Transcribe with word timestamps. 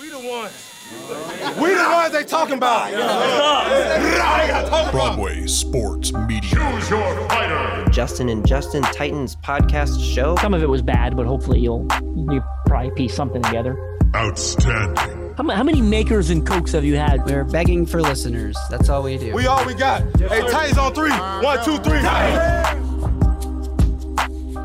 We 0.00 0.08
the 0.08 0.18
ones. 0.18 0.80
We 1.60 1.74
the 1.74 1.90
ones 1.92 2.12
they 2.12 2.24
talking 2.24 2.54
about. 2.54 2.90
Broadway 4.92 5.46
Sports 5.46 6.12
Media. 6.14 6.40
Choose 6.50 6.88
your 6.90 7.28
fighter. 7.28 7.84
Justin 7.90 8.30
and 8.30 8.46
Justin 8.46 8.82
Titans 8.82 9.36
podcast 9.36 10.02
show. 10.14 10.36
Some 10.36 10.54
of 10.54 10.62
it 10.62 10.68
was 10.70 10.80
bad, 10.80 11.16
but 11.16 11.26
hopefully 11.26 11.60
you'll 11.60 11.86
you 12.16 12.42
probably 12.64 12.92
piece 12.92 13.14
something 13.14 13.42
together. 13.42 13.76
Outstanding. 14.16 15.34
How, 15.36 15.48
how 15.50 15.62
many 15.62 15.82
makers 15.82 16.30
and 16.30 16.46
cokes 16.46 16.72
have 16.72 16.84
you 16.84 16.96
had? 16.96 17.26
We're 17.26 17.44
begging 17.44 17.84
for 17.84 18.00
listeners. 18.00 18.56
That's 18.70 18.88
all 18.88 19.02
we 19.02 19.18
do. 19.18 19.34
We 19.34 19.46
all 19.46 19.66
we 19.66 19.74
got. 19.74 20.02
Hey, 20.18 20.40
Titans 20.48 20.78
on 20.78 20.94
three. 20.94 21.10
Uh, 21.12 21.42
One, 21.42 21.62
two, 21.62 21.76
three. 21.78 22.00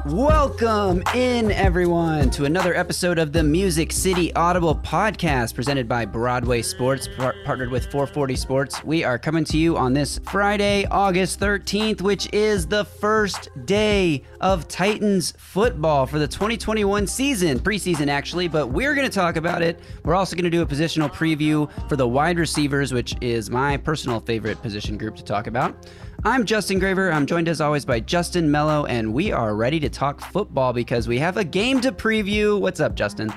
Welcome 0.05 1.01
in, 1.15 1.51
everyone, 1.51 2.29
to 2.29 2.45
another 2.45 2.75
episode 2.75 3.17
of 3.17 3.31
the 3.31 3.41
Music 3.41 3.91
City 3.91 4.31
Audible 4.35 4.75
podcast 4.75 5.55
presented 5.55 5.87
by 5.87 6.05
Broadway 6.05 6.61
Sports, 6.61 7.07
par- 7.07 7.33
partnered 7.43 7.71
with 7.71 7.85
440 7.85 8.35
Sports. 8.35 8.83
We 8.83 9.03
are 9.03 9.17
coming 9.17 9.43
to 9.45 9.57
you 9.57 9.75
on 9.77 9.93
this 9.93 10.19
Friday, 10.19 10.85
August 10.91 11.39
13th, 11.39 12.01
which 12.01 12.31
is 12.31 12.67
the 12.67 12.85
first 12.85 13.49
day 13.65 14.21
of 14.41 14.67
Titans 14.67 15.33
football 15.39 16.05
for 16.05 16.19
the 16.19 16.27
2021 16.27 17.07
season, 17.07 17.57
preseason 17.57 18.07
actually, 18.07 18.47
but 18.47 18.67
we're 18.67 18.93
going 18.93 19.09
to 19.09 19.13
talk 19.13 19.37
about 19.37 19.63
it. 19.63 19.79
We're 20.03 20.13
also 20.13 20.35
going 20.35 20.43
to 20.43 20.51
do 20.51 20.61
a 20.61 20.67
positional 20.67 21.11
preview 21.11 21.67
for 21.89 21.95
the 21.95 22.07
wide 22.07 22.37
receivers, 22.37 22.93
which 22.93 23.15
is 23.21 23.49
my 23.49 23.75
personal 23.77 24.19
favorite 24.19 24.61
position 24.61 24.99
group 24.99 25.15
to 25.15 25.23
talk 25.23 25.47
about. 25.47 25.87
I'm 26.23 26.45
Justin 26.45 26.79
Graver. 26.79 27.11
I'm 27.11 27.25
joined 27.25 27.47
as 27.47 27.61
always 27.61 27.85
by 27.85 27.99
Justin 27.99 28.49
Melo, 28.49 28.85
and 28.85 29.13
we 29.13 29.31
are 29.31 29.55
ready 29.55 29.79
to 29.81 29.89
talk 29.89 30.21
football 30.21 30.73
because 30.73 31.07
we 31.07 31.19
have 31.19 31.37
a 31.37 31.43
game 31.43 31.81
to 31.81 31.91
preview. 31.91 32.59
What's 32.59 32.79
up, 32.79 32.95
Justin? 32.95 33.31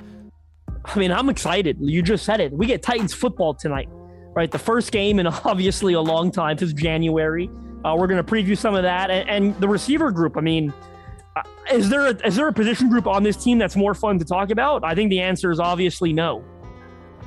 I 0.84 0.98
mean, 0.98 1.12
I'm 1.12 1.28
excited. 1.28 1.76
You 1.80 2.02
just 2.02 2.24
said 2.24 2.40
it. 2.40 2.52
We 2.52 2.66
get 2.66 2.82
Titans 2.82 3.12
football 3.12 3.52
tonight, 3.52 3.88
right? 4.34 4.50
The 4.50 4.58
first 4.58 4.92
game 4.92 5.18
in 5.18 5.26
obviously 5.44 5.94
a 5.94 6.00
long 6.00 6.30
time 6.30 6.56
since 6.56 6.72
January. 6.72 7.50
Uh, 7.84 7.94
we're 7.98 8.06
going 8.06 8.24
to 8.24 8.32
preview 8.32 8.56
some 8.56 8.74
of 8.74 8.82
that 8.84 9.10
and, 9.10 9.28
and, 9.28 9.60
the 9.60 9.68
receiver 9.68 10.10
group. 10.10 10.36
I 10.36 10.40
mean, 10.40 10.72
uh, 11.36 11.42
is 11.72 11.90
there 11.90 12.06
a, 12.06 12.26
is 12.26 12.36
there 12.36 12.48
a 12.48 12.52
position 12.52 12.88
group 12.88 13.06
on 13.06 13.22
this 13.22 13.36
team 13.36 13.58
that's 13.58 13.76
more 13.76 13.94
fun 13.94 14.18
to 14.18 14.24
talk 14.24 14.50
about? 14.50 14.82
I 14.82 14.94
think 14.94 15.10
the 15.10 15.20
answer 15.20 15.50
is 15.50 15.60
obviously 15.60 16.12
no 16.12 16.44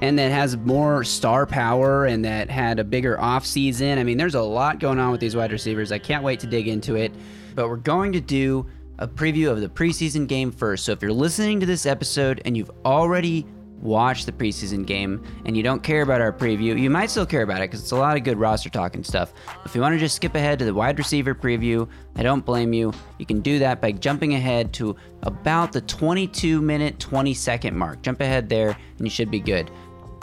and 0.02 0.18
that 0.18 0.32
has 0.32 0.58
more 0.58 1.04
star 1.04 1.46
power 1.46 2.06
and 2.06 2.26
that 2.26 2.50
had 2.50 2.80
a 2.80 2.84
bigger 2.84 3.18
offseason. 3.18 3.98
I 3.98 4.04
mean, 4.04 4.18
there's 4.18 4.36
a 4.36 4.42
lot 4.42 4.80
going 4.80 5.00
on 5.00 5.12
with 5.12 5.22
these 5.22 5.36
wide 5.36 5.52
receivers. 5.52 5.92
I 5.92 6.00
can't 6.00 6.24
wait 6.24 6.40
to 6.42 6.48
dig 6.48 6.68
into 6.68 6.96
it. 6.96 7.14
But 7.56 7.70
we're 7.70 7.78
going 7.78 8.12
to 8.14 8.22
do 8.22 8.66
a 8.98 9.08
preview 9.08 9.50
of 9.52 9.62
the 9.62 9.70
preseason 9.70 10.28
game 10.28 10.52
first. 10.52 10.86
So 10.86 10.92
if 10.92 11.02
you're 11.02 11.12
listening 11.12 11.60
to 11.60 11.66
this 11.66 11.86
episode 11.86 12.42
and 12.46 12.56
you've 12.56 12.72
already 12.86 13.46
watched 13.82 14.28
the 14.28 14.32
preseason 14.32 14.86
game 14.86 15.24
and 15.46 15.58
you 15.58 15.64
don't 15.64 15.82
care 15.82 16.04
about 16.04 16.22
our 16.22 16.32
preview, 16.32 16.80
you 16.80 16.90
might 16.90 17.10
still 17.10 17.26
care 17.26 17.42
about 17.42 17.58
it 17.58 17.70
because 17.70 17.82
it's 17.82 17.92
a 17.92 17.96
lot 17.96 18.16
of 18.16 18.24
good 18.24 18.38
roster 18.38 18.70
talk 18.70 18.96
and 18.96 19.06
stuff. 19.06 19.34
If 19.66 19.76
you 19.76 19.82
want 19.82 19.94
to 19.94 20.00
just 20.00 20.16
skip 20.16 20.36
ahead 20.36 20.60
to 20.60 20.66
the 20.66 20.74
wide 20.74 20.98
receiver 20.98 21.34
preview, 21.34 21.90
I 22.16 22.24
don't 22.24 22.46
blame 22.46 22.74
you. 22.74 22.94
You 23.18 23.26
can 23.26 23.42
do 23.42 23.60
that 23.60 23.82
by 23.82 23.92
jumping 23.92 24.36
ahead 24.36 24.72
to 24.74 24.96
about 25.24 25.72
the 25.72 25.82
22 25.82 26.62
minute, 26.62 27.00
20 27.00 27.34
second 27.34 27.76
mark. 27.76 28.02
Jump 28.02 28.22
ahead 28.22 28.50
there 28.50 28.78
and 28.98 29.08
you 29.08 29.10
should 29.10 29.32
be 29.32 29.40
good. 29.40 29.70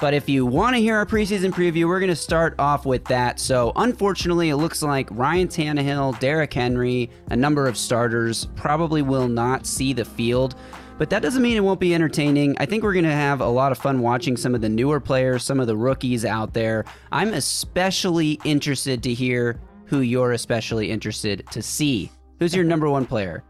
But 0.00 0.14
if 0.14 0.28
you 0.28 0.46
want 0.46 0.76
to 0.76 0.80
hear 0.80 0.96
our 0.96 1.06
preseason 1.06 1.50
preview, 1.52 1.86
we're 1.86 1.98
going 1.98 2.08
to 2.08 2.16
start 2.16 2.54
off 2.58 2.86
with 2.86 3.04
that. 3.06 3.40
So, 3.40 3.72
unfortunately, 3.74 4.50
it 4.50 4.56
looks 4.56 4.80
like 4.82 5.08
Ryan 5.10 5.48
Tannehill, 5.48 6.20
Derrick 6.20 6.54
Henry, 6.54 7.10
a 7.30 7.36
number 7.36 7.66
of 7.66 7.76
starters 7.76 8.46
probably 8.54 9.02
will 9.02 9.26
not 9.26 9.66
see 9.66 9.92
the 9.92 10.04
field. 10.04 10.54
But 10.98 11.10
that 11.10 11.22
doesn't 11.22 11.42
mean 11.42 11.56
it 11.56 11.60
won't 11.60 11.80
be 11.80 11.94
entertaining. 11.94 12.56
I 12.58 12.66
think 12.66 12.82
we're 12.82 12.92
going 12.92 13.04
to 13.04 13.10
have 13.10 13.40
a 13.40 13.48
lot 13.48 13.72
of 13.72 13.78
fun 13.78 14.00
watching 14.00 14.36
some 14.36 14.54
of 14.54 14.60
the 14.60 14.68
newer 14.68 15.00
players, 15.00 15.44
some 15.44 15.58
of 15.58 15.66
the 15.66 15.76
rookies 15.76 16.24
out 16.24 16.54
there. 16.54 16.84
I'm 17.12 17.34
especially 17.34 18.40
interested 18.44 19.02
to 19.02 19.14
hear 19.14 19.60
who 19.84 20.00
you're 20.00 20.32
especially 20.32 20.90
interested 20.90 21.44
to 21.50 21.62
see. 21.62 22.10
Who's 22.38 22.54
your 22.54 22.64
number 22.64 22.88
one 22.88 23.06
player? 23.06 23.42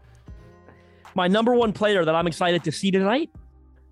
My 1.15 1.27
number 1.27 1.53
one 1.53 1.73
player 1.73 2.05
that 2.05 2.15
I'm 2.15 2.27
excited 2.27 2.63
to 2.63 2.71
see 2.71 2.91
tonight? 2.91 3.29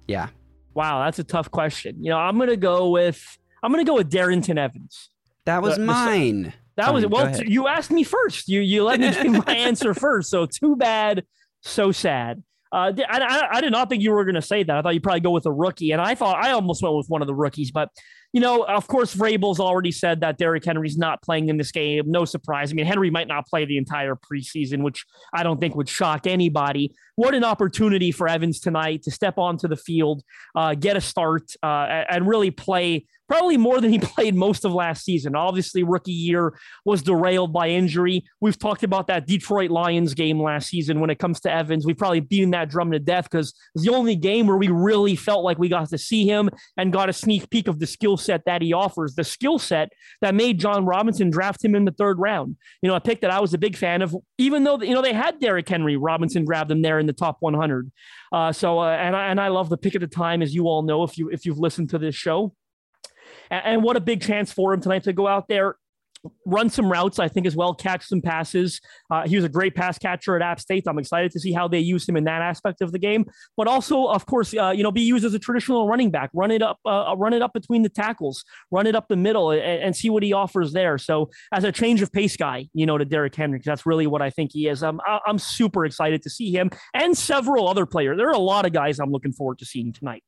Yeah. 0.08 0.30
Wow, 0.78 1.04
that's 1.04 1.18
a 1.18 1.24
tough 1.24 1.50
question. 1.50 2.04
You 2.04 2.12
know, 2.12 2.20
I'm 2.20 2.38
gonna 2.38 2.56
go 2.56 2.92
with 2.92 3.40
I'm 3.64 3.72
gonna 3.72 3.84
go 3.84 3.96
with 3.96 4.12
Darrynton 4.12 4.60
Evans. 4.60 5.10
That 5.46 5.64
was 5.64 5.76
the, 5.76 5.82
mine. 5.82 6.44
The, 6.44 6.54
that 6.76 6.94
was 6.94 7.04
well. 7.08 7.36
You 7.42 7.68
asked 7.68 7.90
me 7.90 8.04
first. 8.04 8.48
You 8.48 8.62
you 8.62 8.84
let 8.84 9.00
me 9.00 9.12
give 9.12 9.44
my 9.44 9.54
answer 9.56 9.96
first. 9.96 10.30
So 10.30 10.46
too 10.46 10.76
bad, 10.76 11.26
so 11.62 11.92
sad. 11.92 12.44
Uh, 12.72 12.92
I, 13.10 13.20
I, 13.20 13.48
I, 13.54 13.62
did 13.62 13.72
not 13.72 13.90
think 13.90 14.04
you 14.04 14.12
were 14.12 14.24
going 14.24 14.36
to 14.36 14.42
say 14.42 14.62
that. 14.62 14.78
I 14.78 14.82
thought 14.82 14.94
you'd 14.94 15.02
probably 15.02 15.22
go 15.22 15.32
with 15.32 15.48
a 15.48 15.52
rookie, 15.52 15.94
and 15.94 16.02
I 16.02 16.14
thought 16.14 16.36
I 16.36 16.52
almost 16.52 16.84
went 16.84 16.96
with 16.96 17.08
one 17.08 17.22
of 17.22 17.28
the 17.28 17.34
rookies. 17.34 17.72
But 17.72 17.90
you 18.34 18.42
know, 18.42 18.64
of 18.64 18.88
course, 18.88 19.16
Vrabel's 19.16 19.60
already 19.60 19.92
said 19.92 20.20
that 20.22 20.38
Derrick 20.38 20.66
Henry's 20.66 20.98
not 20.98 21.22
playing 21.22 21.50
in 21.50 21.58
this 21.58 21.72
game. 21.72 22.04
No 22.08 22.26
surprise. 22.26 22.72
I 22.72 22.76
mean, 22.76 22.86
Henry 22.86 23.10
might 23.10 23.28
not 23.28 23.48
play 23.48 23.66
the 23.66 23.78
entire 23.78 24.16
preseason, 24.16 24.84
which 24.84 25.06
I 25.34 25.44
don't 25.44 25.60
think 25.60 25.76
would 25.76 25.90
shock 25.90 26.28
anybody. 26.28 26.94
What 27.16 27.34
an 27.34 27.44
opportunity 27.44 28.12
for 28.12 28.28
Evans 28.28 28.60
tonight 28.60 29.04
to 29.04 29.12
step 29.12 29.38
onto 29.38 29.68
the 29.68 29.78
field, 29.78 30.24
uh, 30.56 30.76
get 30.76 30.98
a 30.98 31.02
start, 31.02 31.52
uh, 31.64 32.04
and 32.10 32.28
really 32.28 32.52
play 32.52 33.08
probably 33.28 33.58
more 33.58 33.82
than 33.82 33.92
he 33.92 34.00
played 34.18 34.36
most 34.36 34.66
of 34.66 34.74
last 34.74 35.04
season. 35.04 35.36
Obviously, 35.36 35.84
rookie 35.84 36.12
year 36.12 36.58
was 36.86 37.02
derailed 37.02 37.54
by 37.54 37.70
injury. 37.70 38.26
We've 38.42 38.58
talked 38.58 38.84
about 38.84 39.08
that 39.08 39.28
Detroit 39.28 39.70
Lions 39.70 40.14
game 40.14 40.42
last 40.42 40.70
season 40.70 41.00
when 41.00 41.10
it 41.10 41.20
comes 41.20 41.40
to 41.42 41.52
Evans. 41.52 41.86
We've 41.86 41.98
probably 41.98 42.20
beaten 42.20 42.52
that 42.52 42.70
drum 42.70 42.92
to 42.92 43.00
death 43.00 43.30
because 43.30 43.54
it's 43.76 43.86
the 43.86 43.94
only 43.94 44.16
game 44.16 44.48
where 44.48 44.58
we 44.58 44.70
really 44.70 45.16
felt 45.16 45.44
like 45.44 45.58
we 45.58 45.70
got 45.70 45.90
to 45.90 45.98
see 45.98 46.26
him 46.26 46.50
and 46.78 46.94
got 46.94 47.10
a 47.10 47.14
sneak 47.14 47.50
peek 47.50 47.68
of 47.68 47.80
the 47.80 47.88
skill 47.88 48.18
set 48.18 48.44
that 48.46 48.62
he 48.62 48.74
offers, 48.74 49.16
the 49.16 49.24
skill 49.24 49.60
set 49.60 49.90
that 50.22 50.36
made 50.36 50.60
Jon 50.60 50.86
Robinson 50.86 51.30
draft 51.30 51.64
him 51.64 51.76
in 51.76 51.86
the 51.86 51.92
third 51.92 52.20
round. 52.20 52.58
You 52.82 52.90
know, 52.90 52.96
a 52.96 53.02
pick 53.02 53.22
that 53.22 53.32
I 53.32 53.40
was 53.40 53.54
a 53.54 53.58
big 53.58 53.76
fan 53.76 54.02
of, 54.02 54.16
even 54.38 54.64
though, 54.64 54.82
you 54.82 54.94
know, 54.94 55.02
they 55.02 55.14
had 55.14 55.40
Derrick 55.40 55.68
Henry, 55.68 55.98
Robinson 55.98 56.46
grabbed 56.46 56.72
him 56.72 56.82
there 56.82 57.00
in 57.00 57.06
the 57.06 57.14
top 57.14 57.38
100. 57.40 57.92
Uh, 58.32 58.52
so, 58.52 58.80
uh, 58.80 58.90
and 58.90 59.16
I, 59.16 59.28
and 59.28 59.40
I 59.40 59.48
love 59.50 59.70
the 59.70 59.78
pick 59.78 59.96
at 59.96 60.02
the 60.02 60.08
time, 60.08 60.42
as 60.42 60.54
you 60.54 60.66
all 60.66 60.84
know, 60.84 61.04
if 61.04 61.18
you, 61.18 61.30
if 61.30 61.46
you've 61.46 61.60
listened 61.60 61.90
to 61.92 61.98
this 61.98 62.16
show. 62.16 62.54
And 63.50 63.84
what 63.84 63.98
a 63.98 64.02
big 64.02 64.22
chance 64.22 64.52
for 64.52 64.74
him 64.74 64.82
tonight 64.82 65.04
to 65.04 65.14
go 65.14 65.28
out 65.28 65.48
there 65.48 65.76
run 66.46 66.70
some 66.70 66.92
routes, 66.92 67.20
I 67.20 67.28
think, 67.28 67.46
as 67.46 67.56
well, 67.56 67.74
catch 67.74 68.06
some 68.06 68.22
passes. 68.22 68.82
Uh, 69.12 69.28
he 69.28 69.36
was 69.36 69.46
a 69.46 69.50
great 69.50 69.76
pass 69.76 69.98
catcher 69.98 70.36
at 70.36 70.42
App 70.42 70.60
State. 70.60 70.86
I'm 70.88 71.00
excited 71.00 71.32
to 71.32 71.40
see 71.40 71.52
how 71.52 71.68
they 71.68 71.80
use 71.80 72.08
him 72.08 72.18
in 72.18 72.24
that 72.26 72.42
aspect 72.42 72.82
of 72.82 72.92
the 72.92 73.00
game. 73.00 73.26
But 73.56 73.68
also, 73.68 74.06
of 74.06 74.26
course, 74.26 74.54
uh, 74.56 74.72
you 74.72 74.84
know, 74.84 74.92
be 74.92 75.02
used 75.02 75.26
as 75.26 75.34
a 75.34 75.40
traditional 75.40 75.88
running 75.88 76.12
back. 76.12 76.30
Run 76.34 76.52
it 76.52 76.62
up, 76.62 76.80
uh, 76.86 77.14
run 77.18 77.34
it 77.34 77.42
up 77.42 77.54
between 77.54 77.84
the 77.84 77.90
tackles, 77.90 78.44
run 78.72 78.88
it 78.88 78.96
up 78.96 79.08
the 79.08 79.16
middle, 79.16 79.52
and, 79.52 79.62
and, 79.62 79.98
see 79.98 80.10
what 80.10 80.22
he 80.22 80.32
offers 80.34 80.74
there. 80.74 80.98
So, 80.98 81.30
as 81.52 81.64
a 81.64 81.72
change 81.72 82.02
of 82.02 82.12
pace 82.12 82.38
guy, 82.38 82.68
you 82.74 82.86
know, 82.86 82.98
to 82.98 83.06
Derrick 83.06 83.36
Henry, 83.36 83.60
that's 83.64 83.86
really 83.86 84.06
what 84.06 84.22
I 84.22 84.30
think 84.30 84.52
he 84.54 84.68
is. 84.68 84.84
I'm 84.84 85.00
I'm 85.26 85.40
super 85.40 85.86
excited 85.86 86.22
to 86.24 86.30
see 86.30 86.52
him 86.52 86.70
and 86.94 87.18
several 87.18 87.68
other 87.68 87.86
players. 87.86 88.18
There 88.18 88.28
are 88.28 88.34
a 88.34 88.38
lot 88.38 88.66
of 88.66 88.74
guys 88.74 89.00
I'm 89.00 89.12
looking 89.12 89.34
forward 89.34 89.60
to 89.60 89.66
seeing 89.66 89.92
tonight. 89.94 90.24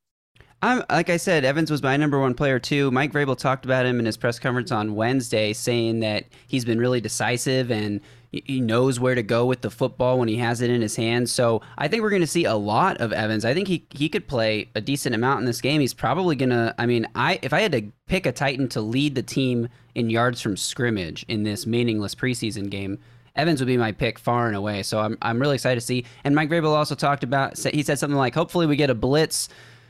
I'm 0.62 0.84
like 0.90 1.10
I 1.10 1.18
said, 1.18 1.46
Evans 1.46 1.72
was 1.72 1.82
my 1.82 1.96
number 1.96 2.20
one 2.20 2.34
player 2.34 2.60
too. 2.60 2.92
Mike 2.92 3.14
Vrabel 3.14 3.38
talked 3.38 3.64
about 3.64 3.86
him 3.86 4.00
in 4.00 4.06
his 4.06 4.18
press 4.18 4.40
conference 4.40 4.72
on 4.72 4.96
Wednesday, 4.96 5.54
saying 5.54 6.02
that 6.02 6.26
he's 6.48 6.66
been 6.66 6.80
really 6.80 7.00
decisive 7.00 7.72
and 7.72 8.02
he 8.32 8.60
knows 8.60 9.00
where 9.00 9.16
to 9.16 9.24
go 9.24 9.46
with 9.46 9.62
the 9.62 9.72
football 9.72 10.20
when 10.20 10.28
he 10.28 10.38
has 10.38 10.62
it 10.62 10.70
in 10.70 10.82
his 10.82 10.96
hands. 10.96 11.32
So 11.32 11.62
I 11.78 11.88
think 11.88 12.04
we're 12.04 12.12
going 12.12 12.22
to 12.22 12.28
see 12.28 12.46
a 12.46 12.56
lot 12.56 12.98
of 12.98 13.12
Evans. 13.12 13.46
I 13.46 13.54
think 13.54 13.68
he 13.68 13.86
he 13.92 14.10
could 14.10 14.28
play 14.28 14.70
a 14.76 14.82
decent 14.82 15.16
amount 15.16 15.40
in 15.40 15.46
this 15.46 15.62
game. 15.62 15.80
He's 15.82 15.94
probably 15.94 16.36
going 16.36 16.50
to. 16.50 16.76
I 16.78 16.86
mean, 16.86 17.08
I 17.16 17.40
if 17.42 17.54
I 17.54 17.62
had 17.62 17.72
to 17.72 17.84
pick 18.08 18.26
a 18.26 18.32
Titan 18.32 18.68
to 18.70 18.82
lead 18.82 19.16
the 19.16 19.24
team 19.24 19.70
in 19.96 20.10
yards 20.10 20.42
from 20.42 20.58
scrimmage 20.58 21.26
in 21.28 21.44
this 21.44 21.66
meaningless 21.66 22.16
preseason 22.16 22.70
game. 22.70 23.00
Evans 23.36 23.62
would 23.62 23.68
be 23.68 23.78
my 23.78 23.94
pick 23.94 24.20
far 24.20 24.48
and 24.48 24.56
away. 24.56 24.84
So 24.84 25.00
I'm, 25.00 25.18
I'm 25.22 25.40
really 25.40 25.56
excited 25.56 25.80
to 25.80 25.86
see. 25.86 26.04
And 26.26 26.36
Mike 26.36 26.50
Vrabel 26.50 26.76
also 26.76 26.94
talked 26.94 27.24
about, 27.24 27.58
he 27.58 27.84
said 27.84 27.98
something 27.98 28.18
like, 28.18 28.36
hopefully 28.36 28.66
we 28.66 28.76
get 28.76 28.90
a 28.90 28.96
blitz 28.96 29.48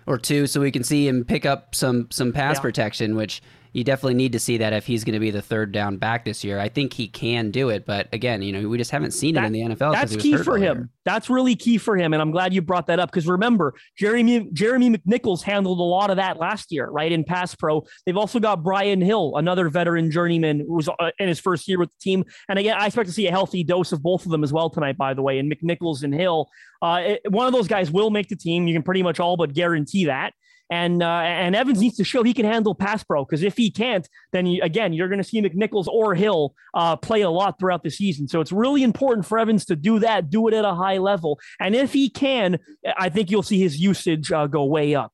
or 0.09 0.17
two 0.17 0.47
so 0.47 0.59
we 0.59 0.71
can 0.71 0.83
see 0.83 1.07
him 1.07 1.23
pick 1.23 1.45
up 1.45 1.73
some 1.73 2.09
some 2.11 2.33
pass 2.33 2.57
yeah. 2.57 2.61
protection, 2.61 3.15
which 3.15 3.41
you 3.73 3.83
definitely 3.83 4.15
need 4.15 4.31
to 4.31 4.39
see 4.39 4.57
that 4.57 4.73
if 4.73 4.85
he's 4.85 5.03
going 5.03 5.13
to 5.13 5.19
be 5.19 5.31
the 5.31 5.41
third 5.41 5.71
down 5.71 5.97
back 5.97 6.25
this 6.25 6.43
year. 6.43 6.59
I 6.59 6.69
think 6.69 6.93
he 6.93 7.07
can 7.07 7.51
do 7.51 7.69
it, 7.69 7.85
but 7.85 8.07
again, 8.13 8.41
you 8.41 8.51
know, 8.51 8.67
we 8.67 8.77
just 8.77 8.91
haven't 8.91 9.11
seen 9.11 9.35
that, 9.35 9.43
it 9.43 9.47
in 9.47 9.53
the 9.53 9.61
NFL. 9.61 9.93
That's 9.93 10.15
key 10.15 10.37
for 10.37 10.57
him. 10.57 10.89
That's 11.05 11.29
really 11.29 11.55
key 11.55 11.77
for 11.77 11.95
him, 11.95 12.13
and 12.13 12.21
I'm 12.21 12.31
glad 12.31 12.53
you 12.53 12.61
brought 12.61 12.87
that 12.87 12.99
up 12.99 13.11
because 13.11 13.27
remember, 13.27 13.73
Jeremy 13.97 14.49
Jeremy 14.53 14.89
McNichols 14.89 15.41
handled 15.41 15.79
a 15.79 15.83
lot 15.83 16.09
of 16.09 16.17
that 16.17 16.37
last 16.37 16.71
year, 16.71 16.87
right 16.89 17.11
in 17.11 17.23
pass 17.23 17.55
pro. 17.55 17.85
They've 18.05 18.17
also 18.17 18.39
got 18.39 18.63
Brian 18.63 19.01
Hill, 19.01 19.33
another 19.35 19.69
veteran 19.69 20.11
journeyman 20.11 20.59
who 20.59 20.75
was 20.75 20.89
uh, 20.89 21.11
in 21.19 21.27
his 21.27 21.39
first 21.39 21.67
year 21.67 21.79
with 21.79 21.89
the 21.89 21.99
team, 22.01 22.25
and 22.47 22.57
again, 22.57 22.77
I 22.77 22.87
expect 22.87 23.07
to 23.07 23.13
see 23.13 23.27
a 23.27 23.31
healthy 23.31 23.63
dose 23.63 23.91
of 23.91 24.01
both 24.01 24.25
of 24.25 24.31
them 24.31 24.43
as 24.43 24.51
well 24.51 24.69
tonight. 24.69 24.97
By 24.97 25.13
the 25.13 25.21
way, 25.21 25.39
and 25.39 25.51
McNichols 25.51 26.03
and 26.03 26.13
Hill, 26.13 26.49
uh, 26.81 27.01
it, 27.03 27.21
one 27.31 27.45
of 27.47 27.53
those 27.53 27.67
guys 27.67 27.91
will 27.91 28.09
make 28.09 28.29
the 28.29 28.35
team. 28.35 28.67
You 28.67 28.73
can 28.73 28.83
pretty 28.83 29.03
much 29.03 29.19
all 29.19 29.37
but 29.37 29.53
guarantee 29.53 30.05
that. 30.05 30.33
And 30.69 31.01
uh, 31.01 31.21
and 31.23 31.55
Evans 31.55 31.79
needs 31.79 31.97
to 31.97 32.03
show 32.03 32.21
he 32.21 32.33
can 32.33 32.45
handle 32.45 32.75
pass 32.75 33.03
pro 33.03 33.25
because 33.25 33.41
if 33.41 33.57
he 33.57 33.71
can't, 33.71 34.07
then 34.31 34.45
again 34.61 34.93
you're 34.93 35.07
going 35.07 35.21
to 35.21 35.23
see 35.23 35.41
McNichols 35.41 35.87
or 35.87 36.13
Hill 36.13 36.53
uh, 36.75 36.95
play 36.95 37.21
a 37.21 37.29
lot 37.29 37.57
throughout 37.59 37.83
the 37.83 37.89
season. 37.89 38.27
So 38.27 38.39
it's 38.39 38.51
really 38.51 38.83
important 38.83 39.25
for 39.25 39.39
Evans 39.39 39.65
to 39.65 39.75
do 39.75 39.99
that, 39.99 40.29
do 40.29 40.47
it 40.47 40.53
at 40.53 40.65
a 40.65 40.75
high 40.75 40.99
level, 40.99 41.39
and 41.59 41.75
if 41.75 41.93
he 41.93 42.09
can, 42.09 42.59
I 42.97 43.09
think 43.09 43.31
you'll 43.31 43.43
see 43.43 43.59
his 43.59 43.79
usage 43.79 44.31
uh, 44.31 44.45
go 44.47 44.63
way 44.65 44.93
up. 44.93 45.13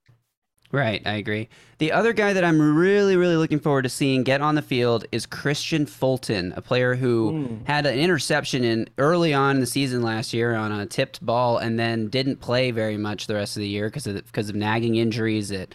Right, 0.76 1.02
I 1.06 1.14
agree. 1.14 1.48
The 1.78 1.94
other 1.94 2.12
guy 2.12 2.34
that 2.34 2.44
I'm 2.44 2.76
really, 2.76 3.16
really 3.16 3.38
looking 3.38 3.62
forward 3.62 3.84
to 3.84 3.90
seeing 3.90 4.24
get 4.24 4.42
on 4.42 4.56
the 4.56 4.62
field 4.62 5.06
is 5.14 5.26
Kristian 5.26 5.88
Fulton, 5.88 6.52
a 6.58 6.62
player 6.62 6.96
who 6.96 7.46
hmm. 7.48 7.64
had 7.64 7.86
an 7.86 7.98
interception 7.98 8.66
in 8.66 8.90
early 8.98 9.34
on 9.34 9.56
in 9.56 9.62
the 9.62 9.68
season 9.68 10.02
last 10.02 10.34
year 10.34 10.54
on 10.54 10.74
a 10.74 10.86
tipped 10.86 11.26
ball, 11.26 11.60
and 11.60 11.80
then 11.80 12.10
didn't 12.10 12.42
play 12.42 12.72
very 12.72 12.98
much 12.98 13.28
the 13.28 13.36
rest 13.36 13.56
of 13.56 13.62
the 13.62 13.70
year 13.70 13.88
because 13.88 14.06
of 14.06 14.16
because 14.26 14.50
of 14.50 14.56
nagging 14.58 14.98
injuries 14.98 15.48
that 15.48 15.74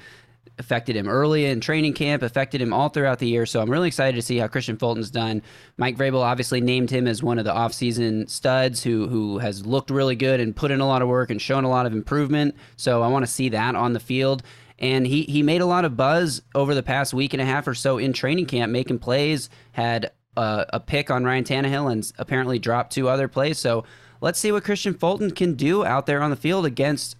affected 0.58 0.96
him 0.96 1.08
early 1.08 1.46
in 1.46 1.62
training 1.62 1.94
camp, 1.94 2.22
affected 2.22 2.60
him 2.60 2.70
all 2.70 2.90
throughout 2.90 3.20
the 3.20 3.26
year. 3.26 3.46
So 3.46 3.62
I'm 3.62 3.70
really 3.70 3.88
excited 3.88 4.16
to 4.16 4.22
see 4.22 4.36
how 4.36 4.48
Kristian 4.48 4.78
Fulton's 4.78 5.10
done. 5.10 5.40
Mike 5.78 5.96
Vrabel 5.96 6.20
obviously 6.20 6.60
named 6.60 6.90
him 6.90 7.08
as 7.08 7.22
one 7.22 7.38
of 7.38 7.46
the 7.46 7.54
offseason 7.54 8.28
studs 8.28 8.82
who 8.82 9.08
who 9.08 9.38
has 9.38 9.64
looked 9.64 9.88
really 9.88 10.16
good 10.16 10.40
and 10.40 10.54
put 10.54 10.70
in 10.70 10.80
a 10.80 10.86
lot 10.86 11.00
of 11.00 11.08
work 11.08 11.30
and 11.30 11.40
shown 11.40 11.64
a 11.64 11.70
lot 11.70 11.86
of 11.86 11.94
improvement. 11.94 12.54
So 12.76 13.02
I 13.02 13.08
want 13.08 13.24
to 13.24 13.32
see 13.32 13.48
that 13.48 13.74
on 13.74 13.94
the 13.94 14.00
field. 14.00 14.42
And 14.80 15.06
he, 15.06 15.22
he 15.22 15.42
made 15.42 15.60
a 15.60 15.66
lot 15.66 15.84
of 15.84 15.96
buzz 15.96 16.42
over 16.54 16.74
the 16.74 16.82
past 16.82 17.12
week 17.12 17.34
and 17.34 17.42
a 17.42 17.44
half 17.44 17.68
or 17.68 17.74
so 17.74 17.98
in 17.98 18.12
training 18.12 18.46
camp, 18.46 18.72
making 18.72 18.98
plays, 18.98 19.50
had 19.72 20.10
a, 20.36 20.66
a 20.74 20.80
pick 20.80 21.10
on 21.10 21.24
Ryan 21.24 21.44
Tannehill 21.44 21.92
and 21.92 22.10
apparently 22.18 22.58
dropped 22.58 22.92
two 22.92 23.08
other 23.08 23.28
plays. 23.28 23.58
So 23.58 23.84
let's 24.20 24.38
see 24.38 24.52
what 24.52 24.64
Kristian 24.64 24.98
Fulton 24.98 25.32
can 25.32 25.54
do 25.54 25.84
out 25.84 26.06
there 26.06 26.22
on 26.22 26.30
the 26.30 26.36
field 26.36 26.64
against 26.64 27.16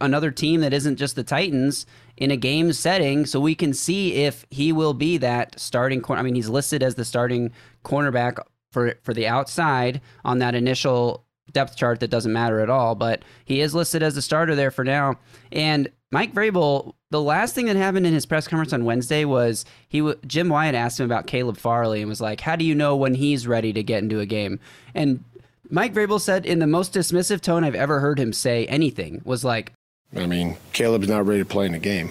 another 0.00 0.30
team 0.30 0.60
that 0.60 0.72
isn't 0.72 0.96
just 0.96 1.16
the 1.16 1.24
Titans 1.24 1.86
in 2.16 2.30
a 2.30 2.36
game 2.36 2.72
setting, 2.72 3.26
so 3.26 3.40
we 3.40 3.54
can 3.54 3.72
see 3.72 4.14
if 4.14 4.46
he 4.50 4.72
will 4.72 4.94
be 4.94 5.16
that 5.18 5.58
starting 5.58 6.00
corner. 6.00 6.20
I 6.20 6.22
mean, 6.22 6.34
he's 6.36 6.48
listed 6.48 6.82
as 6.82 6.94
the 6.94 7.04
starting 7.04 7.50
cornerback 7.84 8.38
for 8.70 8.94
for 9.02 9.12
the 9.12 9.26
outside 9.26 10.00
on 10.24 10.38
that 10.38 10.54
initial 10.54 11.24
depth 11.52 11.76
chart 11.76 11.98
that 12.00 12.10
doesn't 12.10 12.32
matter 12.32 12.60
at 12.60 12.70
all, 12.70 12.94
but 12.94 13.22
he 13.44 13.60
is 13.60 13.74
listed 13.74 14.02
as 14.02 14.14
the 14.14 14.22
starter 14.22 14.54
there 14.54 14.70
for 14.70 14.84
now. 14.84 15.16
And 15.50 15.90
Mike 16.12 16.34
Vrabel, 16.34 16.94
the 17.10 17.20
last 17.20 17.54
thing 17.54 17.66
that 17.66 17.76
happened 17.76 18.06
in 18.06 18.12
his 18.12 18.26
press 18.26 18.48
conference 18.48 18.72
on 18.72 18.84
Wednesday 18.84 19.24
was 19.24 19.64
he 19.88 19.98
w- 20.00 20.18
Jim 20.26 20.48
Wyatt 20.48 20.74
asked 20.74 20.98
him 20.98 21.06
about 21.06 21.26
Caleb 21.28 21.56
Farley 21.56 22.00
and 22.00 22.08
was 22.08 22.20
like, 22.20 22.40
"How 22.40 22.56
do 22.56 22.64
you 22.64 22.74
know 22.74 22.96
when 22.96 23.14
he's 23.14 23.46
ready 23.46 23.72
to 23.72 23.82
get 23.82 24.02
into 24.02 24.18
a 24.18 24.26
game?" 24.26 24.58
And 24.94 25.22
Mike 25.70 25.94
Vrabel 25.94 26.20
said 26.20 26.44
in 26.46 26.58
the 26.58 26.66
most 26.66 26.92
dismissive 26.92 27.40
tone 27.40 27.62
I've 27.62 27.76
ever 27.76 28.00
heard 28.00 28.18
him 28.18 28.32
say 28.32 28.66
anything 28.66 29.22
was 29.24 29.44
like, 29.44 29.72
I 30.16 30.26
mean, 30.26 30.56
Caleb's 30.72 31.08
not 31.08 31.24
ready 31.26 31.40
to 31.42 31.44
play 31.46 31.66
in 31.66 31.74
a 31.74 31.78
game. 31.78 32.10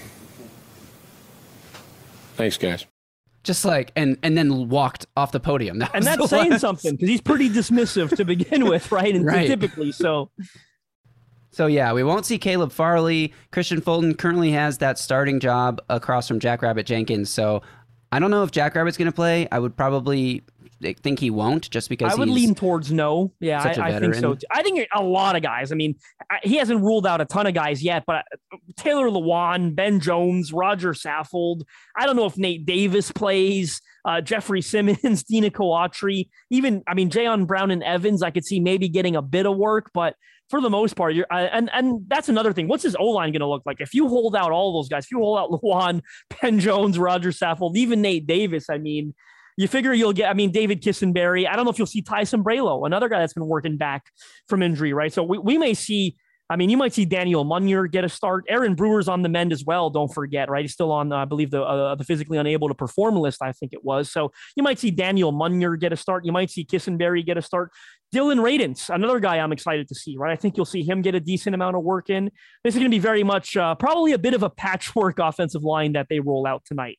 Thanks, 2.36 2.58
guys. 2.58 2.86
just 3.44 3.66
like 3.66 3.92
and 3.98 4.18
and 4.24 4.38
then 4.38 4.70
walked 4.70 5.06
off 5.18 5.34
the 5.34 5.40
podium. 5.42 5.80
That 5.80 5.92
And 5.94 6.06
that's 6.06 6.30
saying 6.30 6.52
last- 6.52 6.62
something 6.62 6.94
because 6.96 7.10
he's 7.10 7.22
pretty 7.22 7.50
dismissive 7.50 8.16
to 8.16 8.24
begin 8.24 8.66
with, 8.66 8.92
right? 8.94 9.14
And 9.14 9.26
Right. 9.36 9.48
typically, 9.48 9.92
so 9.92 10.30
So 11.52 11.66
yeah, 11.66 11.94
we 11.94 12.04
won't 12.04 12.26
see 12.26 12.38
Caleb 12.38 12.72
Farley. 12.72 13.34
Kristian 13.52 13.84
Fulton 13.84 14.14
currently 14.16 14.52
has 14.52 14.78
that 14.80 15.00
starting 15.00 15.40
job 15.40 15.82
across 15.90 16.28
from 16.28 16.40
Jackrabbit 16.40 16.86
Jenkins. 16.86 17.30
So 17.30 17.62
I 18.12 18.20
don't 18.20 18.32
know 18.32 18.44
if 18.44 18.52
Jackrabbit's 18.52 18.98
going 18.98 19.08
to 19.08 19.16
play. 19.16 19.48
I 19.52 19.60
would 19.60 19.76
probably 19.76 20.44
think 20.82 21.20
he 21.20 21.30
won't, 21.30 21.70
just 21.70 21.90
because 21.90 22.14
I 22.14 22.16
would 22.16 22.30
lean 22.30 22.56
towards 22.56 22.92
no. 22.92 23.34
Yeah, 23.40 23.62
I, 23.62 23.96
I 23.96 24.00
think 24.00 24.16
so. 24.16 24.36
Too. 24.36 24.48
I 24.52 24.64
think 24.64 24.88
a 24.96 25.04
lot 25.04 25.36
of 25.36 25.42
guys. 25.42 25.72
I 25.72 25.76
mean, 25.76 25.96
I, 26.32 26.40
he 26.44 26.56
hasn't 26.56 26.82
ruled 26.82 27.06
out 27.06 27.22
a 27.22 27.26
ton 27.26 27.48
of 27.48 27.54
guys 27.54 27.84
yet, 27.84 28.04
but 28.08 28.24
Taylor 28.78 29.10
Lewan, 29.10 29.76
Ben 29.76 30.00
Jones, 30.00 30.54
Roger 30.54 30.94
Saffold. 30.94 31.64
I 31.98 32.06
don't 32.06 32.16
know 32.16 32.26
if 32.26 32.38
Nate 32.38 32.66
Davis 32.66 33.12
plays. 33.12 33.82
Uh, 34.06 34.22
Jeffrey 34.22 34.62
Simmons, 34.62 35.24
Denico 35.32 35.60
Autry, 35.60 36.30
even 36.50 36.82
I 36.88 36.94
mean, 36.94 37.10
Jayon 37.10 37.46
Brown 37.46 37.70
and 37.70 37.84
Evans. 37.84 38.24
I 38.24 38.32
could 38.32 38.46
see 38.46 38.62
maybe 38.62 38.88
getting 38.88 39.16
a 39.18 39.22
bit 39.22 39.46
of 39.46 39.58
work, 39.58 39.92
but 39.94 40.16
for 40.50 40.62
the 40.62 40.70
most 40.70 40.96
part, 40.96 41.14
you're 41.14 41.28
and 41.32 41.70
and 41.74 42.02
that's 42.08 42.30
another 42.30 42.54
thing. 42.54 42.68
What's 42.68 42.84
his 42.84 42.96
O 43.00 43.06
line 43.06 43.32
going 43.32 43.42
to 43.42 43.48
look 43.48 43.64
like 43.66 43.82
if 43.82 43.94
you 43.94 44.08
hold 44.08 44.36
out 44.36 44.52
all 44.52 44.74
those 44.74 44.90
guys? 44.90 45.06
If 45.06 45.12
you 45.12 45.20
hold 45.20 45.38
out 45.38 45.52
Lewan, 45.64 46.02
Ben 46.42 46.60
Jones, 46.60 46.98
Roger 46.98 47.30
Saffold, 47.30 47.76
even 47.76 48.02
Nate 48.02 48.26
Davis. 48.26 48.70
I 48.70 48.78
mean, 48.78 49.14
you 49.60 49.68
figure 49.68 49.94
you'll 49.94 50.14
get, 50.14 50.30
I 50.30 50.34
mean, 50.34 50.52
David 50.52 50.82
Quessenberry. 50.82 51.46
I 51.46 51.58
don't 51.58 51.66
know 51.66 51.72
if 51.72 51.78
you'll 51.78 51.86
see 51.86 52.02
Ty 52.02 52.22
Sambrailo, 52.22 52.86
another 52.86 53.10
guy 53.10 53.20
that's 53.20 53.34
been 53.34 53.46
working 53.46 53.76
back 53.76 54.06
from 54.48 54.64
injury, 54.64 54.94
right? 54.94 55.12
So 55.12 55.22
we, 55.22 55.38
we 55.38 55.58
may 55.58 55.74
see, 55.74 56.16
I 56.50 56.56
mean, 56.56 56.70
you 56.70 56.78
might 56.78 56.94
see 56.94 57.04
Daniel 57.04 57.44
Munyer 57.44 57.92
get 57.92 58.06
a 58.06 58.10
start. 58.10 58.46
Aaron 58.48 58.74
Brewer's 58.74 59.10
on 59.10 59.22
the 59.22 59.28
mend 59.28 59.52
as 59.52 59.66
well. 59.66 59.90
Don't 59.90 60.12
forget, 60.14 60.50
right? 60.50 60.64
He's 60.64 60.72
still 60.72 60.94
on, 60.94 61.12
uh, 61.12 61.18
I 61.18 61.26
believe, 61.26 61.52
the 61.52 61.62
uh, 61.62 61.94
the 61.96 62.06
physically 62.06 62.38
unable 62.38 62.70
to 62.70 62.74
perform 62.74 63.18
list, 63.18 63.42
I 63.42 63.52
think 63.52 63.74
it 63.74 63.84
was. 63.84 64.10
So 64.10 64.32
you 64.56 64.64
might 64.64 64.80
see 64.80 64.92
Daniel 64.92 65.34
Munyer 65.34 65.78
get 65.78 65.92
a 65.92 65.98
start. 65.98 66.24
You 66.24 66.32
might 66.32 66.50
see 66.50 66.64
Quessenberry 66.64 67.26
get 67.26 67.38
a 67.38 67.42
start. 67.42 67.72
Dillon 68.12 68.40
Radunz, 68.40 68.94
another 68.94 69.20
guy 69.20 69.38
I'm 69.38 69.52
excited 69.52 69.88
to 69.88 69.96
see, 69.96 70.18
right? 70.18 70.32
I 70.32 70.36
think 70.36 70.58
you'll 70.58 70.66
see 70.66 70.84
him 70.84 71.02
get 71.02 71.14
a 71.14 71.20
decent 71.20 71.54
amount 71.54 71.76
of 71.76 71.84
work 71.84 72.10
in. 72.10 72.32
This 72.64 72.74
is 72.74 72.80
going 72.80 72.90
to 72.90 72.96
be 72.96 73.00
very 73.00 73.24
much, 73.24 73.56
uh, 73.56 73.76
probably 73.76 74.14
a 74.14 74.18
bit 74.18 74.34
of 74.34 74.42
a 74.42 74.50
patchwork 74.50 75.20
offensive 75.20 75.64
line 75.64 75.94
that 75.94 76.08
they 76.10 76.20
roll 76.20 76.48
out 76.48 76.64
tonight. 76.66 76.98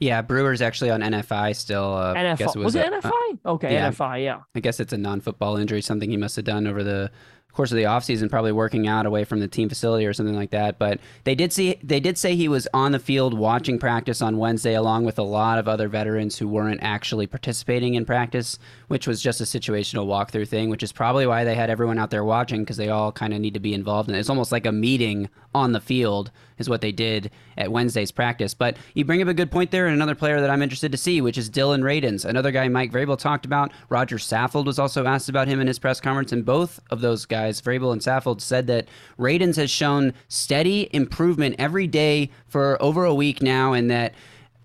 Yeah, 0.00 0.22
Brewer's 0.22 0.62
actually 0.62 0.90
on 0.90 1.00
NFI 1.00 1.54
still. 1.54 1.94
Uh, 1.94 2.12
I 2.14 2.34
guess 2.36 2.54
NFL. 2.54 2.64
Was, 2.64 2.74
it 2.74 2.86
a- 2.86 2.90
NFI? 2.90 3.38
okay, 3.46 3.72
yeah. 3.72 3.90
NFI, 3.90 4.24
yeah. 4.24 4.40
I 4.54 4.60
guess 4.60 4.80
it's 4.80 4.92
a 4.92 4.98
non-football 4.98 5.56
injury, 5.56 5.82
something 5.82 6.10
he 6.10 6.16
must 6.16 6.36
have 6.36 6.44
done 6.44 6.66
over 6.66 6.82
the 6.82 7.10
course 7.52 7.72
of 7.72 7.76
the 7.76 7.84
offseason, 7.84 8.30
probably 8.30 8.52
working 8.52 8.86
out 8.86 9.04
away 9.04 9.24
from 9.24 9.40
the 9.40 9.48
team 9.48 9.68
facility 9.68 10.06
or 10.06 10.12
something 10.12 10.36
like 10.36 10.50
that. 10.50 10.78
But 10.78 11.00
they 11.24 11.34
did 11.34 11.52
see 11.52 11.78
they 11.82 12.00
did 12.00 12.16
say 12.16 12.36
he 12.36 12.48
was 12.48 12.68
on 12.72 12.92
the 12.92 12.98
field 12.98 13.34
watching 13.34 13.78
practice 13.78 14.22
on 14.22 14.38
Wednesday, 14.38 14.74
along 14.74 15.04
with 15.04 15.18
a 15.18 15.22
lot 15.24 15.58
of 15.58 15.66
other 15.66 15.88
veterans 15.88 16.38
who 16.38 16.46
weren't 16.46 16.80
actually 16.82 17.26
participating 17.26 17.94
in 17.94 18.04
practice, 18.04 18.58
which 18.86 19.06
was 19.06 19.20
just 19.20 19.40
a 19.40 19.44
situational 19.44 20.06
walkthrough 20.06 20.48
thing, 20.48 20.70
which 20.70 20.82
is 20.82 20.92
probably 20.92 21.26
why 21.26 21.44
they 21.44 21.54
had 21.54 21.70
everyone 21.70 21.98
out 21.98 22.10
there 22.10 22.24
watching 22.24 22.60
because 22.60 22.76
they 22.76 22.90
all 22.90 23.10
kind 23.10 23.34
of 23.34 23.40
need 23.40 23.54
to 23.54 23.60
be 23.60 23.74
involved 23.74 24.08
in 24.08 24.14
it. 24.14 24.18
It's 24.18 24.30
almost 24.30 24.52
like 24.52 24.66
a 24.66 24.72
meeting 24.72 25.28
on 25.54 25.72
the 25.72 25.80
field 25.80 26.30
is 26.58 26.68
what 26.68 26.80
they 26.80 26.92
did 26.92 27.30
at 27.56 27.72
Wednesday's 27.72 28.12
practice. 28.12 28.54
But 28.54 28.76
you 28.94 29.04
bring 29.04 29.22
up 29.22 29.28
a 29.28 29.34
good 29.34 29.50
point 29.50 29.70
there, 29.70 29.86
and 29.86 29.94
another 29.94 30.14
player 30.14 30.40
that 30.40 30.50
I'm 30.50 30.62
interested 30.62 30.92
to 30.92 30.98
see, 30.98 31.20
which 31.20 31.38
is 31.38 31.48
Dillon 31.48 31.82
Radunz, 31.82 32.24
another 32.24 32.50
guy 32.50 32.68
Mike 32.68 32.92
Vrabel 32.92 33.18
talked 33.18 33.46
about. 33.46 33.72
Roger 33.88 34.16
Saffold 34.16 34.66
was 34.66 34.78
also 34.78 35.06
asked 35.06 35.28
about 35.28 35.48
him 35.48 35.60
in 35.60 35.66
his 35.66 35.78
press 35.78 36.00
conference, 36.00 36.32
and 36.32 36.44
both 36.44 36.80
of 36.90 37.00
those 37.00 37.26
guys, 37.26 37.37
Vrabel 37.46 37.92
and 37.92 38.00
Saffold, 38.00 38.40
said 38.40 38.66
that 38.68 38.88
Radunz 39.18 39.56
has 39.56 39.70
shown 39.70 40.12
steady 40.28 40.88
improvement 40.92 41.56
every 41.58 41.86
day 41.86 42.30
for 42.46 42.80
over 42.82 43.04
a 43.04 43.14
week 43.14 43.42
now, 43.42 43.72
and 43.72 43.90
that 43.90 44.14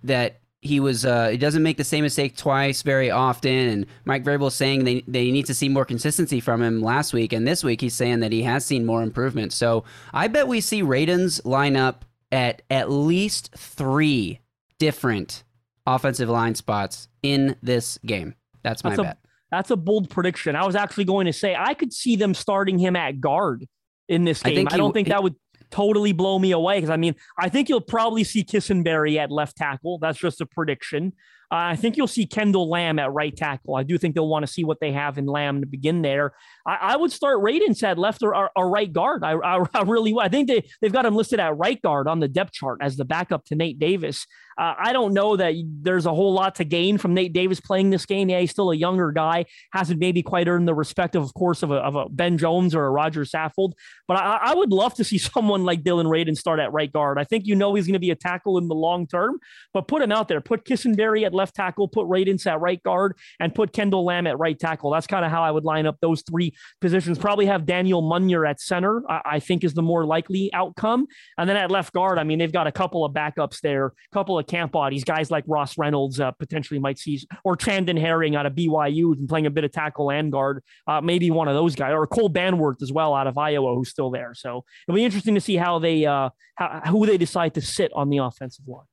that 0.03 0.39
he 0.61 0.79
was 0.79 1.05
uh, 1.05 1.29
he 1.29 1.37
doesn't 1.37 1.63
make 1.63 1.77
the 1.77 1.83
same 1.83 2.03
mistake 2.03 2.37
twice 2.37 2.81
very 2.81 3.11
often. 3.11 3.51
And 3.51 3.85
Mike 4.05 4.23
Vrabel 4.23 4.47
is 4.47 4.55
saying 4.55 4.85
they 4.85 5.03
they 5.07 5.29
need 5.31 5.45
to 5.47 5.53
see 5.53 5.69
more 5.69 5.85
consistency 5.85 6.39
from 6.39 6.61
him 6.61 6.81
last 6.81 7.13
week, 7.13 7.33
and 7.33 7.47
this 7.47 7.63
week 7.63 7.81
he's 7.81 7.95
saying 7.95 8.21
that 8.21 8.31
he 8.31 8.43
has 8.43 8.65
seen 8.65 8.85
more 8.85 9.03
improvement. 9.03 9.51
So 9.53 9.83
I 10.13 10.27
bet 10.27 10.47
we 10.47 10.61
see 10.61 10.81
Radunz 10.81 11.45
line 11.45 11.75
up 11.75 12.05
at 12.31 12.61
at 12.69 12.89
least 12.89 13.53
three 13.55 14.39
different 14.79 15.43
offensive 15.85 16.29
line 16.29 16.55
spots 16.55 17.09
in 17.21 17.55
this 17.61 17.99
game. 18.05 18.35
That's 18.63 18.83
my 18.83 18.91
That's 18.91 18.99
a 18.99 19.03
bet. 19.03 19.17
That's 19.53 19.69
a 19.69 19.75
bold 19.75 20.09
prediction. 20.09 20.55
I 20.55 20.65
was 20.65 20.75
actually 20.75 21.03
going 21.03 21.27
to 21.27 21.31
say 21.31 21.55
I 21.55 21.75
could 21.75 21.93
see 21.93 22.15
them 22.15 22.33
starting 22.33 22.79
him 22.79 22.95
at 22.95 23.21
guard 23.21 23.67
in 24.09 24.23
this 24.23 24.43
I 24.43 24.49
game. 24.49 24.55
think 24.55 24.73
I, 24.73 24.77
don't 24.77 24.89
w- 24.89 24.93
think 24.93 25.09
that 25.09 25.21
would 25.21 25.35
totally 25.69 26.11
blow 26.11 26.39
me 26.39 26.53
away 26.53 26.77
because 26.77 26.89
I 26.89 26.97
mean 26.97 27.13
I 27.37 27.49
think 27.49 27.69
you'll 27.69 27.79
probably 27.79 28.23
see 28.23 28.43
Quessenberry 28.43 29.17
at 29.17 29.29
left 29.29 29.55
tackle. 29.55 29.99
That's 29.99 30.17
just 30.17 30.41
a 30.41 30.47
prediction. 30.47 31.13
Uh, 31.51 31.73
I 31.73 31.75
think 31.75 31.97
you'll 31.97 32.07
see 32.07 32.25
Kendall 32.25 32.69
Lamb 32.69 32.99
at 32.99 33.11
right 33.11 33.35
tackle. 33.35 33.75
I 33.75 33.83
do 33.83 33.97
think 33.97 34.15
they'll 34.15 34.27
want 34.27 34.45
to 34.45 34.51
see 34.51 34.63
what 34.63 34.79
they 34.79 34.91
have 34.91 35.17
in 35.17 35.25
Lamb 35.25 35.61
to 35.61 35.67
begin 35.67 36.01
there. 36.01 36.33
I, 36.65 36.77
I 36.81 36.97
would 36.97 37.11
start 37.11 37.39
Radunz 37.39 37.83
at 37.83 37.97
left 37.97 38.23
or, 38.23 38.35
or, 38.35 38.51
or 38.55 38.69
right 38.69 38.91
guard. 38.91 39.23
I, 39.23 39.33
I, 39.33 39.63
I 39.73 39.81
really 39.83 40.13
I 40.19 40.29
think 40.29 40.47
they 40.47 40.67
they've 40.81 40.91
got 40.91 41.05
him 41.05 41.15
listed 41.15 41.39
at 41.39 41.57
right 41.57 41.81
guard 41.81 42.07
on 42.07 42.19
the 42.19 42.27
depth 42.27 42.53
chart 42.53 42.79
as 42.81 42.97
the 42.97 43.05
backup 43.05 43.45
to 43.45 43.55
Nate 43.55 43.79
Davis. 43.79 44.25
Uh, 44.57 44.75
I 44.77 44.93
don't 44.93 45.13
know 45.13 45.35
that 45.35 45.53
there's 45.81 46.05
a 46.05 46.13
whole 46.13 46.33
lot 46.33 46.55
to 46.55 46.63
gain 46.63 46.97
from 46.97 47.13
Nate 47.13 47.33
Davis 47.33 47.59
playing 47.59 47.89
this 47.89 48.05
game. 48.05 48.29
Yeah, 48.29 48.39
he's 48.39 48.51
still 48.51 48.71
a 48.71 48.75
younger 48.75 49.11
guy, 49.11 49.45
hasn't 49.71 49.99
maybe 49.99 50.21
quite 50.21 50.47
earned 50.47 50.67
the 50.67 50.75
respect 50.75 51.15
of, 51.15 51.23
of 51.23 51.33
course, 51.33 51.63
of 51.63 51.71
a, 51.71 51.75
of 51.75 51.95
a 51.95 52.07
Ben 52.09 52.37
Jones 52.37 52.75
or 52.75 52.85
a 52.85 52.91
Roger 52.91 53.21
Saffold. 53.21 53.73
But 54.07 54.17
I, 54.17 54.37
I 54.41 54.53
would 54.53 54.71
love 54.71 54.93
to 54.95 55.03
see 55.03 55.17
someone 55.33 55.63
like 55.63 55.83
Dillon 55.83 56.07
Radunz 56.07 56.37
start 56.37 56.59
at 56.59 56.71
right 56.71 56.91
guard. 56.91 57.17
I 57.17 57.23
think 57.23 57.47
you 57.47 57.55
know 57.55 57.73
he's 57.73 57.85
going 57.85 57.93
to 57.93 57.99
be 57.99 58.11
a 58.11 58.15
tackle 58.15 58.57
in 58.57 58.67
the 58.67 58.75
long 58.75 59.07
term, 59.07 59.39
but 59.73 59.87
put 59.87 60.01
him 60.01 60.11
out 60.11 60.27
there. 60.27 60.41
Put 60.41 60.65
Kissenberry 60.65 61.25
at 61.25 61.32
left 61.33 61.55
tackle, 61.55 61.87
put 61.87 62.07
Radunz 62.07 62.45
at 62.47 62.59
right 62.59 62.81
guard, 62.83 63.17
and 63.39 63.53
put 63.53 63.73
Kendall 63.73 64.05
Lamb 64.05 64.27
at 64.27 64.37
right 64.39 64.57
tackle. 64.57 64.91
That's 64.91 65.07
kind 65.07 65.25
of 65.25 65.31
how 65.31 65.43
I 65.43 65.51
would 65.51 65.63
line 65.63 65.85
up 65.85 65.97
those 66.01 66.21
three 66.21 66.53
positions. 66.81 67.17
Probably 67.17 67.45
have 67.45 67.65
Daniel 67.65 68.01
Munyer 68.01 68.47
at 68.49 68.61
center, 68.61 69.03
I, 69.09 69.21
I 69.25 69.39
think 69.39 69.63
is 69.63 69.73
the 69.73 69.81
more 69.81 70.05
likely 70.05 70.51
outcome. 70.53 71.07
And 71.37 71.49
then 71.49 71.57
at 71.57 71.71
left 71.71 71.93
guard, 71.93 72.19
I 72.19 72.23
mean, 72.23 72.39
they've 72.39 72.51
got 72.51 72.67
a 72.67 72.71
couple 72.71 73.05
of 73.05 73.13
backups 73.13 73.61
there, 73.61 73.87
a 73.87 73.91
couple 74.13 74.37
of 74.37 74.47
camp 74.47 74.71
bodies, 74.71 75.03
guys 75.03 75.31
like 75.31 75.43
Ross 75.47 75.77
Reynolds 75.77 76.19
uh, 76.19 76.31
potentially 76.31 76.79
might 76.79 76.99
see, 76.99 77.21
or 77.43 77.55
Chandon 77.55 77.97
Herring 77.97 78.35
out 78.35 78.45
of 78.45 78.53
BYU 78.53 79.13
and 79.13 79.27
playing 79.27 79.45
a 79.45 79.51
bit 79.51 79.63
of 79.63 79.71
tackle 79.71 80.11
and 80.11 80.31
guard, 80.31 80.63
uh, 80.87 81.01
maybe 81.01 81.31
one 81.31 81.47
of 81.47 81.55
those 81.55 81.75
guys, 81.75 81.91
or 81.93 82.05
Cole 82.07 82.29
Banwart 82.29 82.81
as 82.81 82.91
well 82.91 83.13
out 83.13 83.27
of 83.27 83.37
Iowa, 83.37 83.75
who's 83.75 83.89
still 83.89 84.11
there. 84.11 84.33
So 84.35 84.63
it'll 84.87 84.95
be 84.95 85.05
interesting 85.05 85.35
to 85.35 85.41
see 85.41 85.55
how 85.55 85.79
they, 85.79 86.05
uh, 86.05 86.29
how, 86.55 86.81
who 86.87 87.05
they 87.05 87.17
decide 87.17 87.53
to 87.55 87.61
sit 87.61 87.91
on 87.93 88.09
the 88.09 88.17
offensive 88.17 88.67
line. 88.67 88.85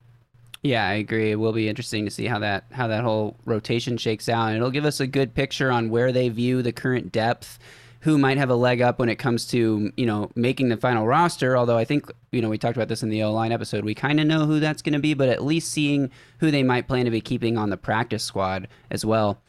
Yeah, 0.62 0.87
I 0.87 0.95
agree. 0.95 1.31
It 1.31 1.37
will 1.37 1.52
be 1.52 1.69
interesting 1.69 2.05
to 2.05 2.11
see 2.11 2.26
how 2.26 2.38
that 2.40 2.64
how 2.71 2.87
that 2.88 3.02
whole 3.02 3.37
rotation 3.47 3.97
shakes 3.97 4.29
out, 4.29 4.49
and 4.49 4.57
it'll 4.57 4.71
give 4.71 4.85
us 4.85 5.00
a 5.00 5.07
good 5.07 5.35
picture 5.35 5.71
on 5.71 5.88
where 5.88 6.12
they 6.12 6.29
view 6.29 6.61
the 6.62 6.73
current 6.73 7.12
depth 7.12 7.59
who 8.02 8.17
might 8.17 8.38
have 8.38 8.49
a 8.49 8.55
leg 8.55 8.81
up 8.81 8.99
when 8.99 9.09
it 9.11 9.17
comes 9.17 9.47
to 9.49 9.90
you 9.97 10.07
know 10.07 10.31
making 10.35 10.69
the 10.69 10.76
final 10.76 11.07
roster. 11.07 11.57
Although 11.57 11.79
I 11.79 11.85
think 11.87 12.11
you 12.31 12.43
know 12.43 12.50
we 12.50 12.59
talked 12.59 12.76
about 12.76 12.88
this 12.88 13.02
in 13.02 13.09
the 13.09 13.23
O 13.23 13.33
line 13.33 13.52
episode, 13.52 13.85
we 13.87 13.95
kind 13.95 14.21
of 14.21 14.26
know 14.26 14.45
who 14.45 14.61
that's 14.61 14.83
going 14.83 14.93
to 14.93 14.99
be, 14.99 15.14
but 15.14 15.31
at 15.31 15.43
least 15.43 15.73
seeing 15.73 16.11
who 16.40 16.50
they 16.50 16.62
might 16.62 16.87
plan 16.87 17.07
to 17.07 17.11
be 17.11 17.23
keeping 17.23 17.57
on 17.57 17.71
the 17.71 17.79
practice 17.79 18.23
squad 18.23 18.69
as 18.90 19.02
well. 19.05 19.40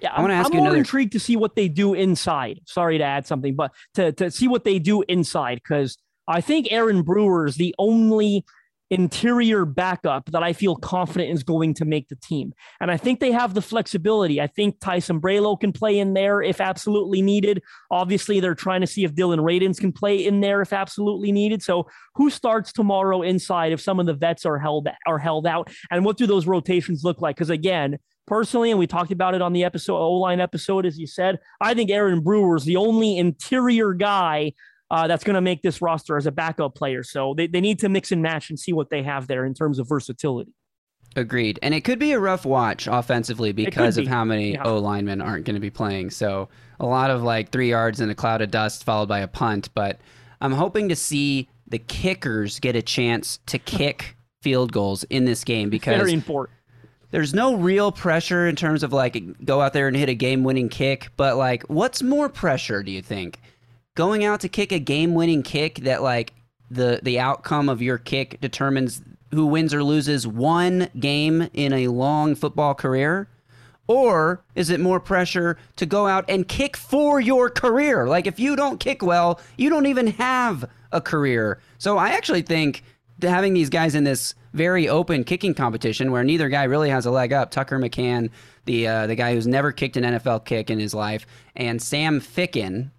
Yeah, 0.00 0.12
I 0.14 0.20
wanna 0.22 0.34
ask 0.34 0.46
I'm 0.46 0.52
you 0.54 0.58
more 0.58 0.66
another- 0.68 0.78
intrigued 0.78 1.12
to 1.12 1.20
see 1.20 1.36
what 1.36 1.56
they 1.56 1.68
do 1.68 1.94
inside. 1.94 2.60
Sorry 2.64 2.96
to 2.96 3.04
add 3.04 3.26
something, 3.26 3.56
but 3.56 3.72
to 3.94 4.12
to 4.12 4.30
see 4.30 4.46
what 4.46 4.62
they 4.62 4.78
do 4.78 5.02
inside 5.08 5.56
because 5.56 5.98
I 6.28 6.40
think 6.40 6.68
Aaron 6.70 7.02
Brewer 7.02 7.46
is 7.46 7.56
the 7.56 7.74
only 7.78 8.44
interior 8.90 9.64
backup 9.64 10.26
that 10.32 10.42
I 10.42 10.52
feel 10.52 10.74
confident 10.74 11.30
is 11.30 11.44
going 11.44 11.74
to 11.74 11.84
make 11.84 12.08
the 12.08 12.16
team. 12.16 12.52
And 12.80 12.90
I 12.90 12.96
think 12.96 13.20
they 13.20 13.30
have 13.30 13.54
the 13.54 13.62
flexibility. 13.62 14.40
I 14.40 14.48
think 14.48 14.80
Ty 14.80 14.98
Sambrailo 14.98 15.58
can 15.58 15.72
play 15.72 15.98
in 15.98 16.14
there 16.14 16.42
if 16.42 16.60
absolutely 16.60 17.22
needed. 17.22 17.62
Obviously, 17.90 18.40
they're 18.40 18.54
trying 18.54 18.80
to 18.80 18.86
see 18.86 19.04
if 19.04 19.14
Dillon 19.14 19.40
Radunz 19.40 19.78
can 19.78 19.92
play 19.92 20.24
in 20.24 20.40
there 20.40 20.60
if 20.60 20.72
absolutely 20.72 21.30
needed. 21.30 21.62
So, 21.62 21.86
who 22.16 22.30
starts 22.30 22.72
tomorrow 22.72 23.22
inside 23.22 23.72
if 23.72 23.80
some 23.80 24.00
of 24.00 24.06
the 24.06 24.14
vets 24.14 24.44
are 24.44 24.58
held 24.58 24.88
are 25.06 25.18
held 25.18 25.46
out, 25.46 25.70
and 25.90 26.04
what 26.04 26.16
do 26.16 26.26
those 26.26 26.46
rotations 26.46 27.04
look 27.04 27.20
like? 27.20 27.36
Because 27.36 27.50
again, 27.50 27.98
personally, 28.26 28.70
and 28.70 28.78
we 28.78 28.86
talked 28.86 29.12
about 29.12 29.34
it 29.34 29.42
on 29.42 29.52
the 29.52 29.64
episode 29.64 29.96
O 29.96 30.12
line 30.12 30.40
episode, 30.40 30.84
as 30.84 30.98
you 30.98 31.06
said, 31.06 31.38
I 31.60 31.74
think 31.74 31.90
Aaron 31.90 32.20
Brewer 32.20 32.56
is 32.56 32.64
the 32.64 32.76
only 32.76 33.18
interior 33.18 33.94
guy 33.94 34.52
uh, 34.90 35.06
that's 35.06 35.24
going 35.24 35.34
to 35.34 35.40
make 35.40 35.62
this 35.62 35.80
roster 35.80 36.16
as 36.16 36.26
a 36.26 36.32
backup 36.32 36.74
player. 36.74 37.02
So 37.02 37.34
they, 37.36 37.46
they 37.46 37.60
need 37.60 37.78
to 37.80 37.88
mix 37.88 38.12
and 38.12 38.22
match 38.22 38.50
and 38.50 38.58
see 38.58 38.72
what 38.72 38.90
they 38.90 39.02
have 39.02 39.28
there 39.28 39.44
in 39.44 39.54
terms 39.54 39.78
of 39.78 39.88
versatility. 39.88 40.52
Agreed. 41.16 41.58
And 41.62 41.74
it 41.74 41.80
could 41.82 41.98
be 41.98 42.12
a 42.12 42.20
rough 42.20 42.44
watch 42.44 42.86
offensively 42.86 43.52
because 43.52 43.98
of 43.98 44.04
be. 44.04 44.08
how 44.10 44.24
many 44.24 44.52
Yeah. 44.52 44.62
O 44.64 44.78
linemen 44.78 45.20
aren't 45.20 45.44
going 45.44 45.54
to 45.54 45.60
be 45.60 45.70
playing. 45.70 46.10
So 46.10 46.48
a 46.78 46.86
lot 46.86 47.10
of 47.10 47.22
like 47.22 47.50
three 47.50 47.70
yards 47.70 48.00
in 48.00 48.10
a 48.10 48.14
cloud 48.14 48.42
of 48.42 48.50
dust 48.50 48.84
followed 48.84 49.08
by 49.08 49.18
a 49.20 49.28
punt. 49.28 49.70
But 49.74 50.00
I'm 50.40 50.52
hoping 50.52 50.88
to 50.88 50.96
see 50.96 51.48
the 51.66 51.78
kickers 51.78 52.60
get 52.60 52.76
a 52.76 52.82
chance 52.82 53.40
to 53.46 53.58
kick 53.58 54.16
field 54.42 54.72
goals 54.72 55.04
in 55.04 55.24
this 55.24 55.42
game 55.44 55.68
because 55.68 55.98
Very 55.98 56.12
important. 56.12 56.56
there's 57.10 57.34
no 57.34 57.56
real 57.56 57.90
pressure 57.92 58.46
in 58.46 58.54
terms 58.56 58.82
of 58.82 58.92
like 58.92 59.20
go 59.44 59.60
out 59.60 59.72
there 59.72 59.88
and 59.88 59.96
hit 59.96 60.08
a 60.08 60.14
game 60.14 60.44
winning 60.44 60.68
kick. 60.68 61.10
But 61.16 61.36
like, 61.36 61.64
what's 61.64 62.02
more 62.02 62.28
pressure, 62.28 62.82
do 62.84 62.92
you 62.92 63.02
think? 63.02 63.40
Going 64.00 64.24
out 64.24 64.40
to 64.40 64.48
kick 64.48 64.72
a 64.72 64.78
game 64.78 65.12
winning 65.12 65.42
kick 65.42 65.80
that 65.80 66.02
like 66.02 66.32
the 66.70 67.00
the 67.02 67.20
outcome 67.20 67.68
of 67.68 67.82
your 67.82 67.98
kick 67.98 68.40
determines 68.40 69.02
who 69.30 69.44
wins 69.44 69.74
or 69.74 69.84
loses 69.84 70.26
one 70.26 70.88
game 70.98 71.50
in 71.52 71.74
a 71.74 71.88
long 71.88 72.34
football 72.34 72.72
career? 72.72 73.28
Or 73.88 74.42
is 74.54 74.70
it 74.70 74.80
more 74.80 75.00
pressure 75.00 75.58
to 75.76 75.84
go 75.84 76.06
out 76.06 76.24
and 76.30 76.48
kick 76.48 76.78
for 76.78 77.20
your 77.20 77.50
career? 77.50 78.08
Like 78.08 78.26
if 78.26 78.40
you 78.40 78.56
don't 78.56 78.80
kick 78.80 79.02
well, 79.02 79.38
you 79.58 79.68
don't 79.68 79.84
even 79.84 80.06
have 80.06 80.64
a 80.92 81.02
career. 81.02 81.60
So 81.76 81.98
I 81.98 82.12
actually 82.12 82.40
think 82.40 82.82
having 83.20 83.52
these 83.52 83.68
guys 83.68 83.94
in 83.94 84.04
this 84.04 84.34
very 84.54 84.88
open 84.88 85.24
kicking 85.24 85.52
competition 85.52 86.10
where 86.10 86.24
neither 86.24 86.48
guy 86.48 86.64
really 86.64 86.88
has 86.88 87.04
a 87.04 87.10
leg 87.10 87.34
up, 87.34 87.50
Tucker 87.50 87.78
McCann, 87.78 88.30
the 88.64 88.88
uh, 88.88 89.06
the 89.08 89.14
guy 89.14 89.34
who's 89.34 89.46
never 89.46 89.72
kicked 89.72 89.98
an 89.98 90.04
NFL 90.04 90.46
kick 90.46 90.70
in 90.70 90.78
his 90.78 90.94
life, 90.94 91.26
and 91.54 91.82
Sam 91.82 92.18
Ficken, 92.18 92.92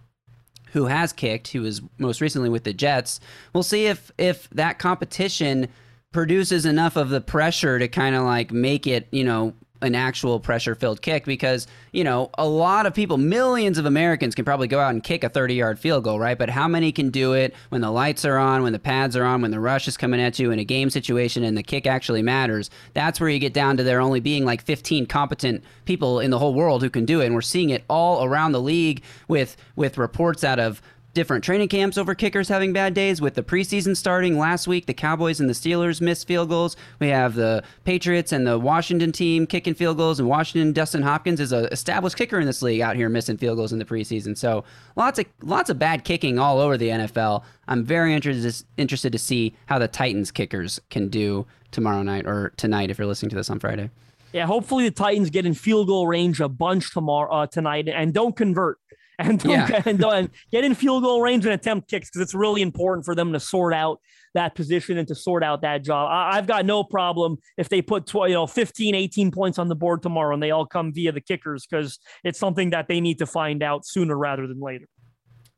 who 0.71 0.85
has 0.85 1.13
kicked, 1.13 1.49
who 1.49 1.61
was 1.61 1.81
most 1.97 2.21
recently 2.21 2.49
with 2.49 2.63
the 2.63 2.73
Jets. 2.73 3.19
We'll 3.53 3.63
see 3.63 3.87
if 3.87 4.11
if 4.17 4.49
that 4.51 4.79
competition 4.79 5.67
produces 6.11 6.65
enough 6.65 6.95
of 6.95 7.09
the 7.09 7.21
pressure 7.21 7.79
to 7.79 7.87
kind 7.87 8.15
of 8.15 8.23
like 8.23 8.51
make 8.51 8.85
it, 8.85 9.07
you 9.11 9.23
know, 9.23 9.53
an 9.81 9.95
actual 9.95 10.39
pressure 10.39 10.75
filled 10.75 11.01
kick 11.01 11.25
because, 11.25 11.67
you 11.91 12.03
know, 12.03 12.29
a 12.37 12.47
lot 12.47 12.85
of 12.85 12.93
people, 12.93 13.17
millions 13.17 13.77
of 13.77 13.85
Americans 13.85 14.35
can 14.35 14.45
probably 14.45 14.67
go 14.67 14.79
out 14.79 14.91
and 14.91 15.03
kick 15.03 15.23
a 15.23 15.29
30 15.29 15.55
yard 15.55 15.79
field 15.79 16.03
goal, 16.03 16.19
right? 16.19 16.37
But 16.37 16.49
how 16.49 16.67
many 16.67 16.91
can 16.91 17.09
do 17.09 17.33
it 17.33 17.53
when 17.69 17.81
the 17.81 17.91
lights 17.91 18.25
are 18.25 18.37
on, 18.37 18.63
when 18.63 18.73
the 18.73 18.79
pads 18.79 19.15
are 19.15 19.23
on, 19.23 19.41
when 19.41 19.51
the 19.51 19.59
rush 19.59 19.87
is 19.87 19.97
coming 19.97 20.21
at 20.21 20.39
you 20.39 20.51
in 20.51 20.59
a 20.59 20.63
game 20.63 20.89
situation 20.89 21.43
and 21.43 21.57
the 21.57 21.63
kick 21.63 21.87
actually 21.87 22.21
matters? 22.21 22.69
That's 22.93 23.19
where 23.19 23.29
you 23.29 23.39
get 23.39 23.53
down 23.53 23.77
to 23.77 23.83
there 23.83 24.01
only 24.01 24.19
being 24.19 24.45
like 24.45 24.61
15 24.63 25.05
competent 25.07 25.63
people 25.85 26.19
in 26.19 26.31
the 26.31 26.39
whole 26.39 26.53
world 26.53 26.81
who 26.81 26.89
can 26.89 27.05
do 27.05 27.21
it. 27.21 27.25
And 27.25 27.35
we're 27.35 27.41
seeing 27.41 27.69
it 27.69 27.83
all 27.89 28.23
around 28.23 28.51
the 28.51 28.61
league 28.61 29.03
with 29.27 29.57
with 29.75 29.97
reports 29.97 30.43
out 30.43 30.59
of 30.59 30.81
different 31.13 31.43
training 31.43 31.67
camps 31.67 31.97
over 31.97 32.15
kickers 32.15 32.47
having 32.47 32.73
bad 32.73 32.93
days 32.93 33.19
with 33.19 33.33
the 33.33 33.43
preseason 33.43 33.95
starting 33.95 34.37
last 34.37 34.67
week 34.67 34.85
the 34.85 34.93
cowboys 34.93 35.39
and 35.39 35.49
the 35.49 35.53
steelers 35.53 36.01
missed 36.01 36.27
field 36.27 36.49
goals. 36.49 36.77
We 36.99 37.09
have 37.09 37.35
the 37.35 37.63
patriots 37.83 38.31
and 38.31 38.45
the 38.47 38.57
washington 38.57 39.11
team 39.11 39.45
kicking 39.45 39.73
field 39.73 39.97
goals 39.97 40.19
and 40.19 40.29
washington 40.29 40.73
dustin 40.73 41.01
hopkins 41.01 41.39
is 41.39 41.51
a 41.51 41.65
established 41.71 42.17
kicker 42.17 42.39
in 42.39 42.45
this 42.45 42.61
league 42.61 42.81
out 42.81 42.95
here 42.95 43.09
missing 43.09 43.37
field 43.37 43.57
goals 43.57 43.73
in 43.73 43.79
the 43.79 43.85
preseason. 43.85 44.37
So 44.37 44.63
lots 44.95 45.19
of 45.19 45.25
lots 45.41 45.69
of 45.69 45.77
bad 45.77 46.03
kicking 46.03 46.39
all 46.39 46.59
over 46.59 46.77
the 46.77 46.89
nfl 46.89 47.43
i'm 47.67 47.83
very 47.83 48.13
interested 48.13 48.65
interested 48.77 49.11
to 49.11 49.19
see 49.19 49.55
how 49.65 49.79
the 49.79 49.87
titans 49.87 50.31
kickers 50.31 50.79
can 50.89 51.09
do 51.09 51.45
tomorrow 51.71 52.03
night 52.03 52.25
or 52.25 52.53
tonight 52.57 52.89
if 52.89 52.97
you're 52.97 53.07
listening 53.07 53.29
to 53.29 53.35
this 53.35 53.49
on 53.49 53.59
friday. 53.59 53.89
Yeah, 54.33 54.45
hopefully 54.45 54.85
the 54.85 54.91
Titans 54.91 55.29
get 55.29 55.45
in 55.45 55.53
field 55.53 55.87
goal 55.87 56.07
range 56.07 56.39
a 56.39 56.47
bunch 56.47 56.93
tomorrow 56.93 57.31
uh, 57.31 57.47
tonight 57.47 57.89
and 57.89 58.13
don't 58.13 58.35
convert. 58.35 58.77
And, 59.23 59.39
don't, 59.39 59.51
Yeah. 59.51 59.81
and, 59.85 59.99
don't- 59.99 60.13
and 60.15 60.29
get 60.51 60.63
in 60.63 60.73
field 60.75 61.03
goal 61.03 61.21
range 61.21 61.45
and 61.45 61.53
attempt 61.53 61.89
kicks 61.89 62.09
because 62.09 62.21
it's 62.21 62.33
really 62.33 62.61
important 62.61 63.05
for 63.05 63.15
them 63.15 63.31
to 63.33 63.39
sort 63.39 63.73
out 63.73 63.99
that 64.33 64.55
position 64.55 64.97
and 64.97 65.07
to 65.09 65.15
sort 65.15 65.43
out 65.43 65.61
that 65.61 65.83
job. 65.83 66.09
I, 66.09 66.37
I've 66.37 66.47
got 66.47 66.65
no 66.65 66.83
problem 66.83 67.37
if 67.57 67.67
they 67.69 67.81
put 67.81 68.07
tw- 68.07 68.27
you 68.27 68.33
know 68.33 68.47
15, 68.47 68.95
18 68.95 69.31
points 69.31 69.59
on 69.59 69.67
the 69.67 69.75
board 69.75 70.01
tomorrow 70.01 70.33
and 70.33 70.41
they 70.41 70.51
all 70.51 70.65
come 70.65 70.93
via 70.93 71.11
the 71.11 71.21
kickers 71.21 71.65
because 71.69 71.99
it's 72.23 72.39
something 72.39 72.69
that 72.71 72.87
they 72.87 73.01
need 73.01 73.17
to 73.19 73.25
find 73.25 73.61
out 73.61 73.85
sooner 73.85 74.17
rather 74.17 74.47
than 74.47 74.59
later. 74.61 74.85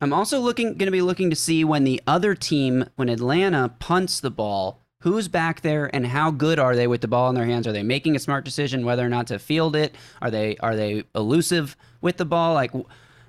I'm 0.02 0.12
also 0.12 0.40
looking 0.40 0.70
going 0.70 0.88
to 0.88 0.92
be 0.92 1.02
looking 1.02 1.30
to 1.30 1.36
see 1.36 1.64
when 1.64 1.84
the 1.86 2.02
other 2.08 2.36
team, 2.36 2.86
when 2.96 3.08
Atlanta 3.10 3.70
punts 3.80 4.20
the 4.20 4.32
ball, 4.32 4.82
who's 5.00 5.28
back 5.28 5.62
there 5.62 5.90
and 5.96 6.08
how 6.08 6.32
good 6.32 6.60
are 6.60 6.76
they 6.76 6.88
with 6.88 7.02
the 7.02 7.08
ball 7.08 7.30
in 7.30 7.36
their 7.36 7.46
hands? 7.46 7.68
Are 7.68 7.72
they 7.72 7.84
making 7.84 8.16
a 8.16 8.20
smart 8.20 8.44
decision 8.44 8.86
whether 8.86 9.06
or 9.06 9.10
not 9.10 9.28
to 9.28 9.40
field 9.40 9.76
it? 9.76 9.96
Are 10.22 10.32
they 10.32 10.58
are 10.58 10.76
they 10.76 11.04
elusive 11.14 11.78
with 12.02 12.18
the 12.18 12.26
ball? 12.26 12.54
Like 12.54 12.72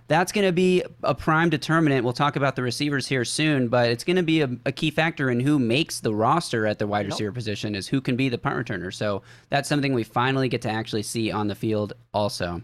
that's 0.07 0.33
going 0.33 0.47
to 0.47 0.53
be 0.53 0.83
a 1.03 1.15
prime 1.15 1.51
determinant. 1.51 2.05
We'll 2.05 2.13
talk 2.13 2.37
about 2.37 2.57
the 2.57 2.63
receivers 2.63 3.07
here 3.07 3.25
soon, 3.25 3.69
but 3.69 3.89
it's 3.89 4.05
going 4.05 4.17
to 4.17 4.23
be 4.23 4.43
a, 4.43 4.51
a 4.67 4.73
key 4.73 4.91
factor 4.91 5.31
in 5.31 5.41
who 5.41 5.59
makes 5.59 6.01
the 6.01 6.15
roster 6.15 6.67
at 6.67 6.79
the 6.79 6.87
wide 6.87 7.07
receiver 7.07 7.33
position 7.33 7.75
is 7.75 7.89
who 7.89 8.01
can 8.01 8.17
be 8.17 8.29
the 8.29 8.39
punt 8.39 8.57
returner. 8.57 8.93
So 8.93 9.23
that's 9.49 9.69
something 9.69 9.95
we 9.95 10.05
finally 10.05 10.49
get 10.49 10.63
to 10.63 10.71
actually 10.71 11.03
see 11.03 11.31
on 11.31 11.49
the 11.49 11.55
field 11.55 11.95
also. 12.13 12.63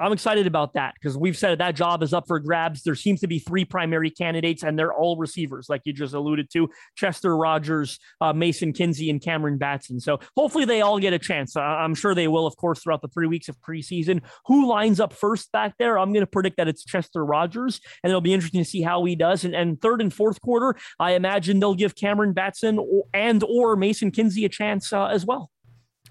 I'm 0.00 0.12
excited 0.12 0.46
about 0.46 0.74
that 0.74 0.94
because 0.94 1.16
we've 1.16 1.36
said 1.36 1.58
that 1.58 1.76
job 1.76 2.02
is 2.02 2.14
up 2.14 2.26
for 2.26 2.40
grabs. 2.40 2.82
There 2.82 2.94
seems 2.94 3.20
to 3.20 3.26
be 3.26 3.38
three 3.38 3.64
primary 3.64 4.10
candidates, 4.10 4.62
and 4.62 4.78
they're 4.78 4.94
all 4.94 5.16
receivers, 5.16 5.68
like 5.68 5.82
you 5.84 5.92
just 5.92 6.14
alluded 6.14 6.50
to 6.52 6.70
Chester 6.96 7.36
Rogers, 7.36 7.98
uh, 8.20 8.32
Mason 8.32 8.72
Kinsey, 8.72 9.10
and 9.10 9.20
Cameron 9.20 9.58
Batson. 9.58 10.00
So 10.00 10.18
hopefully 10.36 10.64
they 10.64 10.80
all 10.80 10.98
get 10.98 11.12
a 11.12 11.18
chance. 11.18 11.54
Uh, 11.54 11.60
I'm 11.60 11.94
sure 11.94 12.14
they 12.14 12.28
will, 12.28 12.46
of 12.46 12.56
course, 12.56 12.80
throughout 12.82 13.02
the 13.02 13.08
three 13.08 13.26
weeks 13.26 13.48
of 13.48 13.60
preseason. 13.60 14.22
Who 14.46 14.66
lines 14.66 15.00
up 15.00 15.12
first 15.12 15.52
back 15.52 15.74
there? 15.78 15.98
I'm 15.98 16.12
going 16.12 16.24
to 16.24 16.30
predict 16.30 16.56
that 16.56 16.68
it's 16.68 16.82
Chester 16.82 17.24
Rogers, 17.24 17.80
and 18.02 18.10
it'll 18.10 18.22
be 18.22 18.32
interesting 18.32 18.62
to 18.62 18.68
see 18.68 18.82
how 18.82 19.04
he 19.04 19.14
does. 19.14 19.44
And, 19.44 19.54
and 19.54 19.80
third 19.80 20.00
and 20.00 20.12
fourth 20.12 20.40
quarter, 20.40 20.76
I 20.98 21.12
imagine 21.12 21.60
they'll 21.60 21.74
give 21.74 21.94
Cameron 21.94 22.32
Batson 22.32 22.78
and 23.12 23.44
or 23.44 23.76
Mason 23.76 24.10
Kinsey 24.10 24.46
a 24.46 24.48
chance 24.48 24.92
uh, 24.92 25.06
as 25.06 25.26
well. 25.26 25.50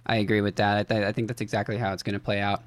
I 0.06 0.18
agree 0.18 0.42
with 0.42 0.56
that. 0.56 0.78
I, 0.78 0.84
th- 0.84 1.06
I 1.06 1.12
think 1.12 1.28
that's 1.28 1.42
exactly 1.42 1.78
how 1.78 1.94
it's 1.94 2.04
going 2.04 2.14
to 2.14 2.20
play 2.20 2.40
out. 2.40 2.64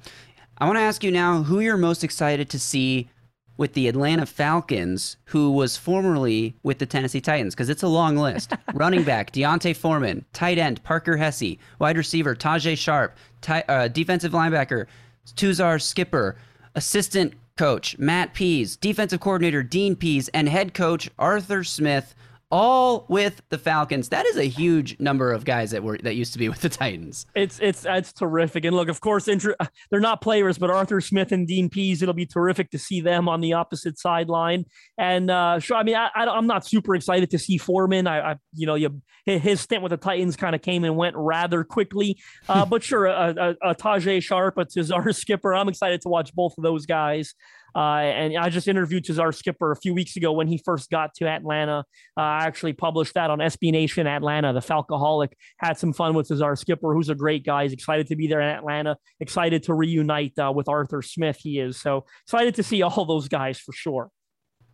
I 0.57 0.65
want 0.65 0.77
to 0.77 0.81
ask 0.81 1.03
you 1.03 1.11
now 1.11 1.43
who 1.43 1.59
you're 1.59 1.77
most 1.77 2.03
excited 2.03 2.49
to 2.49 2.59
see 2.59 3.09
with 3.57 3.73
the 3.73 3.87
Atlanta 3.87 4.25
Falcons, 4.25 5.17
who 5.25 5.51
was 5.51 5.77
formerly 5.77 6.55
with 6.63 6.79
the 6.79 6.85
Tennessee 6.85 7.21
Titans, 7.21 7.53
because 7.53 7.69
it's 7.69 7.83
a 7.83 7.87
long 7.87 8.17
list. 8.17 8.53
Running 8.73 9.03
back 9.03 9.31
D'Onta 9.31 9.75
Foreman, 9.75 10.25
tight 10.33 10.57
end 10.57 10.83
Parker 10.83 11.17
Hesse, 11.17 11.57
wide 11.79 11.97
receiver 11.97 12.35
Tajae 12.35 12.77
Sharpe, 12.77 13.15
uh, 13.47 13.87
defensive 13.87 14.31
linebacker 14.31 14.87
Tuzar 15.35 15.81
Skipper, 15.81 16.35
assistant 16.75 17.33
coach 17.57 17.97
Matt 17.97 18.33
Pees, 18.33 18.75
defensive 18.75 19.19
coordinator 19.19 19.63
Dean 19.63 19.95
Pees, 19.95 20.29
and 20.29 20.49
head 20.49 20.73
coach 20.73 21.09
Arthur 21.19 21.63
Smith. 21.63 22.15
All 22.53 23.07
with 23.09 23.41
the 23.49 23.57
Falcons. 23.57 24.09
That 24.09 24.27
is 24.27 24.37
a 24.37 24.43
huge 24.43 24.99
number 24.99 25.31
of 25.31 25.43
guys 25.43 25.71
that 25.71 25.81
were 25.81 25.97
that 26.03 26.13
used 26.13 26.33
to 26.33 26.39
be 26.39 26.49
with 26.49 26.61
the 26.61 26.69
Titans. 26.69 27.25
It's 27.33 27.57
it's 27.59 27.83
it's 27.83 28.13
terrific. 28.13 28.63
And 28.63 28.75
look, 28.75 28.89
of 28.89 29.01
course, 29.01 29.27
inter- 29.27 29.55
they're 29.89 29.99
not 29.99 30.21
players, 30.21 30.59
but 30.59 30.69
Arthur 30.69 31.01
Smith 31.01 31.31
and 31.31 31.47
Dean 31.47 31.67
Pees. 31.67 32.03
It'll 32.03 32.13
be 32.13 32.27
terrific 32.27 32.69
to 32.69 32.77
see 32.77 33.01
them 33.01 33.27
on 33.27 33.41
the 33.41 33.53
opposite 33.53 33.97
sideline. 33.97 34.65
And 34.99 35.31
uh, 35.31 35.57
sure, 35.57 35.77
I 35.77 35.81
mean, 35.81 35.95
I, 35.95 36.09
I, 36.13 36.37
am 36.37 36.45
not 36.45 36.63
super 36.63 36.93
excited 36.93 37.31
to 37.31 37.39
see 37.39 37.57
Foreman. 37.57 38.05
I, 38.05 38.33
I 38.33 38.35
you 38.53 38.67
know, 38.67 38.75
you, 38.75 39.01
his 39.25 39.59
stint 39.59 39.81
with 39.81 39.89
the 39.89 39.97
Titans 39.97 40.35
kind 40.35 40.53
of 40.53 40.61
came 40.61 40.83
and 40.83 40.95
went 40.95 41.15
rather 41.17 41.63
quickly. 41.63 42.19
Uh, 42.49 42.65
but 42.65 42.83
sure, 42.83 43.05
a, 43.05 43.33
a, 43.63 43.69
a 43.71 43.75
Tajae 43.75 44.21
Sharpe, 44.21 44.57
a 44.57 44.65
Tuzar 44.65 45.15
Skipper. 45.15 45.55
I'm 45.55 45.69
excited 45.69 46.01
to 46.01 46.09
watch 46.09 46.33
both 46.35 46.53
of 46.57 46.63
those 46.63 46.85
guys. 46.85 47.33
Uh, 47.75 47.99
and 47.99 48.37
I 48.37 48.49
just 48.49 48.67
interviewed 48.67 49.05
Tuzar 49.05 49.33
Skipper 49.33 49.71
a 49.71 49.75
few 49.75 49.93
weeks 49.93 50.15
ago 50.15 50.31
when 50.31 50.47
he 50.47 50.57
first 50.57 50.89
got 50.89 51.13
to 51.15 51.27
Atlanta. 51.27 51.85
Uh, 52.17 52.21
I 52.21 52.45
actually 52.45 52.73
published 52.73 53.13
that 53.15 53.29
on 53.29 53.39
SB 53.39 53.71
Nation 53.71 54.07
Atlanta. 54.07 54.53
The 54.53 54.59
Falcoholic 54.59 55.33
had 55.57 55.77
some 55.77 55.93
fun 55.93 56.13
with 56.13 56.27
Tuzar 56.27 56.57
Skipper, 56.57 56.93
who's 56.93 57.09
a 57.09 57.15
great 57.15 57.45
guy. 57.45 57.63
He's 57.63 57.73
excited 57.73 58.07
to 58.07 58.15
be 58.15 58.27
there 58.27 58.41
in 58.41 58.49
Atlanta, 58.49 58.97
excited 59.19 59.63
to 59.63 59.73
reunite 59.73 60.37
uh, 60.37 60.51
with 60.53 60.69
Arthur 60.69 61.01
Smith. 61.01 61.37
He 61.39 61.59
is 61.59 61.79
so 61.79 62.05
excited 62.25 62.55
to 62.55 62.63
see 62.63 62.81
all 62.81 63.05
those 63.05 63.27
guys 63.27 63.59
for 63.59 63.73
sure. 63.73 64.09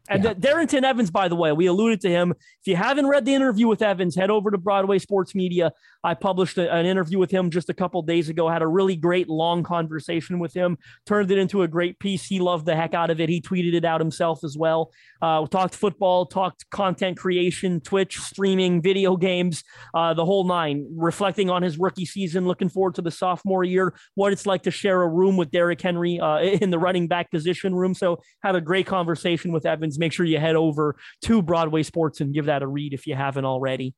And 0.09 0.23
yeah. 0.23 0.33
Darrynton 0.33 0.83
Evans, 0.83 1.11
by 1.11 1.27
the 1.27 1.35
way, 1.35 1.51
we 1.51 1.67
alluded 1.67 2.01
to 2.01 2.09
him. 2.09 2.31
If 2.31 2.67
you 2.67 2.75
haven't 2.75 3.07
read 3.07 3.25
the 3.25 3.33
interview 3.35 3.67
with 3.67 3.83
Evans, 3.83 4.15
head 4.15 4.31
over 4.31 4.49
to 4.49 4.57
Broadway 4.57 4.97
Sports 4.97 5.35
Media. 5.35 5.71
I 6.03 6.15
published 6.15 6.57
a, 6.57 6.73
an 6.73 6.87
interview 6.87 7.19
with 7.19 7.29
him 7.29 7.51
just 7.51 7.69
a 7.69 7.73
couple 7.75 8.01
days 8.01 8.27
ago. 8.27 8.49
Had 8.49 8.63
a 8.63 8.67
really 8.67 8.95
great 8.95 9.29
long 9.29 9.61
conversation 9.61 10.39
with 10.39 10.53
him. 10.53 10.77
Turned 11.05 11.29
it 11.29 11.37
into 11.37 11.61
a 11.61 11.67
great 11.67 11.99
piece. 11.99 12.25
He 12.25 12.39
loved 12.39 12.65
the 12.65 12.75
heck 12.75 12.95
out 12.95 13.11
of 13.11 13.21
it. 13.21 13.29
He 13.29 13.39
tweeted 13.39 13.75
it 13.75 13.85
out 13.85 14.01
himself 14.01 14.43
as 14.43 14.57
well. 14.57 14.91
Uh, 15.21 15.45
talked 15.45 15.75
football, 15.75 16.25
talked 16.25 16.67
content 16.71 17.17
creation, 17.17 17.79
Twitch 17.79 18.17
streaming, 18.17 18.81
video 18.81 19.15
games, 19.15 19.63
uh, 19.93 20.15
the 20.15 20.25
whole 20.25 20.45
nine. 20.45 20.87
Reflecting 20.95 21.51
on 21.51 21.61
his 21.61 21.77
rookie 21.77 22.05
season, 22.05 22.47
looking 22.47 22.69
forward 22.69 22.95
to 22.95 23.03
the 23.03 23.11
sophomore 23.11 23.63
year, 23.63 23.93
what 24.15 24.33
it's 24.33 24.47
like 24.47 24.63
to 24.63 24.71
share 24.71 25.03
a 25.03 25.07
room 25.07 25.37
with 25.37 25.51
Derrick 25.51 25.81
Henry 25.81 26.19
uh, 26.19 26.39
in 26.61 26.71
the 26.71 26.79
running 26.79 27.07
back 27.07 27.29
position 27.29 27.75
room. 27.75 27.93
So 27.93 28.21
had 28.41 28.55
a 28.55 28.61
great 28.61 28.87
conversation 28.87 29.51
with 29.51 29.67
Evans 29.67 29.98
make 29.99 30.13
sure 30.13 30.25
you 30.25 30.39
head 30.39 30.55
over 30.55 30.95
to 31.23 31.41
Broadway 31.41 31.83
Sports 31.83 32.21
and 32.21 32.33
give 32.33 32.45
that 32.45 32.63
a 32.63 32.67
read 32.67 32.93
if 32.93 33.05
you 33.05 33.15
haven't 33.15 33.45
already. 33.45 33.93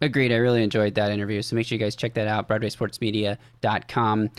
Agreed. 0.00 0.32
I 0.32 0.36
really 0.36 0.62
enjoyed 0.62 0.94
that 0.96 1.12
interview. 1.12 1.40
So 1.42 1.54
make 1.54 1.66
sure 1.66 1.76
you 1.76 1.84
guys 1.84 1.94
check 1.94 2.14
that 2.14 2.26
out, 2.26 2.48
BroadwaySportsMedia.com. 2.48 4.30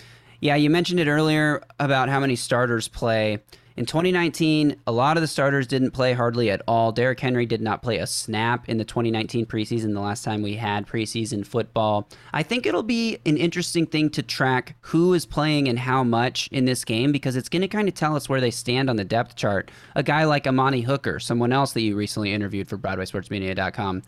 Yeah, 0.41 0.55
you 0.55 0.69
mentioned 0.69 0.99
it 0.99 1.07
earlier 1.07 1.63
about 1.79 2.09
how 2.09 2.19
many 2.19 2.35
starters 2.35 2.87
play. 2.87 3.39
In 3.77 3.85
2019, 3.85 4.77
a 4.87 4.91
lot 4.93 5.17
of 5.17 5.21
the 5.21 5.27
starters 5.27 5.67
didn't 5.67 5.91
play 5.91 6.13
hardly 6.13 6.49
at 6.49 6.61
all. 6.65 6.93
Derrick 6.93 7.19
Henry 7.19 7.45
did 7.45 7.59
not 7.59 7.81
play 7.81 7.97
a 7.97 8.07
snap 8.07 8.69
in 8.69 8.77
the 8.77 8.85
2019 8.85 9.45
preseason, 9.45 9.93
the 9.93 9.99
last 9.99 10.23
time 10.23 10.41
we 10.41 10.55
had 10.55 10.87
preseason 10.87 11.45
football. 11.45 12.07
I 12.31 12.41
think 12.41 12.65
it'll 12.65 12.83
be 12.83 13.17
an 13.25 13.35
interesting 13.35 13.85
thing 13.85 14.11
to 14.11 14.23
track 14.23 14.77
who 14.79 15.13
is 15.13 15.25
playing 15.25 15.67
and 15.67 15.77
how 15.77 16.05
much 16.05 16.47
in 16.53 16.63
this 16.63 16.85
game 16.85 17.11
because 17.11 17.35
it's 17.35 17.49
going 17.49 17.63
to 17.63 17.67
kind 17.67 17.89
of 17.89 17.93
tell 17.95 18.15
us 18.15 18.29
where 18.29 18.39
they 18.39 18.51
stand 18.51 18.89
on 18.89 18.95
the 18.95 19.03
depth 19.03 19.35
chart. 19.35 19.69
A 19.95 20.03
guy 20.03 20.23
like 20.23 20.47
Amani 20.47 20.81
Hooker, 20.81 21.19
someone 21.19 21.51
else 21.51 21.73
that 21.73 21.81
you 21.81 21.97
recently 21.97 22.31
interviewed 22.31 22.69
for 22.69 22.77
BroadwaySportsMedia.com. 22.77 24.03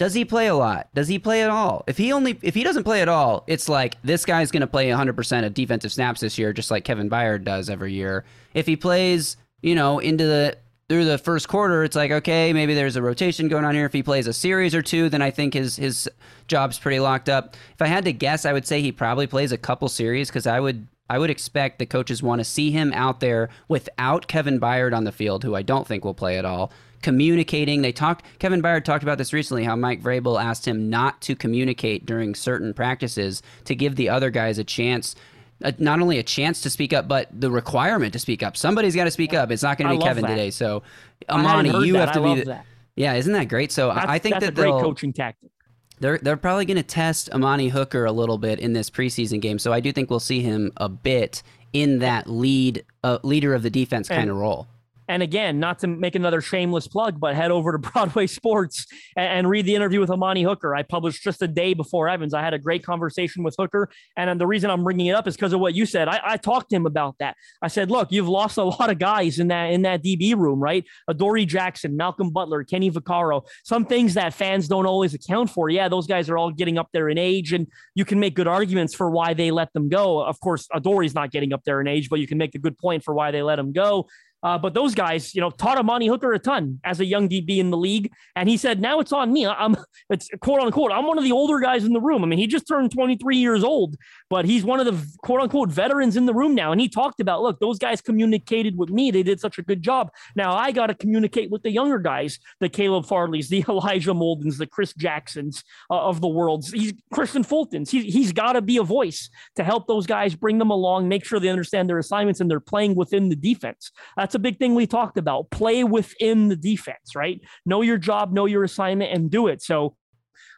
Does 0.00 0.14
he 0.14 0.24
play 0.24 0.46
a 0.46 0.54
lot? 0.54 0.88
Does 0.94 1.08
he 1.08 1.18
play 1.18 1.42
at 1.42 1.50
all? 1.50 1.84
If 1.86 1.98
he 1.98 2.10
only 2.10 2.38
if 2.40 2.54
he 2.54 2.64
doesn't 2.64 2.84
play 2.84 3.02
at 3.02 3.08
all, 3.08 3.44
it's 3.46 3.68
like 3.68 4.00
this 4.02 4.24
guy's 4.24 4.50
going 4.50 4.62
to 4.62 4.66
play 4.66 4.88
100% 4.88 5.44
of 5.44 5.52
defensive 5.52 5.92
snaps 5.92 6.22
this 6.22 6.38
year 6.38 6.54
just 6.54 6.70
like 6.70 6.84
Kevin 6.84 7.10
Byard 7.10 7.44
does 7.44 7.68
every 7.68 7.92
year. 7.92 8.24
If 8.54 8.66
he 8.66 8.76
plays, 8.76 9.36
you 9.60 9.74
know, 9.74 9.98
into 9.98 10.24
the 10.24 10.56
through 10.88 11.04
the 11.04 11.18
first 11.18 11.48
quarter, 11.48 11.84
it's 11.84 11.96
like 11.96 12.12
okay, 12.12 12.54
maybe 12.54 12.72
there's 12.72 12.96
a 12.96 13.02
rotation 13.02 13.48
going 13.48 13.66
on 13.66 13.74
here. 13.74 13.84
If 13.84 13.92
he 13.92 14.02
plays 14.02 14.26
a 14.26 14.32
series 14.32 14.74
or 14.74 14.80
two, 14.80 15.10
then 15.10 15.20
I 15.20 15.30
think 15.30 15.52
his 15.52 15.76
his 15.76 16.08
job's 16.48 16.78
pretty 16.78 16.98
locked 16.98 17.28
up. 17.28 17.54
If 17.74 17.82
I 17.82 17.86
had 17.86 18.06
to 18.06 18.12
guess, 18.14 18.46
I 18.46 18.54
would 18.54 18.66
say 18.66 18.80
he 18.80 18.92
probably 18.92 19.26
plays 19.26 19.52
a 19.52 19.58
couple 19.58 19.90
series 19.90 20.30
cuz 20.30 20.46
I 20.46 20.60
would 20.60 20.86
I 21.10 21.18
would 21.18 21.28
expect 21.28 21.78
the 21.78 21.84
coaches 21.84 22.22
want 22.22 22.38
to 22.38 22.44
see 22.44 22.70
him 22.70 22.90
out 22.94 23.20
there 23.20 23.50
without 23.68 24.28
Kevin 24.28 24.58
Byard 24.58 24.96
on 24.96 25.04
the 25.04 25.12
field, 25.12 25.44
who 25.44 25.54
I 25.54 25.60
don't 25.60 25.86
think 25.86 26.06
will 26.06 26.14
play 26.14 26.38
at 26.38 26.46
all 26.46 26.72
communicating. 27.02 27.82
They 27.82 27.92
talked. 27.92 28.24
Kevin 28.38 28.62
Byard 28.62 28.84
talked 28.84 29.02
about 29.02 29.18
this 29.18 29.32
recently. 29.32 29.64
How 29.64 29.76
Mike 29.76 30.02
Vrabel 30.02 30.42
asked 30.42 30.66
him 30.66 30.90
not 30.90 31.20
to 31.22 31.34
communicate 31.34 32.06
during 32.06 32.34
certain 32.34 32.74
practices 32.74 33.42
to 33.64 33.74
give 33.74 33.96
the 33.96 34.08
other 34.08 34.30
guys 34.30 34.58
a 34.58 34.64
chance. 34.64 35.14
Uh, 35.62 35.72
not 35.78 36.00
only 36.00 36.18
a 36.18 36.22
chance 36.22 36.62
to 36.62 36.70
speak 36.70 36.92
up, 36.92 37.06
but 37.06 37.28
the 37.38 37.50
requirement 37.50 38.14
to 38.14 38.18
speak 38.18 38.42
up. 38.42 38.56
Somebody's 38.56 38.96
got 38.96 39.04
to 39.04 39.10
speak 39.10 39.34
up. 39.34 39.50
It's 39.50 39.62
not 39.62 39.76
going 39.76 39.90
to 39.90 39.98
be 39.98 40.02
Kevin 40.02 40.22
that. 40.22 40.30
today. 40.30 40.50
So, 40.50 40.82
Amani, 41.28 41.68
you 41.86 41.92
that. 41.94 42.08
have 42.08 42.12
to 42.12 42.22
I 42.22 42.34
be. 42.34 42.40
The, 42.40 42.46
that. 42.46 42.66
yeah, 42.96 43.14
isn't 43.14 43.32
that 43.32 43.48
great? 43.48 43.70
So 43.70 43.92
that's, 43.92 44.06
I 44.06 44.18
think 44.18 44.36
that's 44.36 44.46
that 44.46 44.52
a 44.52 44.54
great 44.54 44.70
coaching 44.70 45.12
tactic. 45.12 45.50
They're 45.98 46.16
they're 46.16 46.38
probably 46.38 46.64
going 46.64 46.78
to 46.78 46.82
test 46.82 47.30
Amani 47.30 47.68
Hooker 47.68 48.06
a 48.06 48.12
little 48.12 48.38
bit 48.38 48.58
in 48.58 48.72
this 48.72 48.88
preseason 48.88 49.40
game. 49.40 49.58
So 49.58 49.70
I 49.70 49.80
do 49.80 49.92
think 49.92 50.08
we'll 50.08 50.18
see 50.18 50.40
him 50.40 50.72
a 50.78 50.88
bit 50.88 51.42
in 51.74 51.98
that 51.98 52.26
lead 52.26 52.84
uh, 53.04 53.18
leader 53.22 53.54
of 53.54 53.62
the 53.62 53.70
defense 53.70 54.08
kind 54.08 54.30
of 54.30 54.36
role. 54.36 54.66
And 55.10 55.24
again, 55.24 55.58
not 55.58 55.80
to 55.80 55.88
make 55.88 56.14
another 56.14 56.40
shameless 56.40 56.86
plug, 56.86 57.18
but 57.18 57.34
head 57.34 57.50
over 57.50 57.72
to 57.72 57.78
Broadway 57.90 58.28
Sports 58.28 58.86
and, 59.16 59.40
and, 59.40 59.50
read 59.50 59.66
the 59.66 59.74
interview 59.74 59.98
with 59.98 60.08
Amani 60.08 60.44
Hooker. 60.44 60.72
I 60.72 60.84
published 60.84 61.24
just 61.24 61.42
a 61.42 61.48
day 61.48 61.74
before 61.74 62.08
Evans. 62.08 62.32
I 62.32 62.42
had 62.42 62.54
a 62.54 62.58
great 62.60 62.84
conversation 62.84 63.42
with 63.42 63.56
Hooker. 63.58 63.90
And 64.16 64.40
the 64.40 64.46
reason 64.46 64.70
I'm 64.70 64.84
bringing 64.84 65.06
it 65.06 65.16
up 65.16 65.26
is 65.26 65.34
because 65.34 65.52
of 65.52 65.58
what 65.58 65.74
you 65.74 65.84
said. 65.84 66.06
I, 66.06 66.20
I, 66.24 66.36
talked 66.36 66.70
to 66.70 66.76
him 66.76 66.86
about 66.86 67.16
that. 67.18 67.36
I 67.60 67.66
said, 67.66 67.90
look, 67.90 68.12
you've 68.12 68.28
lost 68.28 68.56
a 68.56 68.62
lot 68.78 68.88
of 68.88 69.00
guys 69.00 69.40
in 69.40 69.48
that 69.48 69.72
in 69.72 69.82
that 69.82 70.04
DB 70.04 70.36
room, 70.36 70.60
right? 70.60 70.84
Adoree 71.08 71.44
Jackson, 71.44 71.96
Malcolm 71.96 72.30
Butler, 72.30 72.62
Kenny 72.62 72.88
Vaccaro, 72.88 73.44
some 73.64 73.84
things 73.84 74.14
that 74.14 74.32
fans 74.32 74.68
don't 74.68 74.86
always 74.86 75.12
account 75.12 75.50
for. 75.50 75.68
Yeah, 75.70 75.88
those 75.88 76.06
guys 76.06 76.30
are 76.30 76.38
all 76.38 76.52
getting 76.52 76.78
up 76.78 76.88
there 76.92 77.08
in 77.08 77.18
age, 77.18 77.52
and 77.52 77.66
you 77.96 78.04
can 78.04 78.20
make 78.20 78.36
good 78.36 78.46
arguments 78.46 78.94
for 78.94 79.10
why 79.10 79.34
they 79.34 79.50
let 79.50 79.72
them 79.72 79.88
go. 79.88 80.22
Of 80.22 80.38
course, 80.38 80.68
Adoree's 80.72 81.14
not 81.14 81.32
getting 81.32 81.52
up 81.52 81.64
there 81.64 81.80
in 81.80 81.88
age, 81.88 82.08
but 82.08 82.20
you 82.20 82.28
can 82.28 82.38
make 82.38 82.54
a 82.54 82.58
good 82.58 82.78
point 82.78 83.02
for 83.02 83.12
why 83.12 83.32
they 83.32 83.42
let 83.42 83.58
him 83.58 83.72
go. 83.72 84.06
Uh, 84.42 84.58
but 84.58 84.74
those 84.74 84.94
guys, 84.94 85.34
you 85.34 85.40
know, 85.40 85.50
taught 85.50 85.78
Amani 85.78 86.06
Hooker 86.06 86.32
a 86.32 86.38
ton 86.38 86.80
as 86.84 87.00
a 87.00 87.04
young 87.04 87.28
DB 87.28 87.58
in 87.58 87.70
the 87.70 87.76
league. 87.76 88.12
And 88.36 88.48
he 88.48 88.56
said, 88.56 88.80
now 88.80 89.00
it's 89.00 89.12
on 89.12 89.32
me. 89.32 89.46
I'm, 89.46 89.76
it's 90.10 90.28
quote 90.40 90.60
unquote, 90.60 90.92
I'm 90.92 91.06
one 91.06 91.18
of 91.18 91.24
the 91.24 91.32
older 91.32 91.60
guys 91.60 91.84
in 91.84 91.92
the 91.92 92.00
room. 92.00 92.24
I 92.24 92.26
mean, 92.26 92.38
he 92.38 92.46
just 92.46 92.66
turned 92.66 92.90
23 92.90 93.36
years 93.36 93.62
old, 93.62 93.96
but 94.28 94.44
he's 94.44 94.64
one 94.64 94.80
of 94.80 94.86
the 94.86 95.18
quote 95.22 95.40
unquote 95.40 95.70
veterans 95.70 96.16
in 96.16 96.26
the 96.26 96.34
room 96.34 96.54
now. 96.54 96.72
And 96.72 96.80
he 96.80 96.88
talked 96.88 97.20
about, 97.20 97.42
look, 97.42 97.60
those 97.60 97.78
guys 97.78 98.00
communicated 98.00 98.76
with 98.76 98.90
me. 98.90 99.10
They 99.10 99.22
did 99.22 99.40
such 99.40 99.58
a 99.58 99.62
good 99.62 99.82
job. 99.82 100.10
Now 100.36 100.54
I 100.54 100.72
got 100.72 100.86
to 100.86 100.94
communicate 100.94 101.50
with 101.50 101.62
the 101.62 101.70
younger 101.70 101.98
guys, 101.98 102.38
the 102.60 102.68
Caleb 102.68 103.06
Farleys, 103.06 103.48
the 103.48 103.64
Elijah 103.68 104.12
Moldens, 104.12 104.58
the 104.58 104.66
Chris 104.66 104.94
Jacksons 104.94 105.62
uh, 105.90 106.00
of 106.00 106.20
the 106.20 106.28
world. 106.28 106.64
He's 106.72 106.92
Kristian 107.12 107.46
Fultons. 107.46 107.90
He, 107.90 108.10
he's 108.10 108.32
got 108.32 108.52
to 108.52 108.62
be 108.62 108.78
a 108.78 108.82
voice 108.82 109.28
to 109.56 109.64
help 109.64 109.86
those 109.86 110.06
guys, 110.06 110.34
bring 110.34 110.58
them 110.58 110.70
along, 110.70 111.08
make 111.08 111.24
sure 111.24 111.40
they 111.40 111.48
understand 111.48 111.88
their 111.88 111.98
assignments 111.98 112.40
and 112.40 112.50
they're 112.50 112.60
playing 112.60 112.94
within 112.94 113.28
the 113.28 113.36
defense. 113.36 113.90
That's 114.16 114.29
that's 114.30 114.36
a 114.36 114.38
big 114.38 114.60
thing 114.60 114.76
we 114.76 114.86
talked 114.86 115.18
about. 115.18 115.50
Play 115.50 115.82
within 115.82 116.46
the 116.46 116.54
defense, 116.54 117.16
right? 117.16 117.40
Know 117.66 117.82
your 117.82 117.98
job, 117.98 118.32
know 118.32 118.46
your 118.46 118.62
assignment, 118.62 119.12
and 119.12 119.28
do 119.28 119.48
it. 119.48 119.60
So 119.60 119.96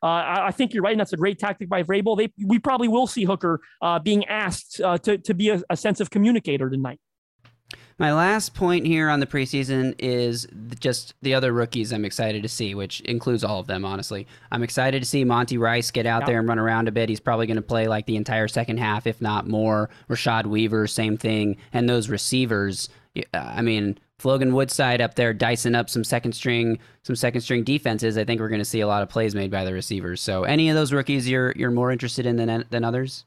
uh, 0.02 0.06
I, 0.06 0.46
I, 0.48 0.50
think 0.50 0.74
you're 0.74 0.82
right, 0.82 0.92
and 0.92 1.00
that's 1.00 1.14
a 1.14 1.16
great 1.16 1.38
tactic 1.38 1.70
by 1.70 1.82
Vrabel. 1.82 2.18
They, 2.18 2.30
we 2.44 2.58
probably 2.58 2.88
will 2.88 3.06
see 3.06 3.24
Hooker 3.24 3.60
uh, 3.80 3.98
being 3.98 4.26
asked 4.26 4.78
uh, 4.82 4.98
to, 4.98 5.16
to 5.16 5.32
be 5.32 5.48
a, 5.48 5.62
a 5.70 5.76
sense 5.76 6.00
of 6.00 6.10
communicator 6.10 6.68
tonight. 6.68 7.00
My 7.98 8.12
last 8.12 8.54
point 8.54 8.86
here 8.86 9.08
on 9.08 9.20
the 9.20 9.26
preseason 9.26 9.94
is 9.98 10.46
just 10.80 11.14
the 11.22 11.34
other 11.34 11.52
rookies 11.52 11.92
I'm 11.92 12.04
excited 12.04 12.42
to 12.42 12.48
see, 12.48 12.74
which 12.74 13.00
includes 13.02 13.44
all 13.44 13.60
of 13.60 13.66
them, 13.66 13.84
honestly. 13.84 14.26
I'm 14.50 14.62
excited 14.62 15.02
to 15.02 15.08
see 15.08 15.24
Monty 15.24 15.56
Rice 15.56 15.90
get 15.90 16.04
out 16.04 16.26
there 16.26 16.40
and 16.40 16.48
run 16.48 16.58
around 16.58 16.88
a 16.88 16.92
bit. 16.92 17.08
He's 17.08 17.20
probably 17.20 17.46
going 17.46 17.56
to 17.56 17.62
play 17.62 17.88
like 17.88 18.06
the 18.06 18.16
entire 18.16 18.48
second 18.48 18.78
half, 18.78 19.06
if 19.06 19.20
not 19.20 19.46
more. 19.46 19.88
Rashad 20.10 20.46
Weaver, 20.46 20.86
same 20.86 21.16
thing. 21.16 21.56
And 21.72 21.88
those 21.88 22.08
receivers, 22.08 22.88
I 23.34 23.62
mean, 23.62 23.98
Logan 24.24 24.54
Woodside 24.54 25.00
up 25.00 25.14
there 25.14 25.34
dicing 25.34 25.74
up 25.74 25.90
some 25.90 26.04
second 26.04 26.32
string, 26.32 26.78
some 27.02 27.16
second 27.16 27.40
string 27.40 27.64
defenses. 27.64 28.16
I 28.16 28.24
think 28.24 28.40
we're 28.40 28.48
going 28.48 28.60
to 28.60 28.64
see 28.64 28.80
a 28.80 28.86
lot 28.86 29.02
of 29.02 29.08
plays 29.08 29.34
made 29.34 29.50
by 29.50 29.64
the 29.64 29.72
receivers. 29.72 30.22
So, 30.22 30.44
any 30.44 30.68
of 30.68 30.76
those 30.76 30.92
rookies 30.92 31.28
you're 31.28 31.52
you're 31.56 31.70
more 31.70 31.90
interested 31.90 32.26
in 32.26 32.36
than 32.36 32.64
than 32.70 32.84
others? 32.84 33.24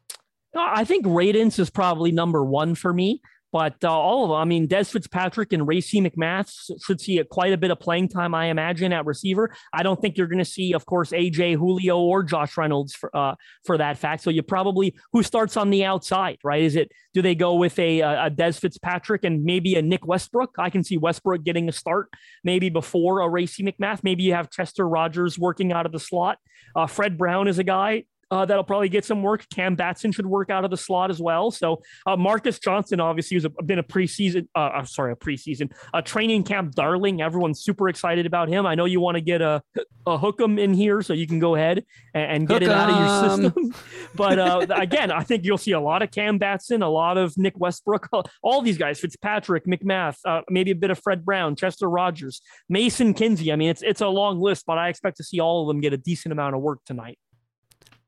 Uh, 0.55 0.71
I 0.73 0.85
think 0.85 1.05
Radunz 1.05 1.59
is 1.59 1.69
probably 1.69 2.11
number 2.11 2.43
one 2.43 2.75
for 2.75 2.93
me. 2.93 3.21
But 3.55 3.85
uh, 3.85 3.89
all 3.89 4.25
of 4.25 4.31
them, 4.31 4.37
I 4.37 4.43
mean, 4.43 4.67
Dez 4.67 4.91
Fitzpatrick 4.91 5.53
and 5.53 5.65
Racey 5.65 6.01
McMath 6.01 6.51
should 6.83 6.99
see 6.99 7.23
quite 7.31 7.53
a 7.53 7.57
bit 7.57 7.71
of 7.71 7.79
playing 7.79 8.09
time, 8.09 8.35
I 8.35 8.47
imagine, 8.47 8.91
at 8.91 9.05
receiver. 9.05 9.55
I 9.71 9.81
don't 9.81 9.97
think 10.01 10.17
you're 10.17 10.27
going 10.27 10.39
to 10.39 10.43
see, 10.43 10.73
of 10.73 10.85
course, 10.85 11.11
AJ 11.11 11.55
Julio 11.55 11.97
or 11.97 12.21
Josh 12.21 12.57
Reynolds 12.57 12.93
for, 12.93 13.15
uh, 13.15 13.35
for 13.63 13.77
that 13.77 13.97
fact. 13.97 14.23
So 14.23 14.29
you 14.29 14.43
probably 14.43 14.93
who 15.13 15.23
starts 15.23 15.55
on 15.55 15.69
the 15.69 15.85
outside, 15.85 16.37
right? 16.43 16.63
Is 16.63 16.75
it 16.75 16.91
do 17.13 17.21
they 17.21 17.33
go 17.33 17.55
with 17.55 17.79
a, 17.79 18.01
a 18.01 18.29
Dez 18.29 18.59
Fitzpatrick 18.59 19.23
and 19.23 19.45
maybe 19.45 19.75
a 19.75 19.81
Nick 19.81 20.05
Westbrook? 20.05 20.55
I 20.59 20.69
can 20.69 20.83
see 20.83 20.97
Westbrook 20.97 21.45
getting 21.45 21.69
a 21.69 21.71
start 21.71 22.09
maybe 22.43 22.67
before 22.69 23.21
a 23.21 23.29
Racey 23.29 23.63
McMath. 23.63 24.01
Maybe 24.03 24.23
you 24.23 24.33
have 24.33 24.51
Chester 24.51 24.85
Rogers 24.85 25.39
working 25.39 25.71
out 25.71 25.85
of 25.85 25.93
the 25.93 25.99
slot. 26.01 26.39
Uh, 26.75 26.87
Fred 26.87 27.17
Brown 27.17 27.47
is 27.47 27.57
a 27.57 27.63
guy 27.63 28.03
uh, 28.35 28.45
that'll 28.45 28.65
probably 28.65 28.89
get 28.89 29.05
some 29.05 29.23
work. 29.23 29.47
Cam 29.49 29.75
Batson 29.75 30.11
should 30.11 30.25
work 30.25 30.49
out 30.49 30.65
of 30.65 30.71
the 30.71 30.77
slot 30.77 31.09
as 31.09 31.21
well. 31.21 31.51
So 31.51 31.81
uh, 32.05 32.17
Marcus 32.17 32.59
Johnson 32.59 32.99
obviously 32.99 33.35
has 33.35 33.47
been 33.65 33.79
a 33.79 33.83
preseason, 33.83 34.47
uh, 34.55 34.59
uh, 34.59 34.83
sorry, 34.83 35.13
a 35.13 35.15
preseason, 35.15 35.71
a 35.93 36.01
training 36.01 36.43
camp 36.43 36.75
darling. 36.75 37.21
Everyone's 37.21 37.61
super 37.61 37.87
excited 37.87 38.25
about 38.25 38.49
him. 38.49 38.65
I 38.65 38.75
know 38.75 38.83
you 38.83 38.99
want 38.99 39.15
to 39.15 39.21
get 39.21 39.41
a, 39.41 39.63
a 40.05 40.35
him 40.37 40.59
in 40.59 40.73
here, 40.73 41.01
so 41.01 41.13
you 41.13 41.27
can 41.27 41.39
go 41.39 41.55
ahead 41.55 41.85
and, 42.13 42.31
and 42.31 42.47
get 42.47 42.61
it 42.61 42.69
out 42.69 42.89
of 42.89 42.97
your 42.99 43.51
system. 43.53 43.73
but 44.15 44.37
uh, 44.37 44.65
again, 44.75 45.11
I 45.11 45.23
think 45.23 45.45
you'll 45.45 45.57
see 45.57 45.71
a 45.71 45.79
lot 45.79 46.01
of 46.01 46.11
Cam 46.11 46.37
Batson, 46.37 46.81
a 46.81 46.89
lot 46.89 47.17
of 47.17 47.37
Nick 47.37 47.57
Westbrook, 47.57 48.09
all 48.43 48.61
these 48.61 48.77
guys, 48.77 48.99
Fitzpatrick, 48.99 49.65
McMath, 49.65 50.17
uh, 50.25 50.41
maybe 50.49 50.71
a 50.71 50.75
bit 50.75 50.89
of 50.89 50.99
Fred 50.99 51.23
Brown, 51.23 51.55
Chester 51.55 51.89
Rogers, 51.89 52.41
Mason 52.67 53.13
Kinsey. 53.13 53.53
I 53.53 53.55
mean, 53.55 53.69
it's 53.69 53.81
it's 53.81 54.01
a 54.01 54.07
long 54.07 54.41
list, 54.41 54.65
but 54.67 54.77
I 54.77 54.89
expect 54.89 55.15
to 55.17 55.23
see 55.23 55.39
all 55.39 55.61
of 55.61 55.67
them 55.69 55.79
get 55.79 55.93
a 55.93 55.97
decent 55.97 56.33
amount 56.33 56.55
of 56.55 56.61
work 56.61 56.79
tonight. 56.85 57.17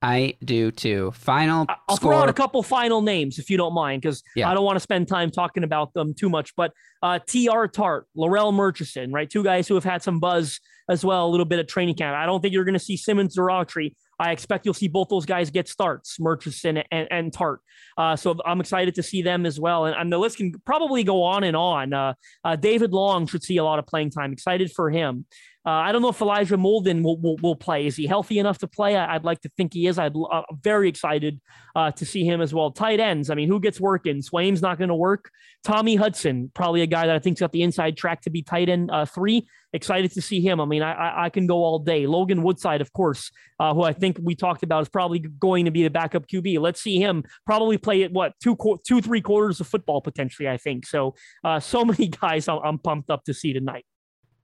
I 0.01 0.35
do 0.43 0.69
too. 0.71 1.11
Final 1.15 1.65
I'll 1.87 1.95
score. 1.95 2.11
throw 2.11 2.21
out 2.21 2.29
a 2.29 2.33
couple 2.33 2.61
final 2.61 3.01
names 3.01 3.39
if 3.39 3.49
you 3.49 3.57
don't 3.57 3.73
mind, 3.73 4.01
because 4.01 4.21
Yeah. 4.35 4.49
I 4.49 4.53
don't 4.53 4.63
want 4.63 4.75
to 4.75 4.79
spend 4.81 5.07
time 5.07 5.31
talking 5.31 5.63
about 5.63 5.93
them 5.93 6.13
too 6.13 6.29
much. 6.29 6.55
But 6.55 6.71
uh, 7.01 7.19
Teair 7.27 7.71
Tart, 7.71 8.07
Larrell 8.15 8.53
Murchison, 8.53 9.11
right? 9.11 9.29
Two 9.29 9.43
guys 9.43 9.67
who 9.67 9.73
have 9.75 9.83
had 9.83 10.03
some 10.03 10.19
buzz 10.19 10.59
as 10.89 11.03
well, 11.03 11.25
a 11.25 11.29
little 11.29 11.45
bit 11.45 11.59
of 11.59 11.67
training 11.67 11.95
camp. 11.95 12.15
I 12.15 12.25
don't 12.25 12.41
think 12.41 12.53
you're 12.53 12.63
going 12.63 12.73
to 12.73 12.79
see 12.79 12.95
Simmons 12.95 13.37
or 13.37 13.47
Autry. 13.47 13.93
I 14.19 14.31
expect 14.31 14.65
you'll 14.65 14.73
see 14.73 14.87
both 14.87 15.09
those 15.09 15.25
guys 15.25 15.49
get 15.51 15.67
starts, 15.67 16.19
Murchison 16.19 16.77
and, 16.91 17.07
and 17.11 17.33
Tart. 17.33 17.59
Uh, 17.97 18.15
so 18.15 18.35
I'm 18.45 18.59
excited 18.61 18.95
to 18.95 19.03
see 19.03 19.21
them 19.21 19.45
as 19.45 19.59
well. 19.59 19.85
And, 19.85 19.95
and 19.95 20.11
the 20.13 20.17
list 20.17 20.37
can 20.37 20.53
probably 20.65 21.03
go 21.03 21.23
on 21.23 21.43
and 21.43 21.55
on. 21.57 21.93
Uh, 21.93 22.13
uh, 22.43 22.55
David 22.55 22.93
Long 22.93 23.27
should 23.27 23.43
see 23.43 23.57
a 23.57 23.63
lot 23.63 23.79
of 23.79 23.85
playing 23.85 24.11
time. 24.11 24.31
Excited 24.31 24.71
for 24.71 24.89
him. 24.89 25.25
Uh, 25.67 25.71
I 25.71 25.91
don't 25.91 26.01
know 26.01 26.07
if 26.07 26.21
Elijah 26.21 26.55
Molden 26.55 27.03
will, 27.03 27.19
will, 27.19 27.35
will 27.41 27.55
play. 27.55 27.87
Is 27.87 27.97
he 27.97 28.07
healthy 28.07 28.39
enough 28.39 28.57
to 28.59 28.67
play? 28.67 28.95
I, 28.95 29.11
would 29.17 29.25
like 29.25 29.41
to 29.41 29.49
think 29.57 29.73
he 29.73 29.87
is. 29.87 29.99
I'm 29.99 30.13
uh, 30.31 30.43
very 30.61 30.87
excited 30.87 31.41
uh, 31.75 31.91
to 31.91 32.05
see 32.05 32.23
him 32.23 32.39
as 32.39 32.53
well. 32.53 32.71
Tight 32.71 33.01
ends. 33.01 33.29
I 33.29 33.35
mean, 33.35 33.49
who 33.49 33.59
gets 33.59 33.77
working? 33.77 34.21
Swaim's 34.21 34.61
not 34.61 34.77
going 34.77 34.87
to 34.87 34.95
work. 34.95 35.29
Tommy 35.65 35.97
Hudson, 35.97 36.51
probably 36.53 36.83
a 36.83 36.87
guy 36.87 37.05
that 37.05 37.13
I 37.13 37.19
think's 37.19 37.41
got 37.41 37.51
the 37.51 37.63
inside 37.63 37.97
track 37.97 38.21
to 38.21 38.29
be 38.29 38.41
tight 38.41 38.69
end 38.69 38.89
uh, 38.91 39.03
three. 39.03 39.45
Excited 39.73 40.13
to 40.13 40.21
see 40.21 40.39
him. 40.39 40.61
I 40.61 40.65
mean, 40.65 40.81
I, 40.81 40.93
I, 40.93 41.25
I 41.25 41.29
can 41.29 41.47
go 41.47 41.57
all 41.57 41.79
day. 41.79 42.07
Logan 42.07 42.43
Woodside, 42.43 42.79
of 42.79 42.93
course, 42.93 43.29
uh, 43.59 43.73
who 43.73 43.83
I 43.83 43.91
think 43.91 44.19
we 44.23 44.35
talked 44.35 44.63
about 44.63 44.83
is 44.83 44.89
probably 44.89 45.19
going 45.19 45.65
to 45.65 45.71
be 45.71 45.83
the 45.83 45.89
backup 45.89 46.27
QB. 46.27 46.59
Let's 46.61 46.79
see 46.79 46.97
him 46.97 47.25
probably 47.45 47.77
play 47.77 48.03
at 48.03 48.13
what 48.13 48.35
two, 48.41 48.55
two, 48.87 49.01
three 49.01 49.19
quarters 49.19 49.59
of 49.59 49.67
football 49.67 49.99
potentially. 49.99 50.47
I 50.47 50.55
think 50.55 50.85
so. 50.85 51.15
Uh, 51.43 51.59
so 51.59 51.83
many 51.91 52.07
guys 52.07 52.47
I'm, 52.47 52.59
I'm 52.63 52.79
pumped 52.79 53.09
up 53.09 53.25
to 53.25 53.33
see 53.33 53.51
tonight. 53.51 53.83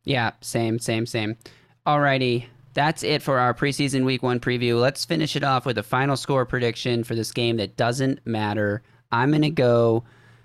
Yeah, 0.04 0.32
same, 0.42 0.80
same, 0.80 1.06
same. 1.06 1.38
Alrighty. 1.86 2.46
That's 2.74 3.04
it 3.04 3.22
for 3.22 3.38
our 3.38 3.54
preseason 3.54 4.04
week 4.04 4.24
one 4.24 4.40
preview. 4.40 4.80
Let's 4.80 5.06
finish 5.06 5.36
it 5.36 5.44
off 5.44 5.66
with 5.66 5.78
a 5.78 5.84
final 5.84 6.18
score 6.18 6.46
prediction 6.46 7.04
for 7.04 7.14
this 7.14 7.32
game 7.32 7.58
that 7.58 7.78
doesn't 7.78 8.26
matter. 8.26 8.82
I'm 9.12 9.30
going 9.30 9.44
to 9.44 9.52
go 9.52 10.04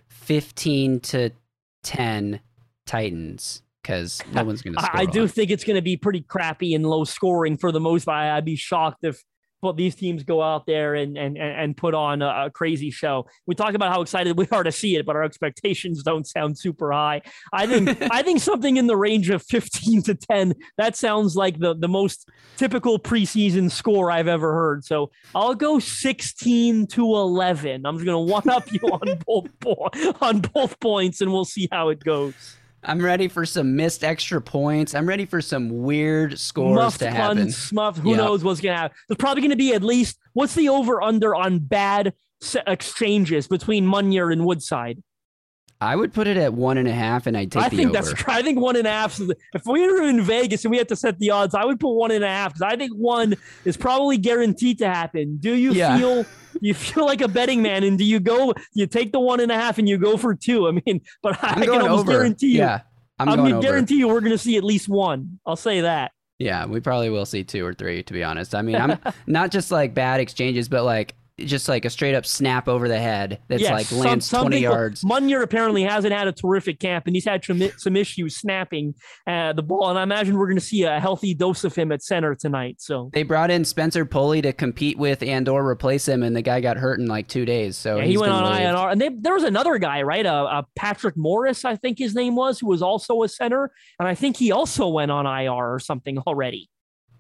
15 0.09 1.01
to 1.01 1.31
10 1.85 2.41
Titans 2.85 3.63
because 3.83 4.21
no 4.33 4.45
one's 4.45 4.61
going 4.61 4.75
to 4.75 4.83
score. 4.83 4.97
I, 4.97 5.03
I 5.03 5.07
do 5.07 5.27
think 5.27 5.51
it's 5.51 5.65
going 5.65 5.77
to 5.77 5.83
be 5.83 5.97
pretty 5.97 6.21
crappy 6.21 6.75
and 6.75 6.85
low 6.85 7.05
scoring 7.05 7.57
for 7.57 7.73
the 7.73 7.81
most 7.81 8.05
part. 8.05 8.27
I'd 8.27 8.45
be 8.45 8.57
shocked 8.57 9.05
if 9.05 9.25
but 9.61 9.77
these 9.77 9.95
teams 9.95 10.23
go 10.25 10.43
out 10.43 10.67
there 10.67 10.95
and 10.95 11.17
and 11.17 11.37
and 11.37 11.77
put 11.77 11.95
on 11.95 12.23
a, 12.23 12.47
a, 12.47 12.51
crazy 12.51 12.91
show. 12.91 13.27
We 13.47 13.55
talk 13.55 13.75
about 13.75 13.93
how 13.93 14.03
excited 14.03 14.37
we 14.37 14.47
are 14.53 14.63
to 14.63 14.73
see 14.73 14.97
it, 14.97 15.07
but 15.07 15.17
our 15.17 15.25
expectations 15.25 16.03
don't 16.03 16.27
sound 16.27 16.59
super 16.59 16.93
high. 16.93 17.23
I 17.53 17.67
think 17.67 17.99
I 18.11 18.23
think 18.23 18.41
something 18.41 18.77
in 18.77 18.87
the 18.87 18.97
range 18.97 19.31
of 19.31 19.43
15 19.43 20.03
to 20.05 20.15
10. 20.15 20.55
That 20.77 20.97
sounds 20.97 21.37
like 21.37 21.59
the 21.59 21.75
the 21.75 21.89
most 21.89 22.29
typical 22.57 22.99
preseason 22.99 23.71
score 23.71 24.11
I've 24.11 24.29
ever 24.29 24.53
heard. 24.53 24.85
So 24.85 25.11
I'll 25.35 25.55
go 25.55 25.79
16 25.79 26.87
to 26.89 27.03
11. 27.03 27.87
I'm 27.87 27.97
just 27.97 28.07
going 28.07 28.27
to 28.27 28.33
one 28.33 28.49
up 28.49 28.73
you 28.73 28.81
on 28.81 29.19
both 29.63 30.23
on 30.23 30.41
both 30.41 30.79
points, 30.81 31.21
and 31.21 31.33
we'll 31.33 31.45
see 31.45 31.69
how 31.71 31.89
it 31.89 32.03
goes. 32.05 32.58
I'm 32.85 33.01
ready 33.01 33.27
for 33.29 33.45
some 33.45 33.75
missed 33.77 34.05
extra 34.05 34.41
points. 34.41 34.95
I'm 34.95 35.07
ready 35.07 35.25
for 35.27 35.41
some 35.41 35.69
weird 35.83 36.39
scores 36.39 36.77
muffed 36.77 37.01
to 37.01 37.11
happen. 37.11 37.39
punts, 37.39 37.73
muffed. 37.73 37.99
Who 37.99 38.11
Yep. 38.11 38.19
knows 38.19 38.45
what's 38.45 38.61
gonna 38.61 38.77
happen? 38.77 38.97
There's 39.09 39.17
probably 39.19 39.43
gonna 39.43 39.57
be 39.57 39.75
at 39.75 39.83
least 39.83 40.19
what's 40.33 40.55
the 40.55 40.69
over 40.69 41.03
under 41.03 41.35
on 41.35 41.59
bad 41.59 42.15
exchanges 42.67 43.49
between 43.49 43.85
Munyer 43.85 44.33
and 44.33 44.45
Woodside. 44.47 45.03
I 45.81 45.95
would 45.95 46.13
put 46.13 46.27
it 46.27 46.37
at 46.37 46.53
one 46.55 46.77
and 46.77 46.89
a 46.89 46.93
half, 46.93 47.27
and 47.29 47.37
I'd 47.37 47.53
take 47.53 47.63
I 47.63 47.69
think 47.69 47.91
over. 47.97 48.03
that's. 48.11 48.25
I 48.29 48.43
think 48.43 48.59
one 48.59 48.75
and 48.77 48.87
a 48.87 48.91
half. 48.91 49.21
If 49.21 49.63
we 49.65 49.87
were 49.87 50.03
in 50.03 50.21
Vegas 50.23 50.65
and 50.65 50.73
we 50.73 50.77
had 50.79 50.89
to 50.89 50.97
set 50.97 51.19
the 51.21 51.31
odds, 51.31 51.55
I 51.55 51.65
would 51.65 51.79
put 51.79 51.93
one 51.93 52.11
and 52.11 52.25
a 52.25 52.29
half 52.29 52.55
because 52.55 52.63
I 52.73 52.77
think 52.77 52.93
one 52.93 53.37
is 53.65 53.77
probably 53.77 54.19
guaranteed 54.19 54.79
to 54.79 54.89
happen. 54.89 55.37
Do 55.39 55.55
you 55.55 55.73
Yeah. 55.73 55.97
feel? 55.97 56.27
You 56.61 56.75
feel 56.75 57.07
like 57.07 57.21
a 57.21 57.29
betting 57.29 57.63
man, 57.63 57.85
and 57.85 57.97
do 57.97 58.05
you 58.05 58.19
go? 58.19 58.53
You 58.75 58.89
take 58.89 59.13
the 59.13 59.21
one 59.21 59.39
and 59.39 59.53
a 59.53 59.55
half, 59.55 59.79
and 59.79 59.89
you 59.89 59.97
go 59.99 60.17
for 60.17 60.35
two. 60.35 60.67
I 60.67 60.73
mean, 60.85 61.01
but 61.23 61.39
I 61.45 61.51
I'm 61.51 61.61
can 61.63 61.71
almost 61.83 62.01
over. 62.01 62.11
guarantee 62.13 62.49
you. 62.49 62.59
Yeah, 62.59 62.81
I'm 63.21 63.29
I 63.29 63.37
going 63.37 63.53
over. 63.53 63.63
guarantee 63.63 63.99
you, 63.99 64.09
we're 64.09 64.19
going 64.21 64.33
to 64.33 64.39
see 64.39 64.57
at 64.57 64.65
least 64.65 64.89
one. 64.89 65.39
I'll 65.47 65.55
say 65.55 65.83
that. 65.83 66.11
Yeah, 66.41 66.67
we 66.67 66.81
probably 66.81 67.11
will 67.11 67.27
see 67.27 67.45
two 67.45 67.65
or 67.65 67.75
three, 67.75 68.03
to 68.03 68.13
be 68.13 68.25
honest. 68.25 68.55
I 68.57 68.63
mean, 68.63 68.75
I'm 68.81 68.99
not 69.29 69.53
just 69.53 69.71
like 69.71 69.95
bad 69.95 70.19
exchanges, 70.21 70.69
but 70.69 70.83
like 70.85 71.15
just 71.39 71.69
like 71.69 71.85
a 71.85 71.91
straight 71.91 72.15
up 72.15 72.27
snap 72.27 72.69
over 72.69 72.89
the 72.89 72.99
head 72.99 73.39
that's 73.49 73.63
Yes, 73.63 73.71
like 73.93 73.93
lands 74.05 74.27
some 74.27 74.43
20 74.43 74.57
people- 74.59 74.73
yards. 74.75 75.03
Munyer 75.05 75.43
apparently 75.43 75.83
hasn't 75.83 76.13
had 76.13 76.29
a 76.29 76.33
terrific 76.33 76.81
camp, 76.81 77.07
and 77.07 77.15
he's 77.17 77.25
had 77.25 77.45
some, 77.45 77.63
some 77.77 77.97
issues 77.97 78.37
snapping 78.37 78.95
uh, 79.27 79.53
the 79.53 79.63
ball. 79.63 79.91
And 79.91 79.99
I 79.99 80.03
imagine 80.03 80.37
we're 80.37 80.47
going 80.47 80.59
to 80.59 80.65
see 80.65 80.83
a 80.83 80.99
healthy 81.01 81.35
dose 81.35 81.65
of 81.65 81.75
him 81.75 81.93
at 81.93 82.03
center 82.03 82.35
tonight. 82.35 82.77
So 82.81 83.11
They 83.13 83.23
brought 83.23 83.51
in 83.51 83.65
Spencer 83.65 84.05
Pulley 84.05 84.43
to 84.43 84.53
compete 84.53 84.99
with 84.99 85.23
and 85.23 85.49
or 85.49 85.67
replace 85.69 86.07
him, 86.09 86.23
and 86.23 86.35
the 86.35 86.43
guy 86.43 86.61
got 86.61 86.77
hurt 86.77 86.99
in 87.01 87.07
like 87.07 87.29
two 87.29 87.45
days. 87.45 87.77
So 87.77 87.99
yeah, 87.99 88.05
he 88.05 88.19
went 88.19 88.33
on 88.33 88.45
waived. 88.45 88.63
INR, 88.63 88.93
and 88.93 89.01
they, 89.01 89.09
there 89.11 89.35
was 89.35 89.45
another 89.45 89.79
guy, 89.79 90.03
right? 90.03 90.27
Uh, 90.27 90.45
uh, 90.45 90.63
Patrick 90.77 91.17
Morris, 91.17 91.65
I 91.65 91.77
think 91.77 91.99
his 91.99 92.15
name 92.15 92.35
was, 92.37 92.59
who 92.59 92.67
was 92.69 92.83
also 92.83 93.23
a 93.23 93.29
center, 93.29 93.71
and 93.99 94.09
I 94.09 94.15
think 94.15 94.37
he 94.37 94.53
also 94.53 94.89
went 94.89 95.11
on 95.11 95.27
IR 95.27 95.53
or 95.75 95.79
something 95.79 96.19
already. 96.19 96.69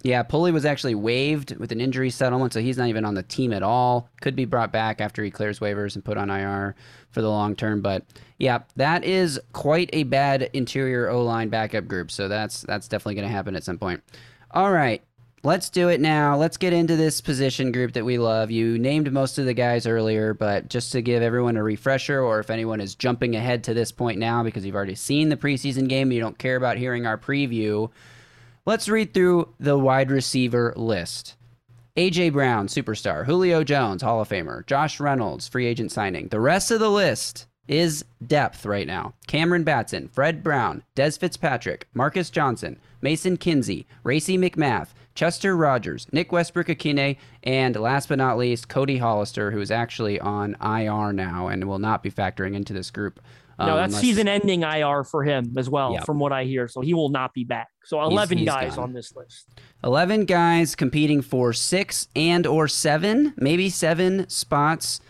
Yeah, 0.02 0.22
Pulley 0.22 0.52
was 0.52 0.64
actually 0.64 0.94
waived 0.94 1.56
with 1.56 1.72
an 1.72 1.80
injury 1.80 2.10
settlement, 2.10 2.52
so 2.52 2.60
he's 2.60 2.78
not 2.78 2.88
even 2.88 3.04
on 3.04 3.14
the 3.14 3.24
team 3.24 3.52
at 3.52 3.64
all. 3.64 4.08
Could 4.20 4.36
be 4.36 4.44
brought 4.44 4.70
back 4.70 5.00
after 5.00 5.24
he 5.24 5.30
clears 5.30 5.58
waivers 5.58 5.96
and 5.96 6.04
put 6.04 6.16
on 6.16 6.30
IR 6.30 6.76
for 7.10 7.20
the 7.20 7.28
long 7.28 7.56
term. 7.56 7.80
But 7.80 8.04
yeah, 8.38 8.60
that 8.76 9.02
is 9.02 9.40
quite 9.52 9.90
a 9.92 10.04
bad 10.04 10.50
interior 10.52 11.08
O 11.10 11.24
line 11.24 11.48
backup 11.48 11.88
group. 11.88 12.12
So 12.12 12.28
that's 12.28 12.62
that's 12.62 12.86
definitely 12.86 13.16
going 13.16 13.26
to 13.26 13.34
happen 13.34 13.56
at 13.56 13.64
some 13.64 13.76
point. 13.76 14.02
All 14.52 14.70
right, 14.70 15.02
let's 15.42 15.68
do 15.68 15.88
it 15.88 16.00
now. 16.00 16.36
Let's 16.36 16.56
get 16.56 16.72
into 16.72 16.94
this 16.94 17.20
position 17.20 17.72
group 17.72 17.92
that 17.94 18.04
we 18.04 18.18
love. 18.18 18.52
You 18.52 18.78
named 18.78 19.12
most 19.12 19.36
of 19.38 19.46
the 19.46 19.54
guys 19.54 19.84
earlier, 19.84 20.32
but 20.32 20.68
just 20.68 20.92
to 20.92 21.02
give 21.02 21.24
everyone 21.24 21.56
a 21.56 21.62
refresher, 21.62 22.20
or 22.20 22.38
if 22.38 22.50
anyone 22.50 22.80
is 22.80 22.94
jumping 22.94 23.34
ahead 23.34 23.64
to 23.64 23.74
this 23.74 23.90
point 23.90 24.18
now 24.18 24.44
because 24.44 24.64
you've 24.64 24.76
already 24.76 24.94
seen 24.94 25.28
the 25.28 25.36
preseason 25.36 25.88
game 25.88 26.08
and 26.08 26.14
you 26.14 26.20
don't 26.20 26.38
care 26.38 26.56
about 26.56 26.76
hearing 26.76 27.04
our 27.04 27.18
preview. 27.18 27.90
Let's 28.68 28.86
read 28.86 29.14
through 29.14 29.54
the 29.58 29.78
wide 29.78 30.10
receiver 30.10 30.74
list. 30.76 31.36
AJ 31.96 32.34
Brown, 32.34 32.68
superstar. 32.68 33.24
Julio 33.24 33.64
Jones, 33.64 34.02
Hall 34.02 34.20
of 34.20 34.28
Famer. 34.28 34.66
Josh 34.66 35.00
Reynolds, 35.00 35.48
free 35.48 35.64
agent 35.64 35.90
signing. 35.90 36.28
The 36.28 36.38
rest 36.38 36.70
of 36.70 36.78
the 36.78 36.90
list 36.90 37.46
is 37.66 38.04
depth 38.26 38.66
right 38.66 38.86
now. 38.86 39.14
Cameron 39.26 39.64
Batson, 39.64 40.08
Fred 40.08 40.42
Brown, 40.42 40.82
Dez 40.94 41.18
Fitzpatrick, 41.18 41.88
Marcus 41.94 42.28
Johnson, 42.28 42.78
Mason 43.00 43.38
Kinsey, 43.38 43.86
Racey 44.04 44.36
McMath, 44.36 44.88
Chester 45.14 45.56
Rogers, 45.56 46.06
Nick 46.12 46.30
Westbrook 46.30 46.66
Ikhine, 46.66 47.16
and 47.44 47.74
last 47.74 48.10
but 48.10 48.18
not 48.18 48.36
least, 48.36 48.68
Cody 48.68 48.98
Hollister, 48.98 49.50
who 49.50 49.62
is 49.62 49.70
actually 49.70 50.20
on 50.20 50.56
IR 50.60 51.14
now 51.14 51.48
and 51.48 51.64
will 51.64 51.78
not 51.78 52.02
be 52.02 52.10
factoring 52.10 52.54
into 52.54 52.74
this 52.74 52.90
group. 52.90 53.18
No, 53.58 53.64
um, 53.72 53.76
that's 53.76 53.92
unless- 53.94 54.00
season-ending 54.00 54.62
IR 54.62 55.02
for 55.04 55.24
him 55.24 55.54
as 55.58 55.68
well, 55.68 55.92
Yep. 55.94 56.04
from 56.06 56.18
what 56.18 56.32
I 56.32 56.44
hear. 56.44 56.68
So 56.68 56.80
he 56.80 56.94
will 56.94 57.08
not 57.08 57.34
be 57.34 57.44
back. 57.44 57.68
So 57.84 58.00
eleven 58.02 58.38
he's 58.38 58.46
guys 58.46 58.76
gone. 58.76 58.84
on 58.84 58.92
this 58.92 59.14
list. 59.16 59.48
11 59.82 60.24
guys 60.26 60.74
competing 60.76 61.22
for 61.22 61.52
six 61.52 62.08
and 62.14 62.46
or 62.46 62.68
seven 62.68 63.32
maybe 63.36 63.68
seven 63.70 64.28
spots 64.28 65.00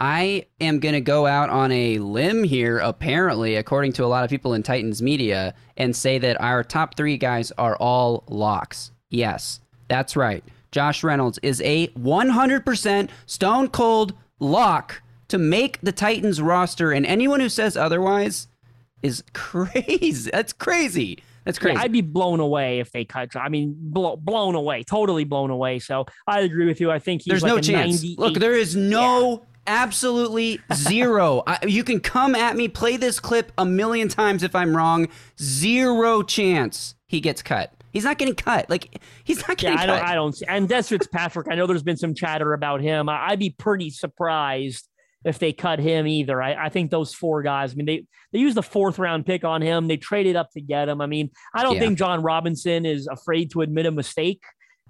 i 0.00 0.44
am 0.60 0.78
going 0.80 0.92
to 0.94 1.00
go 1.00 1.26
out 1.26 1.48
on 1.48 1.70
a 1.72 1.98
limb 2.00 2.42
here 2.44 2.78
apparently 2.78 3.54
according 3.54 3.92
to 3.92 4.04
a 4.04 4.06
lot 4.06 4.24
of 4.24 4.28
people 4.28 4.52
in 4.52 4.62
titans 4.62 5.00
media 5.00 5.54
and 5.78 5.94
say 5.96 6.18
that 6.18 6.38
our 6.40 6.62
top 6.62 6.96
three 6.96 7.16
guys 7.16 7.50
are 7.56 7.76
all 7.76 8.24
locks 8.28 8.90
yes 9.10 9.60
that's 9.88 10.16
right 10.16 10.44
josh 10.72 11.02
reynolds 11.02 11.38
is 11.42 11.62
a 11.62 11.86
100% 11.98 13.08
stone 13.26 13.68
cold 13.68 14.12
lock 14.40 15.00
to 15.28 15.38
make 15.38 15.80
the 15.82 15.92
titans 15.92 16.40
roster 16.40 16.92
and 16.92 17.04
anyone 17.06 17.40
who 17.40 17.48
says 17.48 17.76
otherwise 17.76 18.48
is 19.02 19.22
crazy 19.32 20.30
that's 20.30 20.52
crazy 20.52 21.18
that's 21.44 21.58
crazy 21.58 21.76
Yeah, 21.76 21.82
I'd 21.82 21.92
be 21.92 22.00
blown 22.00 22.40
away 22.40 22.80
if 22.80 22.90
they 22.90 23.04
cut. 23.04 23.36
I 23.36 23.48
mean, 23.48 23.76
blow, 23.78 24.16
blown 24.16 24.56
away, 24.56 24.82
totally 24.82 25.22
blown 25.22 25.50
away. 25.50 25.78
So 25.78 26.06
I 26.26 26.40
agree 26.40 26.66
with 26.66 26.80
you. 26.80 26.90
I 26.90 26.98
think 26.98 27.22
he's 27.22 27.30
There's 27.30 27.42
like 27.44 27.50
no 27.52 27.60
chance. 27.60 28.02
98. 28.02 28.18
Look, 28.18 28.34
there 28.34 28.54
is 28.54 28.74
no 28.74 29.44
absolutely 29.68 30.58
zero. 30.74 31.44
I, 31.46 31.58
you 31.66 31.84
can 31.84 32.00
come 32.00 32.34
at 32.34 32.56
me, 32.56 32.66
play 32.66 32.96
this 32.96 33.20
clip 33.20 33.52
a 33.58 33.64
million 33.64 34.08
times 34.08 34.42
if 34.42 34.56
I'm 34.56 34.76
wrong. 34.76 35.06
Zero 35.40 36.22
chance 36.24 36.96
he 37.06 37.20
gets 37.20 37.42
cut. 37.42 37.72
He's 37.92 38.02
not 38.04 38.18
getting 38.18 38.34
cut. 38.34 38.68
Like 38.68 39.00
he's 39.22 39.38
not 39.46 39.62
Yeah, 39.62 39.70
getting 39.74 39.78
I 39.78 39.86
cut. 39.86 39.98
don't. 40.00 40.08
I 40.10 40.14
don't. 40.16 40.32
see- 40.36 40.46
And 40.48 40.68
Dez 40.68 40.88
Fitzpatrick. 40.88 41.46
I 41.48 41.54
know 41.54 41.66
there's 41.68 41.82
been 41.84 41.96
some 41.96 42.12
chatter 42.14 42.54
about 42.54 42.80
him. 42.80 43.08
I, 43.08 43.28
I'd 43.28 43.38
be 43.38 43.50
pretty 43.50 43.90
surprised 43.90 44.88
if 45.24 45.38
they 45.38 45.52
cut 45.52 45.78
him 45.78 46.06
either. 46.06 46.42
I, 46.42 46.66
I 46.66 46.68
think 46.68 46.90
those 46.90 47.14
four 47.14 47.42
guys. 47.42 47.72
I 47.72 47.74
mean, 47.76 47.86
they 47.86 48.04
they 48.32 48.38
used 48.38 48.56
the 48.56 48.62
fourth 48.62 48.98
round 48.98 49.26
pick 49.26 49.44
on 49.44 49.62
him. 49.62 49.88
They 49.88 49.96
traded 49.96 50.36
up 50.36 50.50
to 50.52 50.60
get 50.60 50.88
him. 50.88 51.00
I 51.00 51.06
mean, 51.06 51.30
I 51.54 51.62
don't 51.62 51.74
Yeah. 51.74 51.80
think 51.80 51.98
Jon 51.98 52.22
Robinson 52.22 52.86
is 52.86 53.06
afraid 53.06 53.50
to 53.52 53.62
admit 53.62 53.86
a 53.86 53.90
mistake. 53.90 54.42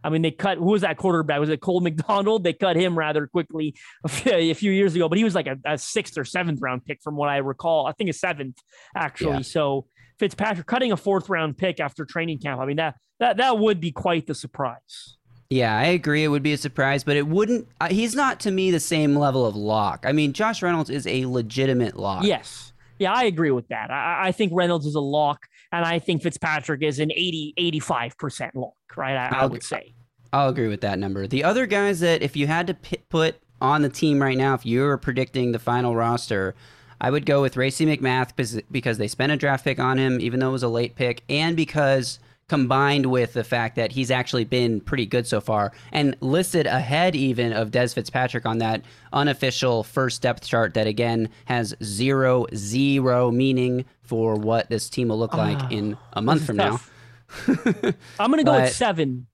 I 0.05 0.11
mean, 0.11 0.23
they 0.23 0.31
cut 0.31 0.59
who 0.59 0.67
was 0.67 0.83
that 0.83 0.99
quarterback? 0.99 1.41
Was 1.41 1.49
it 1.49 1.61
Cole 1.61 1.81
McDonald? 1.83 2.45
They 2.45 2.53
cut 2.53 2.77
him 2.77 2.97
rather 2.97 3.27
quickly 3.27 3.75
a 4.05 4.09
few, 4.09 4.71
years 4.71 4.95
ago, 4.95 5.09
but 5.09 5.19
he 5.19 5.25
was 5.25 5.35
like 5.35 5.47
a, 5.47 5.57
a 5.65 5.79
sixth 5.79 6.17
or 6.19 6.25
seventh 6.25 6.61
round 6.61 6.85
pick 6.85 7.01
from 7.03 7.17
what 7.17 7.29
I 7.29 7.39
recall. 7.39 7.87
I 7.87 7.93
think 7.93 8.11
a 8.11 8.13
seventh 8.13 8.57
actually. 8.95 9.37
Yeah. 9.37 9.41
So 9.43 9.87
Fitzpatrick 10.19 10.67
cutting 10.67 10.93
a 10.93 10.97
fourth 10.97 11.29
round 11.29 11.57
pick 11.59 11.81
after 11.81 12.05
training 12.05 12.39
camp. 12.39 12.61
I 12.61 12.67
mean 12.67 12.77
that 12.77 12.97
that 13.21 13.39
that 13.39 13.59
would 13.59 13.81
be 13.81 13.93
quite 13.93 14.27
the 14.27 14.35
surprise. 14.35 15.16
Yeah, 15.51 15.77
I 15.77 15.85
agree. 15.85 16.25
It 16.25 16.29
would 16.29 16.43
be 16.43 16.53
a 16.53 16.59
surprise, 16.59 17.05
but 17.05 17.17
it 17.17 17.27
wouldn't. 17.27 17.69
Uh, 17.81 17.89
he's 17.89 18.15
not 18.15 18.41
to 18.41 18.51
me 18.51 18.71
the 18.71 18.81
same 18.81 19.17
level 19.17 19.47
of 19.47 19.55
lock. 19.55 20.05
I 20.07 20.13
mean, 20.13 20.33
Josh 20.33 20.63
Reynolds 20.63 20.91
is 20.91 21.07
a 21.07 21.27
legitimate 21.27 21.97
lock. 21.97 22.25
Yes. 22.25 22.73
Yeah, 22.99 23.13
I 23.13 23.25
agree 23.25 23.51
with 23.51 23.69
that. 23.69 23.91
I, 23.91 24.29
I 24.29 24.33
think 24.33 24.53
Reynolds 24.55 24.87
is 24.87 24.95
a 24.95 25.01
lock, 25.01 25.47
and 25.71 25.85
I 25.85 25.99
think 25.99 26.23
Fitzpatrick 26.23 26.83
is 26.83 26.99
an 26.99 27.13
80, 27.13 27.55
85% 27.59 28.51
lock, 28.55 28.73
right? 28.97 29.17
I, 29.17 29.43
I 29.43 29.47
would 29.47 29.63
say. 29.63 29.95
I'll 30.33 30.49
agree 30.49 30.69
with 30.69 30.81
that 30.81 30.99
number. 30.99 31.27
The 31.27 31.45
other 31.45 31.67
guys 31.67 32.01
that, 32.01 32.23
if 32.23 32.37
you 32.37 32.47
had 32.47 32.67
to 32.67 32.75
pi 32.75 32.97
put 33.09 33.37
on 33.61 33.83
the 33.83 33.89
team 33.89 34.21
right 34.21 34.37
now, 34.37 34.55
if 34.55 34.67
you 34.67 34.83
were 34.83 34.99
predicting 34.99 35.53
the 35.53 35.59
final 35.59 35.95
roster, 35.95 36.55
I 37.01 37.11
would 37.11 37.27
go 37.27 37.43
with 37.43 37.57
Racey 37.57 37.87
McMath 37.87 38.65
because 38.71 38.99
they 38.99 39.09
spent 39.09 39.33
a 39.33 39.37
draft 39.37 39.65
pick 39.65 39.79
on 39.79 39.99
him, 39.99 40.21
even 40.21 40.41
though 40.41 40.49
it 40.49 40.53
was 40.53 40.63
a 40.63 40.69
late 40.69 40.97
pick, 40.97 41.23
and 41.29 41.57
because 41.57 42.19
combined 42.49 43.07
with 43.07 43.33
the 43.33 43.43
fact 43.43 43.75
that 43.77 43.91
he's 43.91 44.11
actually 44.11 44.45
been 44.45 44.81
pretty 44.81 45.05
good 45.05 45.27
so 45.27 45.41
far 45.41 45.73
and 45.93 46.17
listed 46.21 46.67
ahead 46.67 47.17
even 47.17 47.53
of 47.53 47.71
Dez 47.73 47.93
Fitzpatrick 47.95 48.47
on 48.47 48.59
that 48.59 48.83
unofficial 49.13 49.83
first 49.83 50.23
depth 50.23 50.47
chart 50.47 50.75
that 50.75 50.87
again 50.87 51.29
has 51.47 51.75
zero 51.83 52.47
zero 52.55 53.33
meaning 53.33 53.85
for 54.03 54.37
what 54.37 54.71
this 54.71 54.89
team 54.89 55.09
will 55.09 55.19
look 55.19 55.35
like 55.35 55.73
in 55.73 55.97
a 56.13 56.23
month 56.23 56.47
from 56.47 56.57
now. 56.57 56.79
I'm 57.49 58.31
going 58.31 58.39
to 58.39 58.45
go 58.45 58.53
But- 58.53 58.63
with 58.63 58.73
seven. 58.73 59.27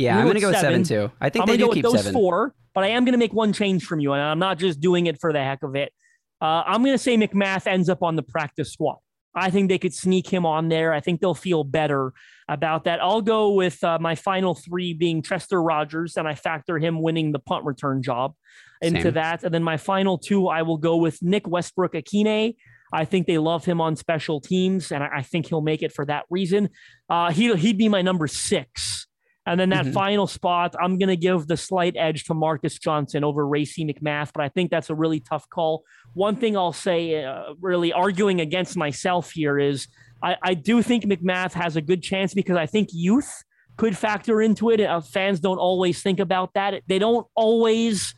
Yeah, 0.00 0.14
You 0.14 0.20
I'm 0.20 0.26
gonna 0.28 0.38
go 0.38 0.50
with 0.50 0.58
seven, 0.60 0.84
seven. 0.84 1.08
too. 1.08 1.12
I 1.20 1.28
think 1.28 1.42
I'm 1.42 1.46
they 1.48 1.54
gonna 1.54 1.58
do 1.58 1.66
go 1.66 1.72
keep 1.74 1.84
with 1.84 1.92
those 1.94 2.02
seven. 2.04 2.12
four, 2.12 2.54
but 2.72 2.84
I 2.84 2.88
am 2.90 3.04
going 3.04 3.14
to 3.14 3.18
make 3.18 3.32
one 3.32 3.52
change 3.52 3.84
from 3.84 3.98
you, 3.98 4.12
and 4.12 4.22
I'm 4.22 4.38
not 4.38 4.56
just 4.56 4.78
doing 4.80 5.06
it 5.06 5.20
for 5.20 5.32
the 5.32 5.40
heck 5.42 5.64
of 5.64 5.74
it. 5.74 5.92
Uh, 6.40 6.62
I'm 6.64 6.84
going 6.84 6.94
to 6.94 6.98
say 7.02 7.16
McMath 7.16 7.66
ends 7.66 7.88
up 7.88 8.00
on 8.04 8.14
the 8.14 8.22
practice 8.22 8.72
squad. 8.72 8.98
I 9.34 9.50
think 9.50 9.68
they 9.68 9.78
could 9.78 9.92
sneak 9.92 10.28
him 10.28 10.46
on 10.46 10.68
there. 10.68 10.92
I 10.92 11.00
think 11.00 11.20
they'll 11.20 11.34
feel 11.34 11.64
better 11.64 12.12
about 12.48 12.84
that. 12.84 13.00
I'll 13.02 13.20
go 13.22 13.52
with 13.52 13.82
uh, 13.84 13.98
my 14.00 14.14
final 14.14 14.54
three 14.54 14.94
being 14.94 15.22
Chester 15.22 15.62
Rogers, 15.62 16.16
and 16.16 16.26
I 16.26 16.34
factor 16.34 16.78
him 16.78 17.02
winning 17.02 17.32
the 17.32 17.38
punt 17.38 17.64
return 17.64 18.02
job 18.02 18.34
into 18.80 19.02
Same. 19.02 19.14
that. 19.14 19.44
And 19.44 19.52
then 19.52 19.62
my 19.62 19.76
final 19.76 20.18
two, 20.18 20.48
I 20.48 20.62
will 20.62 20.78
go 20.78 20.96
with 20.96 21.22
Nick 21.22 21.46
Westbrook 21.46 21.92
Ikhine. 21.92 22.54
I 22.92 23.04
think 23.04 23.26
they 23.26 23.36
love 23.38 23.66
him 23.66 23.80
on 23.82 23.96
special 23.96 24.40
teams, 24.40 24.92
and 24.92 25.04
I, 25.04 25.08
I 25.16 25.22
think 25.22 25.46
he'll 25.48 25.60
make 25.60 25.82
it 25.82 25.92
for 25.92 26.06
that 26.06 26.24
reason. 26.30 26.70
Uh, 27.10 27.30
he, 27.30 27.54
he'd 27.54 27.76
be 27.76 27.88
my 27.88 28.00
number 28.02 28.26
six. 28.26 29.06
And 29.44 29.58
then 29.58 29.70
that 29.70 29.86
Mhm. 29.86 29.94
final 29.94 30.26
spot, 30.26 30.74
I'm 30.78 30.98
going 30.98 31.08
to 31.08 31.16
give 31.16 31.46
the 31.46 31.56
slight 31.56 31.96
edge 31.96 32.24
to 32.24 32.34
Marcus 32.34 32.78
Johnson 32.78 33.24
over 33.24 33.46
Racey 33.46 33.82
McMath, 33.84 34.30
but 34.34 34.42
I 34.44 34.50
think 34.50 34.70
that's 34.70 34.90
a 34.90 34.94
really 34.94 35.20
tough 35.20 35.48
call. 35.48 35.84
One 36.12 36.36
thing 36.36 36.54
I'll 36.54 36.74
say, 36.74 37.24
uh, 37.24 37.54
really 37.60 37.90
arguing 37.92 38.42
against 38.42 38.76
myself 38.76 39.30
here, 39.32 39.58
is 39.58 39.88
I, 40.22 40.36
I 40.42 40.54
do 40.54 40.82
think 40.82 41.04
McMath 41.04 41.52
has 41.52 41.76
a 41.76 41.80
good 41.80 42.02
chance 42.02 42.34
because 42.34 42.56
I 42.56 42.66
think 42.66 42.88
youth 42.92 43.44
could 43.76 43.96
factor 43.96 44.42
into 44.42 44.70
it. 44.70 44.80
Uh, 44.80 45.00
fans 45.00 45.40
don't 45.40 45.58
always 45.58 46.02
think 46.02 46.18
about 46.18 46.54
that. 46.54 46.82
They 46.88 46.98
don't 46.98 47.26
always 47.34 48.14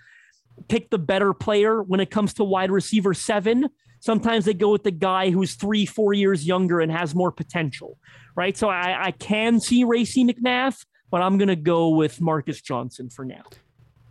pick 0.68 0.90
the 0.90 0.98
better 0.98 1.32
player 1.32 1.82
when 1.82 2.00
it 2.00 2.10
comes 2.10 2.34
to 2.34 2.44
wide 2.44 2.70
receiver 2.70 3.14
seven. 3.14 3.68
Sometimes 4.00 4.46
they 4.46 4.54
go 4.54 4.70
with 4.72 4.82
the 4.82 4.90
guy 4.90 5.30
who's 5.30 5.54
three, 5.54 5.84
four 5.84 6.14
years 6.14 6.46
younger 6.46 6.80
and 6.80 6.90
has 6.90 7.14
more 7.14 7.30
potential, 7.30 7.98
right? 8.34 8.56
So 8.56 8.70
I, 8.70 9.06
I 9.06 9.10
can 9.10 9.60
see 9.60 9.84
Racey 9.84 10.24
McMath, 10.24 10.86
but 11.10 11.20
I'm 11.20 11.36
going 11.36 11.48
to 11.48 11.56
go 11.56 11.90
with 11.90 12.20
Marcus 12.20 12.62
Johnson 12.62 13.10
for 13.10 13.26
now. 13.26 13.42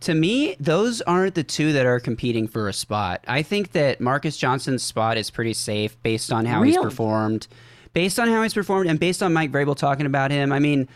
To 0.02 0.14
me, 0.14 0.56
those 0.60 1.02
aren't 1.02 1.34
the 1.34 1.42
two 1.42 1.72
that 1.72 1.84
are 1.84 2.00
competing 2.00 2.46
for 2.46 2.68
a 2.68 2.72
spot. 2.72 3.22
I 3.26 3.42
think 3.42 3.72
that 3.72 4.00
Marcus 4.00 4.36
Johnson's 4.36 4.82
spot 4.82 5.18
is 5.18 5.30
pretty 5.30 5.52
safe 5.52 6.00
based 6.02 6.32
on 6.32 6.46
how 6.46 6.62
he's 6.62 6.78
performed. 6.78 7.48
Based 7.92 8.18
on 8.18 8.28
how 8.28 8.42
he's 8.42 8.54
performed 8.54 8.88
and 8.88 9.00
based 9.00 9.22
on 9.22 9.32
Mike 9.32 9.50
Vrabel 9.50 9.76
talking 9.76 10.06
about 10.06 10.30
him, 10.30 10.52
I 10.52 10.58
mean, 10.58 10.88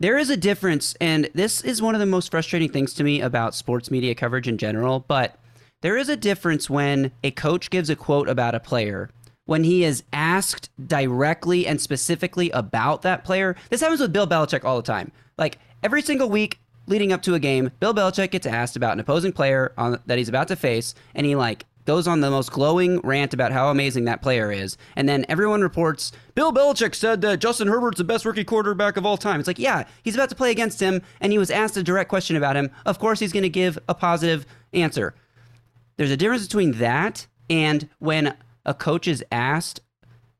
there 0.00 0.18
is 0.18 0.30
a 0.30 0.36
difference, 0.36 0.94
and 1.00 1.28
this 1.34 1.62
is 1.62 1.82
one 1.82 1.94
of 1.94 2.00
the 2.00 2.06
most 2.06 2.30
frustrating 2.30 2.70
things 2.70 2.94
to 2.94 3.04
me 3.04 3.20
about 3.20 3.54
sports 3.54 3.90
media 3.90 4.14
coverage 4.14 4.48
in 4.48 4.58
general, 4.58 5.00
but 5.00 5.38
there 5.80 5.96
is 5.96 6.08
a 6.08 6.16
difference 6.16 6.68
when 6.68 7.12
a 7.22 7.30
coach 7.30 7.70
gives 7.70 7.90
a 7.90 7.96
quote 7.96 8.28
about 8.28 8.54
a 8.54 8.60
player 8.60 9.10
when 9.44 9.64
he 9.64 9.82
is 9.82 10.02
asked 10.12 10.70
directly 10.84 11.66
and 11.66 11.80
specifically 11.80 12.50
about 12.50 13.02
that 13.02 13.24
player. 13.24 13.56
This 13.70 13.80
happens 13.80 14.00
with 14.00 14.12
Bill 14.12 14.26
Belichick 14.26 14.64
all 14.64 14.76
the 14.76 14.82
time. 14.82 15.10
Like 15.38 15.58
every 15.82 16.02
single 16.02 16.28
week 16.28 16.60
leading 16.86 17.12
up 17.12 17.22
to 17.22 17.34
a 17.34 17.38
game, 17.38 17.70
Bill 17.80 17.94
Belichick 17.94 18.30
gets 18.30 18.46
asked 18.46 18.76
about 18.76 18.92
an 18.92 19.00
opposing 19.00 19.32
player 19.32 19.72
on, 19.78 20.00
that 20.06 20.18
he's 20.18 20.28
about 20.28 20.48
to 20.48 20.56
face, 20.56 20.94
and 21.14 21.24
he 21.24 21.34
like 21.34 21.64
goes 21.88 22.06
on 22.06 22.20
the 22.20 22.30
most 22.30 22.52
glowing 22.52 23.00
rant 23.00 23.32
about 23.32 23.50
how 23.50 23.70
amazing 23.70 24.04
that 24.04 24.20
player 24.20 24.52
is, 24.52 24.76
and 24.94 25.08
then 25.08 25.24
everyone 25.26 25.62
reports 25.62 26.12
Bill 26.34 26.52
Belichick 26.52 26.94
said 26.94 27.22
that 27.22 27.38
Justin 27.38 27.66
Herbert's 27.66 27.96
the 27.96 28.04
best 28.04 28.26
rookie 28.26 28.44
quarterback 28.44 28.98
of 28.98 29.06
all 29.06 29.16
time. 29.16 29.40
It's 29.40 29.46
like, 29.46 29.58
yeah, 29.58 29.84
he's 30.02 30.14
about 30.14 30.28
to 30.28 30.34
play 30.34 30.50
against 30.50 30.80
him, 30.80 31.00
and 31.18 31.32
he 31.32 31.38
was 31.38 31.50
asked 31.50 31.78
a 31.78 31.82
direct 31.82 32.10
question 32.10 32.36
about 32.36 32.56
him. 32.56 32.70
Of 32.84 32.98
course, 32.98 33.20
he's 33.20 33.32
going 33.32 33.44
to 33.44 33.48
give 33.48 33.78
a 33.88 33.94
positive 33.94 34.44
answer. 34.74 35.14
There's 35.96 36.10
a 36.10 36.16
difference 36.18 36.42
between 36.42 36.72
that 36.72 37.26
and 37.48 37.88
when 38.00 38.36
a 38.66 38.74
coach 38.74 39.08
is 39.08 39.24
asked 39.32 39.80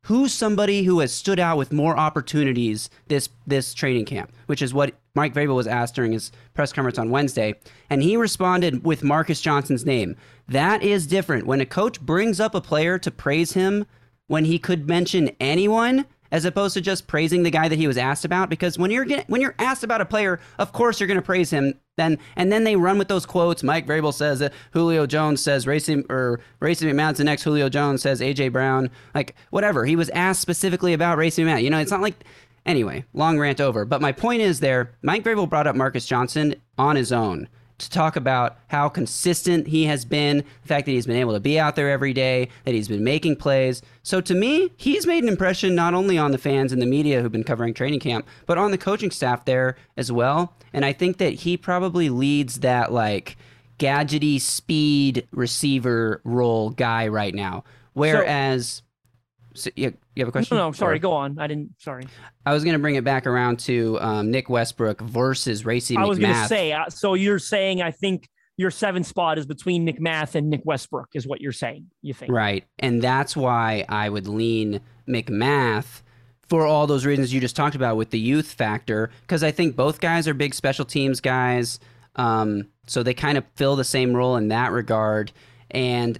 who's 0.02 0.32
somebody 0.32 0.84
who 0.84 1.00
has 1.00 1.12
stood 1.12 1.38
out 1.38 1.58
with 1.58 1.72
more 1.72 1.96
opportunities 1.96 2.88
this 3.08 3.28
this 3.46 3.74
training 3.74 4.04
camp, 4.04 4.32
which 4.46 4.62
is 4.62 4.72
what 4.74 4.94
Mike 5.14 5.34
Vrabel 5.34 5.56
was 5.56 5.66
asked 5.66 5.94
during 5.94 6.12
his 6.12 6.32
press 6.54 6.72
conference 6.72 6.98
on 6.98 7.10
Wednesday, 7.10 7.54
and 7.90 8.02
he 8.02 8.16
responded 8.16 8.84
with 8.84 9.02
Marcus 9.02 9.40
Johnson's 9.40 9.84
name. 9.84 10.16
That 10.48 10.82
is 10.82 11.06
different. 11.06 11.46
When 11.46 11.60
a 11.60 11.66
coach 11.66 12.00
brings 12.00 12.40
up 12.40 12.54
a 12.54 12.60
player 12.60 12.98
to 12.98 13.10
praise 13.10 13.52
him 13.52 13.86
when 14.28 14.44
he 14.44 14.58
could 14.58 14.86
mention 14.86 15.30
anyone 15.40 16.06
as 16.30 16.44
opposed 16.44 16.74
to 16.74 16.80
just 16.80 17.06
praising 17.06 17.42
the 17.42 17.50
guy 17.50 17.68
that 17.68 17.78
he 17.78 17.86
was 17.86 17.98
asked 17.98 18.24
about? 18.24 18.48
Because 18.50 18.78
when 18.78 18.90
you're 18.90 19.06
when 19.26 19.40
you're 19.40 19.54
asked 19.58 19.84
about 19.84 20.00
a 20.00 20.04
player 20.04 20.40
of 20.58 20.72
course 20.72 21.00
you're 21.00 21.06
going 21.06 21.18
to 21.18 21.22
praise 21.22 21.50
him 21.50 21.74
then. 21.96 22.18
And 22.36 22.50
then 22.52 22.64
they 22.64 22.76
run 22.76 22.96
with 22.96 23.08
those 23.08 23.26
quotes. 23.26 23.62
Mike 23.62 23.86
Vrabel 23.86 24.14
says 24.14 24.38
that 24.38 24.52
Julio 24.70 25.06
Jones 25.06 25.42
says 25.42 25.66
racing 25.66 26.04
or 26.08 26.40
racing 26.60 26.88
McMahon's 26.88 27.18
the 27.18 27.24
next 27.24 27.42
Julio 27.42 27.68
Jones 27.68 28.02
says 28.02 28.20
AJ 28.20 28.52
Brown. 28.52 28.90
Like 29.14 29.34
whatever. 29.50 29.84
He 29.84 29.96
was 29.96 30.08
asked 30.10 30.40
specifically 30.40 30.92
about 30.92 31.18
racing 31.18 31.46
McMahon 31.46 31.62
you 31.62 31.70
know 31.70 31.78
it's 31.78 31.90
not 31.90 32.00
like 32.00 32.24
anyway 32.64 33.04
long 33.12 33.38
rant 33.38 33.60
over. 33.60 33.84
But 33.84 34.00
my 34.00 34.12
point 34.12 34.42
is 34.42 34.60
there 34.60 34.92
Mike 35.02 35.24
Vrabel 35.24 35.48
brought 35.48 35.66
up 35.66 35.76
Marcus 35.76 36.06
Johnson 36.06 36.54
on 36.78 36.96
his 36.96 37.12
own 37.12 37.48
to 37.78 37.88
talk 37.90 38.16
about 38.16 38.58
how 38.68 38.88
consistent 38.88 39.68
he 39.68 39.84
has 39.84 40.04
been, 40.04 40.38
the 40.38 40.68
fact 40.68 40.86
that 40.86 40.92
he's 40.92 41.06
been 41.06 41.16
able 41.16 41.32
to 41.32 41.40
be 41.40 41.58
out 41.58 41.76
there 41.76 41.90
every 41.90 42.12
day, 42.12 42.48
that 42.64 42.74
he's 42.74 42.88
been 42.88 43.04
making 43.04 43.36
plays. 43.36 43.82
So 44.02 44.20
to 44.20 44.34
me, 44.34 44.72
he's 44.76 45.06
made 45.06 45.22
an 45.22 45.28
impression 45.28 45.74
not 45.74 45.94
only 45.94 46.18
on 46.18 46.32
the 46.32 46.38
fans 46.38 46.72
and 46.72 46.82
the 46.82 46.86
media 46.86 47.22
who've 47.22 47.32
been 47.32 47.44
covering 47.44 47.74
training 47.74 48.00
camp, 48.00 48.26
but 48.46 48.58
on 48.58 48.72
the 48.72 48.78
coaching 48.78 49.10
staff 49.10 49.44
there 49.44 49.76
as 49.96 50.10
well. 50.10 50.54
And 50.72 50.84
I 50.84 50.92
think 50.92 51.18
that 51.18 51.34
he 51.34 51.56
probably 51.56 52.08
leads 52.10 52.60
that 52.60 52.92
like 52.92 53.36
gadgety 53.78 54.40
speed 54.40 55.26
receiver 55.30 56.20
role 56.24 56.70
guy 56.70 57.06
right 57.06 57.34
now. 57.34 57.64
Whereas 57.92 58.66
so, 58.66 58.82
you, 59.66 59.94
you 60.14 60.20
have 60.20 60.28
a 60.28 60.32
question? 60.32 60.56
No, 60.56 60.62
no, 60.62 60.68
I'm 60.68 60.74
sorry. 60.74 60.96
Or- 60.96 61.00
Go 61.00 61.12
on. 61.12 61.38
I 61.38 61.46
didn't. 61.46 61.74
Sorry. 61.78 62.04
I 62.46 62.52
was 62.52 62.64
going 62.64 62.74
to 62.74 62.78
bring 62.78 62.94
it 62.94 63.04
back 63.04 63.26
around 63.26 63.58
to 63.60 63.98
um, 64.00 64.30
Nick 64.30 64.48
Westbrook 64.48 65.00
versus 65.00 65.64
Racey 65.64 65.96
McMath. 65.96 66.02
I 66.02 66.06
was 66.06 66.18
going 66.18 66.34
to 66.34 66.46
say. 66.46 66.72
Uh, 66.72 66.88
so 66.88 67.14
you're 67.14 67.38
saying 67.38 67.82
I 67.82 67.90
think 67.90 68.28
your 68.56 68.70
seven 68.70 69.04
spot 69.04 69.38
is 69.38 69.46
between 69.46 69.84
Nick 69.84 70.00
Math 70.00 70.34
and 70.34 70.50
Nick 70.50 70.62
Westbrook, 70.64 71.08
is 71.14 71.26
what 71.26 71.40
you're 71.40 71.52
saying. 71.52 71.86
You 72.02 72.12
think? 72.12 72.32
Right. 72.32 72.64
And 72.78 73.00
that's 73.00 73.36
why 73.36 73.84
I 73.88 74.08
would 74.08 74.26
lean 74.26 74.80
McMath 75.08 76.02
for 76.48 76.66
all 76.66 76.86
those 76.86 77.06
reasons 77.06 77.32
you 77.32 77.40
just 77.40 77.54
talked 77.54 77.76
about 77.76 77.96
with 77.96 78.10
the 78.10 78.18
youth 78.18 78.52
factor, 78.52 79.10
because 79.20 79.44
I 79.44 79.50
think 79.50 79.76
both 79.76 80.00
guys 80.00 80.26
are 80.26 80.34
big 80.34 80.54
special 80.54 80.84
teams 80.84 81.20
guys. 81.20 81.78
Um, 82.16 82.68
so 82.86 83.02
they 83.02 83.14
kind 83.14 83.38
of 83.38 83.44
fill 83.54 83.76
the 83.76 83.84
same 83.84 84.12
role 84.12 84.36
in 84.36 84.48
that 84.48 84.72
regard. 84.72 85.30
And 85.70 86.18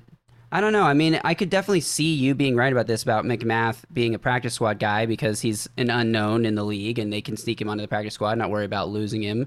I 0.51 0.61
don't 0.61 0.73
know. 0.73 0.85
I 0.85 0.95
mean, 0.95 1.21
I 1.25 1.35
could 1.35 1.51
definitely 1.51 1.83
see 1.83 2.15
you 2.15 2.35
being 2.35 2.57
right 2.57 2.73
about 2.73 2.87
this 2.87 3.03
about 3.03 3.25
McMath 3.25 3.83
being 3.93 4.15
a 4.15 4.19
practice 4.19 4.55
squad 4.55 4.79
guy 4.79 5.05
because 5.05 5.41
he's 5.41 5.69
an 5.77 5.91
unknown 5.91 6.47
in 6.47 6.55
the 6.55 6.65
league 6.65 6.99
and 6.99 7.13
they 7.13 7.21
can 7.21 7.37
sneak 7.37 7.61
him 7.61 7.69
onto 7.69 7.83
the 7.83 7.89
practice 7.89 8.15
squad, 8.15 8.39
not 8.39 8.51
worry 8.51 8.65
about 8.65 8.89
losing 8.89 9.23
him. 9.23 9.47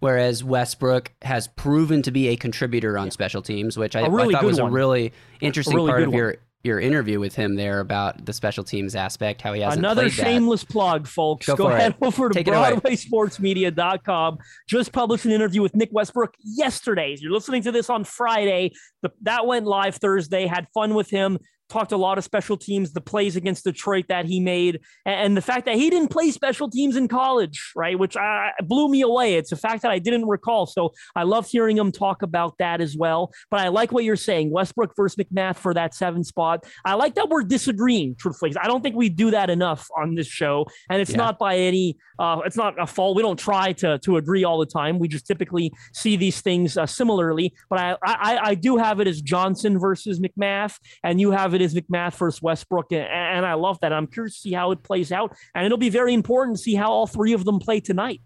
Whereas 0.00 0.44
Westbrook 0.44 1.12
has 1.22 1.48
proven 1.48 2.02
to 2.02 2.10
be 2.10 2.28
a 2.28 2.36
contributor 2.36 2.96
on 2.96 3.10
special 3.10 3.42
teams, 3.42 3.76
which 3.76 3.96
I, 3.96 4.06
really 4.06 4.34
I 4.34 4.38
thought 4.38 4.46
was 4.46 4.60
one. 4.60 4.70
a 4.70 4.72
really 4.72 5.12
interesting 5.40 5.74
really 5.74 5.90
part 5.90 6.02
of 6.04 6.14
your 6.14 6.36
your 6.64 6.80
interview 6.80 7.20
with 7.20 7.34
him 7.34 7.54
there 7.54 7.80
about 7.80 8.24
the 8.26 8.32
special 8.32 8.64
teams 8.64 8.96
aspect, 8.96 9.40
how 9.40 9.52
he 9.52 9.60
hasn't 9.60 9.78
Another 9.78 10.02
played 10.02 10.12
that. 10.12 10.24
shameless 10.24 10.64
plug, 10.64 11.06
folks. 11.06 11.46
Go 11.46 11.56
Go, 11.56 11.68
for 11.68 11.76
ahead 11.76 11.94
it. 12.00 12.04
over 12.04 12.28
to 12.28 12.34
Take. 12.34 12.46
BroadwaySportsMedia.com. 12.46 14.38
Just 14.68 14.92
published 14.92 15.24
an 15.24 15.30
interview 15.32 15.62
with 15.62 15.74
Nick 15.76 15.90
Westbrook 15.92 16.34
yesterday. 16.42 17.16
You're 17.18 17.32
listening 17.32 17.62
to 17.62 17.72
this 17.72 17.88
on 17.88 18.04
Friday. 18.04 18.72
The, 19.02 19.10
that 19.22 19.46
went 19.46 19.66
live 19.66 19.96
Thursday. 19.96 20.46
Had 20.46 20.66
fun 20.74 20.94
with 20.94 21.10
him. 21.10 21.38
Talked 21.68 21.92
a 21.92 21.96
lot 21.96 22.18
of 22.18 22.24
special 22.24 22.56
teams, 22.56 22.92
the 22.92 23.00
plays 23.00 23.36
against 23.36 23.64
Detroit 23.64 24.06
that 24.08 24.24
he 24.24 24.40
made, 24.40 24.80
and 25.04 25.36
the 25.36 25.42
fact 25.42 25.66
that 25.66 25.76
he 25.76 25.90
didn't 25.90 26.08
play 26.08 26.30
special 26.30 26.68
teams 26.70 26.96
in 26.96 27.08
college, 27.08 27.72
right? 27.76 27.98
Which 27.98 28.16
uh, 28.16 28.48
blew 28.62 28.88
me 28.88 29.02
away. 29.02 29.34
It's 29.34 29.52
a 29.52 29.56
fact 29.56 29.82
that 29.82 29.90
I 29.90 29.98
didn't 29.98 30.26
recall. 30.26 30.66
So 30.66 30.92
I 31.14 31.24
loved 31.24 31.50
hearing 31.50 31.76
him 31.76 31.92
talk 31.92 32.22
about 32.22 32.56
that 32.58 32.80
as 32.80 32.96
well. 32.96 33.32
But 33.50 33.60
I 33.60 33.68
like 33.68 33.92
what 33.92 34.04
you're 34.04 34.16
saying, 34.16 34.50
Westbrook 34.50 34.94
versus 34.96 35.16
McMath 35.16 35.56
for 35.56 35.74
that 35.74 35.94
seven 35.94 36.24
spot. 36.24 36.64
I 36.84 36.94
like 36.94 37.14
that 37.16 37.28
we're 37.28 37.42
disagreeing, 37.42 38.16
truthfully. 38.18 38.54
I 38.60 38.66
don't 38.66 38.82
think 38.82 38.96
we 38.96 39.08
do 39.08 39.30
that 39.30 39.50
enough 39.50 39.88
on 39.96 40.14
this 40.14 40.26
show, 40.26 40.66
and 40.90 41.00
it's 41.00 41.10
yeah. 41.10 41.16
not 41.18 41.38
by 41.38 41.56
any, 41.56 41.96
uh, 42.18 42.40
it's 42.44 42.56
not 42.56 42.80
a 42.80 42.86
fault. 42.86 43.16
We 43.16 43.22
don't 43.22 43.38
try 43.38 43.72
to 43.74 43.98
to 43.98 44.16
agree 44.16 44.44
all 44.44 44.58
the 44.58 44.66
time. 44.66 44.98
We 44.98 45.08
just 45.08 45.26
typically 45.26 45.72
see 45.92 46.16
these 46.16 46.40
things 46.40 46.76
uh, 46.76 46.86
similarly. 46.86 47.54
But 47.68 47.78
I, 47.78 47.96
I 48.02 48.38
I 48.50 48.54
do 48.54 48.76
have 48.76 49.00
it 49.00 49.06
as 49.06 49.20
Johnson 49.20 49.78
versus 49.78 50.20
McMath, 50.20 50.78
and 51.02 51.20
you 51.20 51.30
have 51.30 51.54
it 51.54 51.57
as 51.62 51.74
McMath 51.74 52.14
versus 52.16 52.42
Westbrook, 52.42 52.92
and, 52.92 53.06
and 53.06 53.46
I 53.46 53.54
love 53.54 53.78
that. 53.80 53.92
I'm 53.92 54.06
curious 54.06 54.34
to 54.34 54.40
see 54.40 54.52
how 54.52 54.70
it 54.70 54.82
plays 54.82 55.12
out, 55.12 55.36
and 55.54 55.64
it'll 55.64 55.78
be 55.78 55.90
very 55.90 56.14
important 56.14 56.56
to 56.56 56.62
see 56.62 56.74
how 56.74 56.90
all 56.90 57.06
three 57.06 57.32
of 57.32 57.44
them 57.44 57.58
play 57.58 57.80
tonight. 57.80 58.20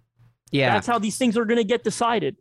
Yeah, 0.50 0.74
that's 0.74 0.86
how 0.86 0.98
these 0.98 1.16
things 1.16 1.36
are 1.36 1.44
going 1.44 1.58
to 1.58 1.64
get 1.64 1.84
decided. 1.84 2.36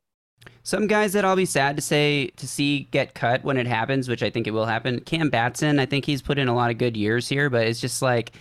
Some 0.63 0.87
guys 0.87 1.13
that 1.13 1.23
I'll 1.23 1.35
be 1.35 1.45
sad 1.45 1.75
to 1.75 1.81
say 1.81 2.27
to 2.37 2.47
see 2.47 2.87
get 2.91 3.13
cut 3.13 3.43
when 3.43 3.57
it 3.57 3.67
happens, 3.67 4.09
which 4.09 4.23
I 4.23 4.29
think 4.29 4.47
it 4.47 4.51
will 4.51 4.65
happen. 4.65 4.99
Cam 5.01 5.29
Batson, 5.29 5.79
I 5.79 5.85
think 5.85 6.05
he's 6.05 6.21
put 6.21 6.37
in 6.37 6.47
a 6.47 6.55
lot 6.55 6.71
of 6.71 6.77
good 6.77 6.97
years 6.97 7.27
here, 7.27 7.49
but 7.49 7.67
it's 7.67 7.79
just 7.79 8.01
like 8.01 8.31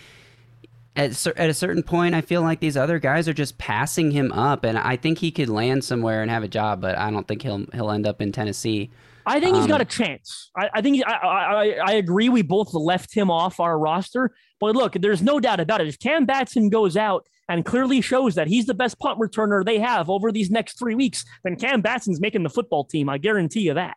at, 0.97 1.27
at 1.27 1.51
a 1.51 1.55
certain 1.55 1.83
point, 1.83 2.15
I 2.15 2.21
feel 2.21 2.43
like 2.43 2.61
these 2.61 2.77
other 2.77 2.99
guys 2.99 3.29
are 3.29 3.33
just 3.33 3.59
passing 3.59 4.11
him 4.11 4.33
up, 4.33 4.65
and 4.65 4.79
I 4.79 4.97
think 4.97 5.19
he 5.19 5.31
could 5.31 5.49
land 5.49 5.85
somewhere 5.85 6.23
and 6.23 6.31
have 6.31 6.43
a 6.43 6.49
job, 6.49 6.81
but 6.81 6.99
I 6.99 7.11
don't 7.11 7.27
think 7.29 7.43
he'll 7.43 7.65
he'll 7.73 7.91
end 7.91 8.07
up 8.07 8.21
in 8.21 8.33
Tennessee. 8.33 8.91
I 9.27 9.41
think 9.41 9.57
he's 9.57 9.67
got 9.67 9.81
um, 9.81 9.83
a 9.83 9.85
chance. 9.85 10.51
I, 10.57 10.71
I 10.75 10.83
think 10.83 11.03
I, 11.07 11.13
I, 11.13 11.79
I 11.85 11.93
agree. 11.93 12.29
We 12.29 12.43
both 12.43 12.73
left 12.75 13.15
him 13.15 13.31
off 13.31 13.61
our 13.61 13.79
roster, 13.79 14.33
but 14.59 14.75
look, 14.75 14.95
there's 14.95 15.23
no 15.23 15.41
doubt 15.41 15.61
about 15.61 15.81
it. 15.81 15.89
If 15.89 15.99
Cam 15.99 16.27
Batson 16.27 16.69
goes 16.69 16.97
out 16.97 17.27
and 17.49 17.65
clearly 17.65 18.01
shows 18.01 18.35
that 18.37 18.49
he's 18.49 18.67
the 18.67 18.75
best 18.75 18.99
punt 18.99 19.19
returner 19.19 19.65
they 19.65 19.79
have 19.79 20.09
over 20.09 20.33
these 20.33 20.51
next 20.51 20.79
three 20.79 20.95
weeks, 20.95 21.25
then 21.45 21.57
Cam 21.57 21.81
Batson's 21.81 22.21
making 22.21 22.43
the 22.43 22.51
football 22.51 22.85
team. 22.85 23.09
I 23.09 23.19
guarantee 23.19 23.61
you 23.61 23.75
that. 23.75 23.97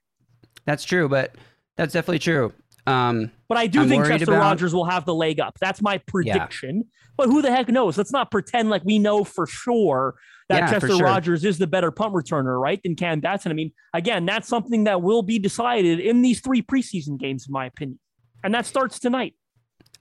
That's 0.65 0.83
true, 0.83 1.07
but 1.07 1.35
that's 1.77 1.93
definitely 1.93 2.19
true. 2.19 2.53
Um, 2.85 3.31
but 3.47 3.57
I 3.57 3.67
do 3.67 3.81
I'm 3.81 3.89
think 3.89 4.05
Chester 4.05 4.31
about... 4.31 4.41
Rogers 4.41 4.73
will 4.73 4.85
have 4.85 5.05
the 5.05 5.15
leg 5.15 5.39
up. 5.39 5.57
That's 5.59 5.81
my 5.81 5.99
prediction. 5.99 6.77
Yeah. 6.77 6.83
But 7.15 7.27
who 7.27 7.41
the 7.41 7.51
heck 7.51 7.69
knows? 7.69 7.97
Let's 7.97 8.11
not 8.11 8.31
pretend 8.31 8.69
like 8.69 8.83
we 8.83 8.99
know 8.99 9.23
for 9.23 9.45
sure 9.45 10.15
that 10.49 10.59
yeah, 10.59 10.71
Chester 10.71 10.87
sure. 10.87 11.05
Rogers 11.05 11.45
is 11.45 11.57
the 11.57 11.67
better 11.67 11.91
punt 11.91 12.13
returner, 12.13 12.59
right, 12.59 12.81
than 12.83 12.95
Cam 12.95 13.19
Batson. 13.19 13.51
I 13.51 13.55
mean, 13.55 13.71
again, 13.93 14.25
that's 14.25 14.47
something 14.47 14.83
that 14.85 15.01
will 15.01 15.21
be 15.21 15.39
decided 15.39 15.99
in 15.99 16.21
these 16.21 16.41
three 16.41 16.61
preseason 16.61 17.19
games, 17.19 17.47
in 17.47 17.53
my 17.53 17.65
opinion. 17.65 17.99
And 18.43 18.53
that 18.53 18.65
starts 18.65 18.99
tonight. 18.99 19.35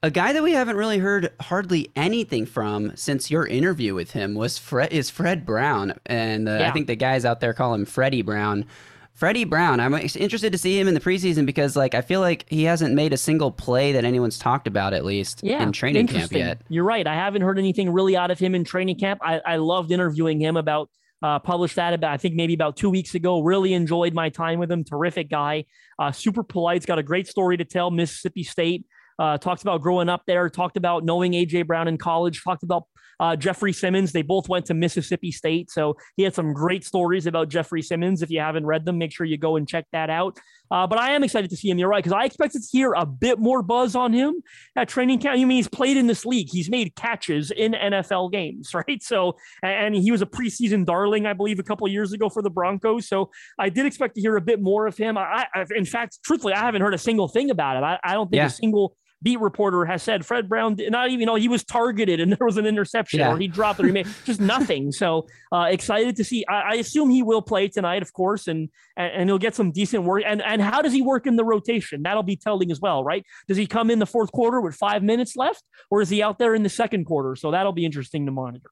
A 0.01 0.11
guy 0.11 0.33
that 0.33 0.43
we 0.43 0.51
haven't 0.51 0.75
really 0.75 0.97
heard 0.97 1.31
hardly 1.39 1.89
anything 1.95 2.45
from 2.45 2.93
since 2.95 3.31
your 3.31 3.47
interview 3.47 3.95
with 3.95 4.11
him 4.11 4.33
was 4.33 4.57
Fred, 4.57 4.91
is 4.91 5.09
Fred 5.09 5.45
Brown, 5.45 5.93
and 6.05 6.49
uh, 6.49 6.57
yeah. 6.59 6.69
I 6.69 6.71
think 6.71 6.87
the 6.87 6.95
guys 6.97 7.23
out 7.23 7.39
there 7.39 7.53
call 7.53 7.73
him 7.73 7.85
Freddie 7.85 8.21
Brown. 8.21 8.65
Freddie 9.13 9.43
Brown, 9.43 9.79
I'm 9.79 9.93
interested 9.93 10.51
to 10.51 10.57
see 10.57 10.79
him 10.79 10.87
in 10.87 10.95
the 10.95 10.99
preseason 10.99 11.45
because, 11.45 11.75
like, 11.75 11.93
I 11.93 12.01
feel 12.01 12.19
like 12.19 12.45
he 12.49 12.63
hasn't 12.63 12.95
made 12.95 13.13
a 13.13 13.17
single 13.17 13.51
play 13.51 13.91
that 13.91 14.03
anyone's 14.03 14.39
talked 14.39 14.67
about 14.67 14.93
at 14.93 15.05
least 15.05 15.41
yeah, 15.43 15.61
in 15.61 15.71
training 15.71 16.07
camp 16.07 16.31
yet. 16.31 16.61
You're 16.67 16.83
right. 16.83 17.05
I 17.05 17.13
haven't 17.13 17.43
heard 17.43 17.59
anything 17.59 17.91
really 17.91 18.17
out 18.17 18.31
of 18.31 18.39
him 18.39 18.55
in 18.55 18.63
training 18.63 18.97
camp. 18.97 19.19
I, 19.23 19.39
I 19.45 19.55
loved 19.57 19.91
interviewing 19.91 20.41
him 20.41 20.57
about 20.57 20.89
uh, 21.21 21.39
published 21.39 21.75
that 21.77 21.93
about 21.93 22.11
I 22.11 22.17
think 22.17 22.35
maybe 22.35 22.53
about 22.53 22.75
two 22.75 22.89
weeks 22.89 23.15
ago. 23.15 23.41
Really 23.41 23.73
enjoyed 23.73 24.13
my 24.13 24.29
time 24.29 24.59
with 24.59 24.71
him. 24.71 24.83
Terrific 24.83 25.29
guy, 25.29 25.65
uh, 25.99 26.11
super 26.11 26.43
polite. 26.43 26.77
He's 26.77 26.85
got 26.85 26.99
a 26.99 27.03
great 27.03 27.27
story 27.27 27.55
to 27.57 27.65
tell. 27.65 27.91
Mississippi 27.91 28.43
State 28.43 28.85
uh, 29.19 29.37
talked 29.37 29.61
about 29.61 29.81
growing 29.81 30.09
up 30.09 30.23
there, 30.27 30.49
talked 30.49 30.75
about 30.75 31.05
knowing 31.05 31.33
AJ 31.33 31.67
Brown 31.67 31.87
in 31.87 31.97
college, 31.97 32.43
talked 32.43 32.63
about 32.63 32.87
uh, 33.23 33.37
Jeffrey 33.37 33.71
Simmons. 33.71 34.11
They 34.11 34.21
both 34.21 34.49
went 34.49 34.65
to 34.65 34.73
Mississippi 34.73 35.31
State. 35.31 35.71
So 35.71 35.95
he 36.17 36.23
had 36.23 36.35
some 36.35 36.51
great 36.51 36.83
stories 36.83 37.25
about 37.25 37.47
Jeffrey 37.47 37.81
Simmons. 37.81 38.21
If 38.21 38.29
you 38.29 38.41
haven't 38.41 38.65
read 38.65 38.83
them, 38.83 38.97
make 38.97 39.13
sure 39.13 39.25
you 39.25 39.37
go 39.37 39.55
and 39.55 39.65
check 39.65 39.85
that 39.93 40.09
out. 40.09 40.37
Uh, 40.69 40.85
but 40.85 40.99
I 40.99 41.11
am 41.11 41.23
excited 41.23 41.49
to 41.51 41.55
see 41.55 41.69
him. 41.69 41.77
You're 41.77 41.87
right, 41.87 42.03
because 42.03 42.11
I 42.11 42.25
expected 42.25 42.63
to 42.63 42.67
hear 42.69 42.91
a 42.93 43.05
bit 43.05 43.39
more 43.39 43.61
buzz 43.61 43.95
on 43.95 44.11
him 44.11 44.43
at 44.75 44.89
training 44.89 45.19
camp. 45.19 45.39
You 45.39 45.47
mean 45.47 45.55
he's 45.55 45.69
played 45.69 45.95
in 45.95 46.07
this 46.07 46.25
league? 46.25 46.49
He's 46.51 46.69
made 46.69 46.95
catches 46.95 47.49
in 47.51 47.71
NFL 47.71 48.33
games, 48.33 48.73
right? 48.87 49.01
So, 49.01 49.37
and 49.61 49.95
he 49.95 50.11
was 50.11 50.21
a 50.21 50.25
preseason 50.25 50.85
darling, 50.85 51.25
I 51.25 51.31
believe, 51.31 51.59
a 51.59 51.63
couple 51.63 51.87
years 51.87 52.11
ago 52.11 52.27
for 52.27 52.41
the 52.41 52.49
Broncos. 52.49 53.07
So 53.07 53.31
I 53.57 53.69
did 53.69 53.85
expect 53.85 54.15
to 54.15 54.21
hear 54.21 54.35
a 54.35 54.41
bit 54.41 54.61
more 54.61 54.85
of 54.85 54.97
him. 54.97 55.17
I, 55.17 55.47
I 55.55 55.65
in 55.73 55.85
fact, 55.85 56.19
truthfully, 56.25 56.53
I 56.53 56.59
haven't 56.59 56.81
heard 56.81 56.93
a 56.93 56.97
single 56.97 57.29
thing 57.29 57.51
about 57.51 57.77
it. 57.77 57.83
I, 57.83 57.99
I 58.03 58.13
don't 58.15 58.29
think 58.29 58.39
yeah. 58.39 58.47
a 58.47 58.49
single 58.49 58.97
beat 59.23 59.39
reporter 59.39 59.85
has 59.85 60.03
said 60.03 60.25
Fred 60.25 60.49
Brown 60.49 60.75
did 60.75 60.91
not 60.91 61.09
even 61.09 61.25
know 61.25 61.35
he 61.35 61.47
was 61.47 61.63
targeted 61.63 62.19
and 62.19 62.31
there 62.37 62.45
was 62.45 62.57
an 62.57 62.65
interception 62.65 63.21
yeah. 63.21 63.31
or 63.31 63.37
he 63.37 63.47
dropped 63.47 63.79
or 63.79 63.85
he 63.85 63.91
made 63.91 64.07
just 64.25 64.39
nothing. 64.39 64.91
So 64.91 65.27
uh, 65.51 65.67
excited 65.69 66.17
to 66.17 66.23
see. 66.23 66.45
I, 66.47 66.53
I, 66.53 66.73
assume 66.75 67.09
he 67.09 67.23
will 67.23 67.41
play 67.41 67.69
tonight, 67.69 68.01
of 68.01 68.11
course, 68.13 68.47
and, 68.47 68.69
and 68.97 69.13
and 69.13 69.29
he'll 69.29 69.37
get 69.37 69.55
some 69.55 69.71
decent 69.71 70.03
work. 70.03 70.23
And 70.25 70.41
and 70.41 70.61
how 70.61 70.81
does 70.81 70.93
he 70.93 71.01
work 71.01 71.25
in 71.25 71.37
the 71.37 71.45
rotation? 71.45 72.03
That'll 72.03 72.23
be 72.23 72.35
telling 72.35 72.71
as 72.71 72.81
well, 72.81 73.03
right? 73.03 73.25
Does 73.47 73.57
he 73.57 73.65
come 73.65 73.89
in 73.89 73.99
the 73.99 74.05
fourth 74.05 74.31
quarter 74.31 74.59
with 74.59 74.75
five 74.75 75.01
minutes 75.01 75.35
left, 75.35 75.63
or 75.89 76.01
is 76.01 76.09
he 76.09 76.21
out 76.21 76.39
there 76.39 76.53
in 76.53 76.63
the 76.63 76.69
second 76.69 77.05
quarter? 77.05 77.35
So 77.35 77.51
that'll 77.51 77.71
be 77.71 77.85
interesting 77.85 78.25
to 78.25 78.31
monitor. 78.31 78.69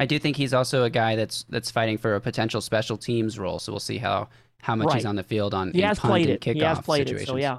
I 0.00 0.06
do 0.06 0.18
think 0.18 0.36
he's 0.36 0.52
also 0.52 0.84
a 0.84 0.90
guy 0.90 1.14
that's 1.16 1.44
that's 1.48 1.70
fighting 1.70 1.98
for 1.98 2.16
a 2.16 2.20
potential 2.20 2.60
special 2.60 2.96
teams 2.96 3.38
role. 3.38 3.58
So 3.58 3.72
we'll 3.72 3.80
see 3.80 3.98
how 3.98 4.28
how 4.60 4.74
much 4.74 4.88
right. 4.88 4.96
he's 4.96 5.06
on 5.06 5.16
the 5.16 5.22
field 5.22 5.54
on 5.54 5.72
he 5.72 5.82
has 5.82 5.98
played 5.98 6.28
it. 6.28 6.42
He 6.42 6.58
has 6.60 6.80
played 6.80 7.06
situations. 7.06 7.28
it. 7.28 7.32
So 7.32 7.36
yeah. 7.36 7.58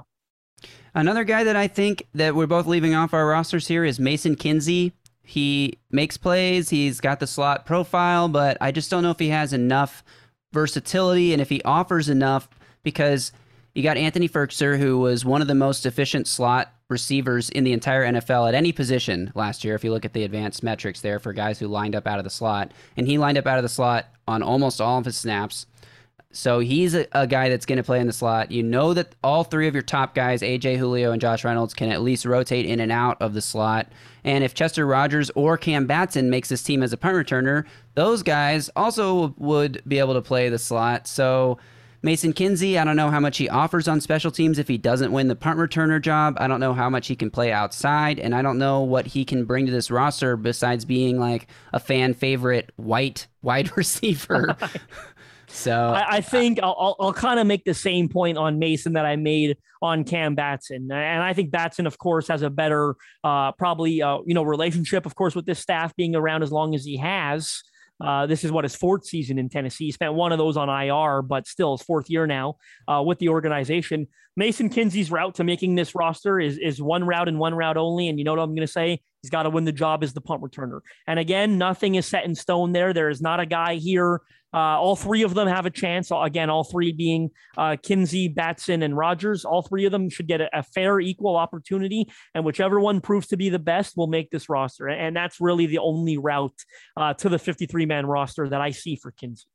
Another 0.96 1.24
guy 1.24 1.44
that 1.44 1.56
I 1.56 1.68
think 1.68 2.06
that 2.14 2.34
we're 2.34 2.46
both 2.46 2.64
leaving 2.66 2.94
off 2.94 3.12
our 3.12 3.26
rosters 3.26 3.68
here 3.68 3.84
is 3.84 4.00
Mason 4.00 4.34
Kinsey. 4.34 4.94
He 5.22 5.78
makes 5.90 6.16
plays, 6.16 6.70
he's 6.70 7.00
got 7.00 7.20
the 7.20 7.26
slot 7.26 7.66
profile, 7.66 8.28
but 8.28 8.56
I 8.62 8.72
just 8.72 8.90
don't 8.90 9.02
know 9.02 9.10
if 9.10 9.18
he 9.18 9.28
has 9.28 9.52
enough 9.52 10.02
versatility 10.54 11.34
and 11.34 11.42
if 11.42 11.50
he 11.50 11.60
offers 11.64 12.08
enough 12.08 12.48
because 12.82 13.30
you 13.74 13.82
got 13.82 13.98
Anthony 13.98 14.26
Firkser, 14.26 14.78
who 14.78 14.98
was 14.98 15.22
one 15.22 15.42
of 15.42 15.48
the 15.48 15.54
most 15.54 15.84
efficient 15.84 16.26
slot 16.26 16.72
receivers 16.88 17.50
in 17.50 17.64
the 17.64 17.74
entire 17.74 18.10
NFL 18.10 18.48
at 18.48 18.54
any 18.54 18.72
position 18.72 19.30
last 19.34 19.64
year. 19.64 19.74
If 19.74 19.84
you 19.84 19.92
look 19.92 20.06
at 20.06 20.14
the 20.14 20.24
advanced 20.24 20.62
metrics 20.62 21.02
there 21.02 21.18
for 21.18 21.34
guys 21.34 21.58
who 21.58 21.68
lined 21.68 21.94
up 21.94 22.06
out 22.06 22.16
of 22.16 22.24
the 22.24 22.30
slot, 22.30 22.72
and 22.96 23.06
he 23.06 23.18
lined 23.18 23.36
up 23.36 23.46
out 23.46 23.58
of 23.58 23.64
the 23.64 23.68
slot 23.68 24.06
on 24.26 24.42
almost 24.42 24.80
all 24.80 24.98
of 24.98 25.04
his 25.04 25.16
snaps. 25.18 25.66
So 26.36 26.58
he's 26.58 26.94
a, 26.94 27.06
a 27.12 27.26
guy 27.26 27.48
that's 27.48 27.64
going 27.64 27.78
to 27.78 27.82
play 27.82 27.98
in 27.98 28.06
the 28.06 28.12
slot. 28.12 28.50
You 28.50 28.62
know 28.62 28.92
that 28.92 29.14
all 29.24 29.42
three 29.42 29.68
of 29.68 29.74
your 29.74 29.82
top 29.82 30.14
guys, 30.14 30.42
AJ 30.42 30.76
Julio 30.76 31.12
and 31.12 31.20
Josh 31.20 31.44
Reynolds, 31.44 31.72
can 31.72 31.90
at 31.90 32.02
least 32.02 32.26
rotate 32.26 32.66
in 32.66 32.78
and 32.78 32.92
out 32.92 33.20
of 33.22 33.32
the 33.32 33.40
slot. 33.40 33.90
And 34.22 34.44
if 34.44 34.52
Chester 34.52 34.86
Rogers 34.86 35.30
or 35.34 35.56
Cam 35.56 35.86
Batson 35.86 36.28
makes 36.28 36.50
this 36.50 36.62
team 36.62 36.82
as 36.82 36.92
a 36.92 36.98
punt 36.98 37.16
returner, 37.16 37.64
those 37.94 38.22
guys 38.22 38.68
also 38.76 39.34
would 39.38 39.82
be 39.88 39.98
able 39.98 40.12
to 40.12 40.20
play 40.20 40.50
the 40.50 40.58
slot. 40.58 41.08
So 41.08 41.58
Mason 42.02 42.34
Kinsey, 42.34 42.78
I 42.78 42.84
don't 42.84 42.96
know 42.96 43.10
how 43.10 43.18
much 43.20 43.38
he 43.38 43.48
offers 43.48 43.88
on 43.88 44.02
special 44.02 44.30
teams 44.30 44.58
if 44.58 44.68
he 44.68 44.76
doesn't 44.76 45.12
win 45.12 45.28
the 45.28 45.36
punt 45.36 45.58
returner 45.58 46.00
job. 46.00 46.36
I 46.38 46.48
don't 46.48 46.60
know 46.60 46.74
how 46.74 46.90
much 46.90 47.06
he 47.06 47.16
can 47.16 47.30
play 47.30 47.50
outside, 47.50 48.18
and 48.18 48.34
I 48.34 48.42
don't 48.42 48.58
know 48.58 48.82
what 48.82 49.06
he 49.06 49.24
can 49.24 49.44
bring 49.44 49.66
to 49.66 49.72
this 49.72 49.90
roster 49.90 50.36
besides 50.36 50.84
being 50.84 51.18
like 51.18 51.48
a 51.72 51.80
fan 51.80 52.12
favorite 52.12 52.70
white 52.76 53.26
wide 53.42 53.70
receiver. 53.76 54.56
So 55.56 55.88
I, 55.88 56.16
I 56.16 56.20
think 56.20 56.60
I'll, 56.62 56.76
I'll, 56.78 56.96
I'll 57.00 57.12
kind 57.12 57.40
of 57.40 57.46
make 57.46 57.64
the 57.64 57.74
same 57.74 58.08
point 58.08 58.36
on 58.36 58.58
Mason 58.58 58.92
that 58.92 59.06
I 59.06 59.16
made 59.16 59.56
on 59.80 60.04
Cam 60.04 60.34
Batson, 60.34 60.90
and 60.90 61.22
I 61.22 61.32
think 61.32 61.50
Batson, 61.50 61.86
of 61.86 61.98
course, 61.98 62.28
has 62.28 62.42
a 62.42 62.50
better, 62.50 62.94
uh, 63.24 63.52
probably 63.52 64.02
uh, 64.02 64.18
you 64.26 64.34
know, 64.34 64.42
relationship, 64.42 65.06
of 65.06 65.14
course, 65.14 65.34
with 65.34 65.46
this 65.46 65.58
staff 65.58 65.96
being 65.96 66.14
around 66.14 66.42
as 66.42 66.52
long 66.52 66.74
as 66.74 66.84
he 66.84 66.98
has. 66.98 67.62
Uh, 67.98 68.26
this 68.26 68.44
is 68.44 68.52
what 68.52 68.64
his 68.64 68.76
fourth 68.76 69.06
season 69.06 69.38
in 69.38 69.48
Tennessee. 69.48 69.86
He 69.86 69.92
spent 69.92 70.12
one 70.12 70.30
of 70.30 70.38
those 70.38 70.58
on 70.58 70.68
IR, 70.68 71.22
but 71.22 71.46
still 71.46 71.76
his 71.76 71.84
fourth 71.84 72.10
year 72.10 72.26
now 72.26 72.56
uh, 72.86 73.02
with 73.02 73.18
the 73.18 73.30
organization. 73.30 74.06
Mason 74.36 74.68
Kinsey's 74.68 75.10
route 75.10 75.36
to 75.36 75.44
making 75.44 75.76
this 75.76 75.94
roster 75.94 76.38
is 76.38 76.58
is 76.58 76.82
one 76.82 77.04
route 77.04 77.26
and 77.26 77.38
one 77.38 77.54
route 77.54 77.78
only. 77.78 78.08
And 78.08 78.18
you 78.18 78.24
know 78.24 78.32
what 78.32 78.42
I'm 78.42 78.54
going 78.54 78.66
to 78.66 78.72
say? 78.72 79.00
He's 79.22 79.30
got 79.30 79.44
to 79.44 79.50
win 79.50 79.64
the 79.64 79.72
job 79.72 80.04
as 80.04 80.12
the 80.12 80.20
punt 80.20 80.42
returner. 80.42 80.80
And 81.06 81.18
again, 81.18 81.56
nothing 81.56 81.94
is 81.94 82.04
set 82.04 82.26
in 82.26 82.34
stone 82.34 82.72
there. 82.72 82.92
There 82.92 83.08
is 83.08 83.22
not 83.22 83.40
a 83.40 83.46
guy 83.46 83.76
here 83.76 84.20
uh, 84.56 84.80
all 84.80 84.96
three 84.96 85.22
of 85.22 85.34
them 85.34 85.46
have 85.46 85.66
a 85.66 85.70
chance. 85.70 86.10
Again, 86.10 86.48
all 86.48 86.64
three 86.64 86.90
being 86.90 87.30
uh, 87.58 87.76
Kinsey, 87.82 88.28
Batson, 88.28 88.82
and 88.82 88.96
Rogers. 88.96 89.44
All 89.44 89.60
three 89.60 89.84
of 89.84 89.92
them 89.92 90.08
should 90.08 90.26
get 90.26 90.40
a, 90.40 90.48
a, 90.58 90.62
fair, 90.62 90.98
equal 90.98 91.36
opportunity, 91.36 92.08
and 92.34 92.42
whichever 92.42 92.80
one 92.80 93.02
proves 93.02 93.26
to 93.28 93.36
be 93.36 93.50
the 93.50 93.58
best 93.58 93.98
will 93.98 94.06
make 94.06 94.30
this 94.30 94.48
roster. 94.48 94.88
And 94.88 95.14
that's 95.14 95.42
really 95.42 95.66
the 95.66 95.78
only 95.78 96.16
route 96.16 96.58
uh, 96.96 97.12
to 97.14 97.28
the 97.28 97.38
53 97.38 97.84
man 97.84 98.06
roster 98.06 98.48
that 98.48 98.62
I 98.62 98.70
see 98.70 98.96
for 98.96 99.10
Kinsey. 99.10 99.46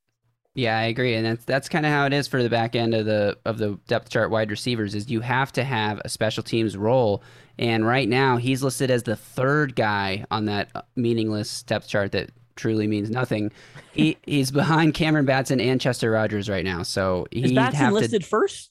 Yeah, 0.54 0.78
I 0.78 0.84
agree, 0.84 1.14
and 1.14 1.26
that's 1.26 1.44
that's 1.46 1.68
kind 1.68 1.84
of 1.84 1.90
how 1.90 2.06
it 2.06 2.12
is 2.12 2.28
for 2.28 2.42
the 2.42 2.50
back 2.50 2.76
end 2.76 2.94
of 2.94 3.06
the 3.06 3.38
of 3.44 3.58
the 3.58 3.80
depth 3.88 4.10
chart 4.10 4.30
wide 4.30 4.50
receivers. 4.50 4.94
Is 4.94 5.10
you 5.10 5.20
have 5.20 5.50
to 5.52 5.64
have 5.64 6.00
a 6.04 6.10
special 6.10 6.42
teams 6.42 6.76
role, 6.76 7.24
and 7.58 7.86
right 7.86 8.08
now 8.08 8.36
he's 8.36 8.62
listed 8.62 8.90
as 8.90 9.02
the 9.02 9.16
third 9.16 9.74
guy 9.74 10.26
on 10.30 10.44
that 10.44 10.68
uh, 10.74 10.82
meaningless 10.94 11.62
depth 11.62 11.88
chart 11.88 12.12
that 12.12 12.30
truly 12.56 12.86
means 12.86 13.10
nothing. 13.10 13.50
He 13.92 14.16
he's 14.24 14.50
behind 14.50 14.94
Cameron 14.94 15.24
Batson 15.24 15.60
and 15.60 15.80
Chester 15.80 16.10
Rogers 16.10 16.48
right 16.48 16.64
now, 16.64 16.82
so 16.82 17.26
he 17.30 17.44
is 17.44 17.52
Batson 17.52 17.92
listed 17.92 18.22
to, 18.22 18.28
first. 18.28 18.70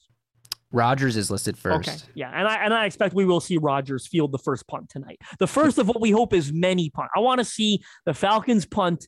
Rogers 0.72 1.16
is 1.18 1.30
listed 1.30 1.58
first. 1.58 1.88
Okay, 1.88 1.98
yeah, 2.14 2.30
and 2.34 2.48
I 2.48 2.64
and 2.64 2.72
I 2.72 2.86
expect 2.86 3.14
we 3.14 3.24
will 3.26 3.40
see 3.40 3.58
Rogers 3.58 4.06
field 4.06 4.32
the 4.32 4.38
first 4.38 4.66
punt 4.68 4.88
tonight. 4.88 5.20
The 5.38 5.46
first 5.46 5.78
of 5.78 5.86
what 5.86 6.00
we 6.00 6.10
hope 6.10 6.32
is 6.32 6.52
many 6.52 6.88
punt. 6.90 7.10
I 7.14 7.20
want 7.20 7.40
to 7.40 7.44
see 7.44 7.82
the 8.06 8.14
Falcons 8.14 8.64
punt 8.64 9.06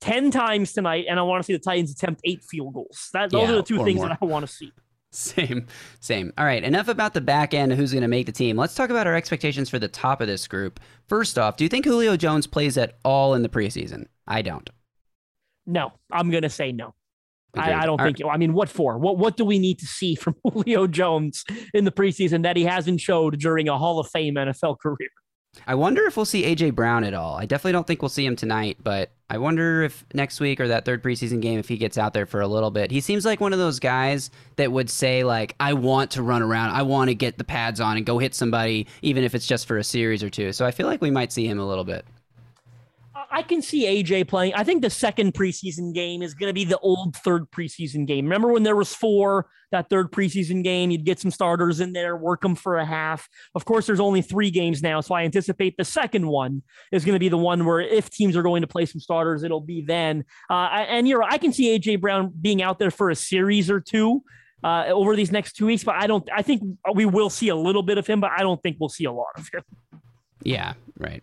ten 0.00 0.30
times 0.32 0.72
tonight, 0.72 1.06
and 1.08 1.20
I 1.20 1.22
want 1.22 1.42
to 1.42 1.46
see 1.46 1.52
the 1.52 1.60
Titans 1.60 1.92
attempt 1.92 2.20
eight 2.24 2.42
field 2.42 2.74
goals. 2.74 3.10
That 3.12 3.30
those 3.30 3.42
Yeah, 3.42 3.52
are 3.52 3.56
the 3.56 3.62
two 3.62 3.84
things 3.84 3.98
more. 3.98 4.08
that 4.08 4.18
I 4.20 4.24
want 4.24 4.46
to 4.46 4.52
see. 4.52 4.72
Same, 5.14 5.68
same. 6.00 6.32
All 6.36 6.44
right, 6.44 6.64
enough 6.64 6.88
about 6.88 7.14
the 7.14 7.20
back 7.20 7.54
end, 7.54 7.72
who's 7.72 7.92
going 7.92 8.02
to 8.02 8.08
make 8.08 8.26
the 8.26 8.32
team. 8.32 8.56
Let's 8.56 8.74
talk 8.74 8.90
about 8.90 9.06
our 9.06 9.14
expectations 9.14 9.70
for 9.70 9.78
the 9.78 9.86
top 9.86 10.20
of 10.20 10.26
this 10.26 10.48
group. 10.48 10.80
First 11.06 11.38
off, 11.38 11.56
do 11.56 11.62
you 11.62 11.68
think 11.68 11.84
Julio 11.84 12.16
Jones 12.16 12.48
plays 12.48 12.76
at 12.76 12.98
all 13.04 13.34
in 13.34 13.42
the 13.42 13.48
preseason? 13.48 14.06
I 14.26 14.42
don't. 14.42 14.68
No, 15.66 15.92
I'm 16.10 16.30
gonna 16.30 16.50
say 16.50 16.72
no. 16.72 16.94
I, 17.56 17.72
I 17.72 17.86
don't 17.86 18.00
All 18.00 18.06
think. 18.06 18.18
I 18.28 18.36
mean, 18.36 18.52
what 18.52 18.68
for? 18.68 18.98
What 18.98 19.18
what 19.18 19.36
do 19.36 19.44
we 19.44 19.58
need 19.58 19.78
to 19.78 19.86
see 19.86 20.14
from 20.14 20.36
Julio 20.44 20.86
Jones 20.86 21.44
in 21.72 21.84
the 21.84 21.92
preseason 21.92 22.42
that 22.42 22.56
he 22.56 22.64
hasn't 22.64 23.00
showed 23.00 23.38
during 23.38 23.68
a 23.68 23.78
Hall 23.78 23.98
of 23.98 24.08
Fame 24.10 24.34
NFL 24.34 24.78
career? 24.80 25.10
I 25.66 25.76
wonder 25.76 26.04
if 26.04 26.16
we'll 26.16 26.26
see 26.26 26.42
AJ 26.42 26.74
Brown 26.74 27.04
at 27.04 27.14
all. 27.14 27.36
I 27.36 27.46
definitely 27.46 27.72
don't 27.72 27.86
think 27.86 28.02
we'll 28.02 28.08
see 28.08 28.26
him 28.26 28.34
tonight, 28.34 28.78
but 28.82 29.12
I 29.30 29.38
wonder 29.38 29.82
if 29.82 30.04
next 30.12 30.40
week 30.40 30.58
or 30.60 30.68
that 30.68 30.84
third 30.84 31.02
preseason 31.02 31.40
game 31.40 31.58
if 31.58 31.68
he 31.68 31.76
gets 31.76 31.96
out 31.96 32.12
there 32.12 32.26
for 32.26 32.40
a 32.40 32.48
little 32.48 32.70
bit. 32.70 32.90
He 32.90 33.00
seems 33.00 33.24
like 33.24 33.40
one 33.40 33.52
of 33.52 33.58
those 33.58 33.78
guys 33.78 34.30
that 34.56 34.72
would 34.72 34.90
say 34.90 35.22
like 35.22 35.54
I 35.60 35.74
want 35.74 36.10
to 36.12 36.22
run 36.22 36.42
around. 36.42 36.70
I 36.70 36.82
want 36.82 37.08
to 37.08 37.14
get 37.14 37.38
the 37.38 37.44
pads 37.44 37.80
on 37.80 37.96
and 37.96 38.04
go 38.04 38.18
hit 38.18 38.34
somebody 38.34 38.86
even 39.02 39.22
if 39.24 39.34
it's 39.34 39.46
just 39.46 39.66
for 39.66 39.78
a 39.78 39.84
series 39.84 40.22
or 40.22 40.30
two. 40.30 40.52
So 40.52 40.66
I 40.66 40.70
feel 40.70 40.86
like 40.86 41.00
we 41.00 41.10
might 41.10 41.32
see 41.32 41.46
him 41.46 41.58
a 41.58 41.66
little 41.66 41.84
bit. 41.84 42.04
I- 43.30 43.42
can 43.42 43.62
see 43.62 43.84
AJ 43.84 44.28
playing. 44.28 44.54
I 44.54 44.64
think 44.64 44.82
the 44.82 44.90
second 44.90 45.34
preseason 45.34 45.94
game 45.94 46.22
is 46.22 46.34
going 46.34 46.48
to 46.48 46.54
be 46.54 46.64
the 46.64 46.78
old 46.78 47.16
third 47.16 47.50
preseason 47.50 48.06
game. 48.06 48.24
Remember 48.24 48.52
when 48.52 48.62
there 48.62 48.76
was 48.76 48.94
four 48.94 49.48
that 49.70 49.90
third 49.90 50.10
preseason 50.12 50.62
game? 50.64 50.90
You'd 50.90 51.04
get 51.04 51.20
some 51.20 51.30
starters 51.30 51.80
in 51.80 51.92
there, 51.92 52.16
work 52.16 52.40
them 52.40 52.54
for 52.54 52.78
a 52.78 52.84
half. 52.84 53.28
Of 53.54 53.64
course, 53.64 53.86
there's 53.86 54.00
only 54.00 54.22
three 54.22 54.50
games 54.50 54.82
now, 54.82 55.00
so 55.00 55.14
I 55.14 55.24
anticipate 55.24 55.76
the 55.76 55.84
second 55.84 56.26
one 56.26 56.62
is 56.92 57.04
going 57.04 57.14
to 57.14 57.20
be 57.20 57.28
the 57.28 57.36
one 57.38 57.64
where 57.64 57.80
if 57.80 58.10
teams 58.10 58.36
are 58.36 58.42
going 58.42 58.62
to 58.62 58.68
play 58.68 58.86
some 58.86 59.00
starters, 59.00 59.42
it'll 59.42 59.60
be 59.60 59.82
then. 59.82 60.24
Uh, 60.50 60.68
and 60.88 61.06
you're, 61.06 61.22
I 61.22 61.38
can 61.38 61.52
see 61.52 61.78
AJ 61.78 62.00
Brown 62.00 62.32
being 62.40 62.62
out 62.62 62.78
there 62.78 62.90
for 62.90 63.10
a 63.10 63.16
series 63.16 63.70
or 63.70 63.80
two. 63.80 64.22
Uh, 64.62 64.86
over 64.88 65.14
these 65.14 65.30
next 65.30 65.52
two 65.56 65.66
weeks, 65.66 65.84
but 65.84 65.94
I 65.94 66.06
don't. 66.06 66.26
I 66.34 66.40
think 66.40 66.62
we 66.94 67.04
will 67.04 67.28
see 67.28 67.48
a 67.48 67.54
little 67.54 67.82
bit 67.82 67.98
of 67.98 68.06
him, 68.06 68.20
but 68.20 68.30
I 68.34 68.40
don't 68.40 68.62
think 68.62 68.78
we'll 68.80 68.88
see 68.88 69.04
a 69.04 69.12
lot 69.12 69.26
of 69.36 69.46
him. 69.52 69.62
Yeah, 70.42 70.72
right. 70.98 71.22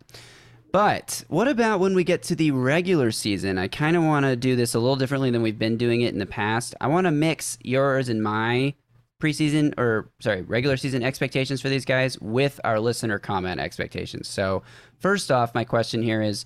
But 0.72 1.26
what 1.28 1.48
about 1.48 1.80
when 1.82 1.96
we 1.96 2.04
get 2.04 2.24
to 2.24 2.36
the 2.36 2.52
regular 2.52 3.12
season? 3.12 3.58
I 3.58 3.68
kind 3.68 3.98
of 3.98 4.04
want 4.04 4.26
to 4.26 4.36
do 4.36 4.56
this 4.56 4.74
a 4.74 4.80
little 4.80 4.96
differently 4.96 5.30
than 5.30 5.42
we've 5.42 5.60
been 5.60 5.78
doing 5.78 6.02
it 6.02 6.14
in 6.14 6.20
the 6.20 6.26
past. 6.26 6.76
I 6.80 6.88
want 6.88 7.06
to 7.06 7.12
mix 7.12 7.58
yours 7.62 8.08
and 8.08 8.24
my 8.24 8.74
preseason 9.22 9.74
or 9.78 10.10
sorry, 10.22 10.42
regular 10.42 10.78
season 10.78 11.04
expectations 11.04 11.62
for 11.62 11.70
these 11.70 11.86
guys 11.86 12.20
with 12.20 12.60
our 12.64 12.80
listener 12.80 13.20
comment 13.20 13.60
expectations. 13.60 14.28
So, 14.28 14.64
first 15.00 15.32
off, 15.32 15.54
my 15.54 15.64
question 15.64 16.02
here 16.02 16.22
is 16.22 16.46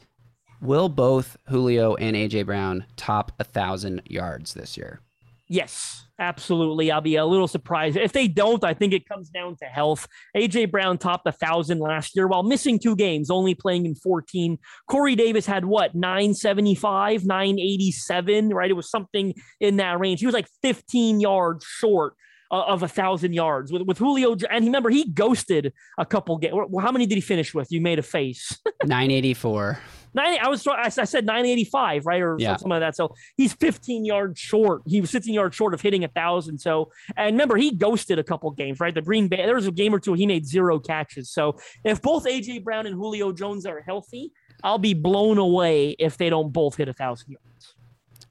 will 0.60 0.90
both 0.90 1.38
Julio 1.48 1.96
and 1.96 2.16
AJ 2.16 2.48
Brown 2.48 2.86
top 2.96 3.32
a 3.40 3.44
1000 3.44 4.02
yards 4.08 4.54
this 4.54 4.76
year? 4.76 5.02
Yes, 5.48 6.08
absolutely. 6.18 6.92
I'll 6.92 7.02
be 7.02 7.18
a 7.18 7.26
little 7.26 7.48
surprised 7.48 7.98
if 7.98 8.14
they 8.14 8.28
don't. 8.28 8.64
I 8.64 8.74
think 8.74 8.94
it 8.94 9.08
comes 9.08 9.30
down 9.30 9.56
to 9.58 9.66
health. 9.66 10.08
AJ 10.36 10.72
Brown 10.72 10.98
topped 10.98 11.28
a 11.28 11.32
thousand 11.32 11.80
last 11.80 12.16
year 12.16 12.28
while 12.28 12.42
missing 12.42 12.80
two 12.80 12.96
games, 12.96 13.30
only 13.30 13.54
playing 13.54 13.86
in 13.86 13.94
14. 13.96 14.58
Corey 14.90 15.16
Davis 15.16 15.46
had 15.46 15.66
what 15.66 15.94
975, 15.94 17.26
987, 17.26 18.50
right? 18.50 18.72
It 18.72 18.74
was 18.74 18.90
something 18.90 19.36
in 19.60 19.78
that 19.78 20.00
range. 20.00 20.20
He 20.20 20.26
was 20.26 20.34
like 20.34 20.48
15 20.64 21.20
yards 21.20 21.64
short 21.64 22.16
of 22.52 22.84
a 22.84 22.88
thousand 22.88 23.34
yards 23.34 23.72
with, 23.72 23.84
with 23.84 23.98
Julio. 23.98 24.36
And 24.50 24.66
remember, 24.66 24.90
he 24.90 25.10
ghosted 25.10 25.74
a 25.98 26.06
couple 26.06 26.38
games. 26.38 26.56
How 26.80 26.92
many 26.92 27.06
did 27.06 27.16
he 27.16 27.22
finish 27.22 27.54
with? 27.54 27.72
You 27.72 27.82
made 27.82 28.00
a 28.00 28.04
face. 28.04 28.58
984. 28.84 29.80
90, 30.16 30.40
I 30.40 30.48
was 30.48 30.66
I 30.68 30.90
said 30.90 31.26
985, 31.26 32.06
right? 32.06 32.22
Or 32.22 32.38
Yeah. 32.40 32.52
something 32.52 32.70
like 32.70 32.80
that. 32.80 32.96
So 32.96 33.14
he's 33.38 33.54
15 33.54 34.06
yards 34.06 34.40
short. 34.40 34.82
He 34.86 35.02
was 35.02 35.12
15 35.12 35.34
yards 35.34 35.56
short 35.56 35.74
of 35.74 35.82
hitting 35.82 36.04
a 36.04 36.08
thousand. 36.08 36.58
So 36.60 36.92
and 37.18 37.34
remember, 37.36 37.58
he 37.58 37.72
ghosted 37.72 38.18
a 38.18 38.24
couple 38.24 38.50
games, 38.52 38.80
right? 38.80 38.94
The 38.94 39.02
Green 39.02 39.28
Bay, 39.28 39.46
there 39.46 39.56
was 39.56 39.68
a 39.68 39.72
game 39.72 39.94
or 39.94 40.00
two 40.00 40.14
he 40.14 40.26
made 40.26 40.46
zero 40.48 40.80
catches. 40.80 41.30
So 41.30 41.58
if 41.84 42.02
both 42.02 42.26
AJ 42.26 42.64
Brown 42.64 42.86
and 42.88 42.96
Julio 42.96 43.32
Jones 43.32 43.66
are 43.66 43.82
healthy, 43.82 44.32
I'll 44.64 44.78
be 44.80 44.94
blown 44.94 45.38
away 45.38 45.92
if 46.00 46.18
they 46.18 46.30
don't 46.30 46.52
both 46.52 46.78
hit 46.78 46.88
a 46.88 46.94
thousand 46.94 47.32
yards. 47.32 47.76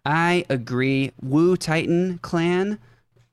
I 0.06 0.44
agree. 0.50 1.12
Woo 1.22 1.56
Titan 1.56 2.18
clan 2.18 2.78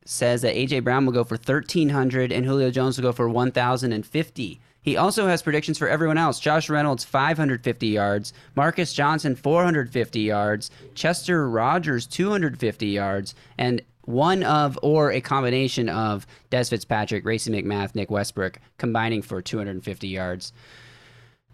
says 0.06 0.42
that 0.42 0.56
AJ 0.56 0.84
Brown 0.84 1.06
will 1.06 1.14
go 1.14 1.24
for 1.24 1.36
1300 1.36 2.32
and 2.32 2.46
Julio 2.46 2.70
Jones 2.72 2.98
will 2.98 3.04
go 3.04 3.12
for 3.12 3.30
1050. 3.30 4.60
He 4.82 4.98
also 4.98 5.28
has 5.28 5.42
predictions 5.42 5.78
for 5.78 5.88
everyone 5.88 6.18
else. 6.18 6.40
Josh 6.40 6.70
Reynolds 6.70 7.04
550 7.04 7.88
yards, 7.88 8.34
Marcus 8.56 8.94
Johnson 8.94 9.36
450 9.36 10.20
yards, 10.20 10.72
Chester 10.96 11.48
Rogers 11.48 12.08
250 12.08 12.88
yards, 12.88 13.36
and 13.58 13.82
one 14.06 14.44
of 14.44 14.80
or 14.82 15.12
a 15.12 15.22
combination 15.22 15.88
of 15.88 16.26
Dez 16.50 16.70
Fitzpatrick, 16.70 17.24
Racey 17.24 17.52
McMath, 17.52 17.94
Nick 17.94 18.10
Westbrook 18.10 18.60
combining 18.78 19.22
for 19.22 19.42
250 19.42 20.08
yards. 20.08 20.52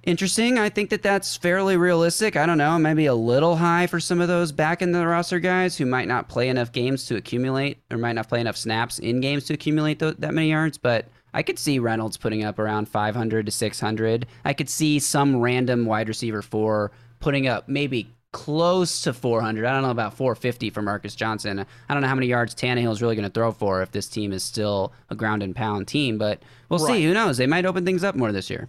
Interesting. 0.03 0.57
I 0.57 0.69
think 0.69 0.89
that 0.91 1.03
that's 1.03 1.35
fairly 1.35 1.75
realistic. 1.75 2.37
I 2.37 2.45
don't 2.45 2.57
know, 2.57 2.79
maybe 2.79 3.07
a 3.07 3.13
little 3.13 3.57
high 3.57 3.87
for 3.87 3.99
some 3.99 4.21
of 4.21 4.29
those 4.29 4.53
back 4.53 4.81
in 4.81 4.93
the 4.93 5.05
roster 5.05 5.39
guys 5.39 5.77
who 5.77 5.85
might 5.85 6.07
not 6.07 6.29
play 6.29 6.47
enough 6.47 6.71
games 6.71 7.05
to 7.07 7.17
accumulate 7.17 7.79
or 7.91 7.97
might 7.97 8.13
not 8.13 8.29
play 8.29 8.39
enough 8.39 8.55
snaps 8.55 8.99
in 8.99 9.19
games 9.19 9.43
to 9.45 9.53
accumulate 9.53 9.99
th- 9.99 10.15
that 10.19 10.33
many 10.33 10.49
yards. 10.49 10.77
But 10.77 11.09
I 11.33 11.43
could 11.43 11.59
see 11.59 11.79
Reynolds 11.79 12.17
putting 12.17 12.43
up 12.43 12.57
around 12.59 12.87
500 12.89 13.45
to 13.45 13.51
600. 13.51 14.25
I 14.45 14.53
could 14.53 14.69
see 14.69 14.99
some 14.99 15.37
random 15.37 15.85
wide 15.85 16.07
receiver 16.07 16.41
four 16.41 16.91
putting 17.19 17.47
up 17.47 17.67
maybe 17.67 18.09
close 18.31 19.01
to 19.01 19.13
400. 19.13 19.65
I 19.65 19.71
don't 19.73 19.81
know 19.83 19.89
about 19.91 20.13
450 20.13 20.69
for 20.69 20.81
Marcus 20.81 21.15
Johnson. 21.15 21.65
I 21.89 21.93
don't 21.93 22.01
know 22.01 22.07
how 22.07 22.15
many 22.15 22.27
yards 22.27 22.53
Tannehill 22.53 22.91
is 22.91 23.01
really 23.01 23.15
going 23.15 23.27
to 23.27 23.33
throw 23.33 23.51
for 23.51 23.81
if 23.81 23.91
this 23.91 24.07
team 24.07 24.31
is 24.31 24.43
still 24.43 24.93
a 25.09 25.15
ground 25.15 25.43
and 25.43 25.55
pound 25.55 25.87
team, 25.87 26.17
but 26.17 26.41
we'll 26.69 26.79
Right. 26.85 26.95
see. 26.97 27.03
Who 27.05 27.13
knows? 27.13 27.37
They 27.37 27.47
might 27.47 27.65
open 27.65 27.85
things 27.85 28.03
up 28.03 28.15
more 28.15 28.31
this 28.31 28.49
year. 28.49 28.67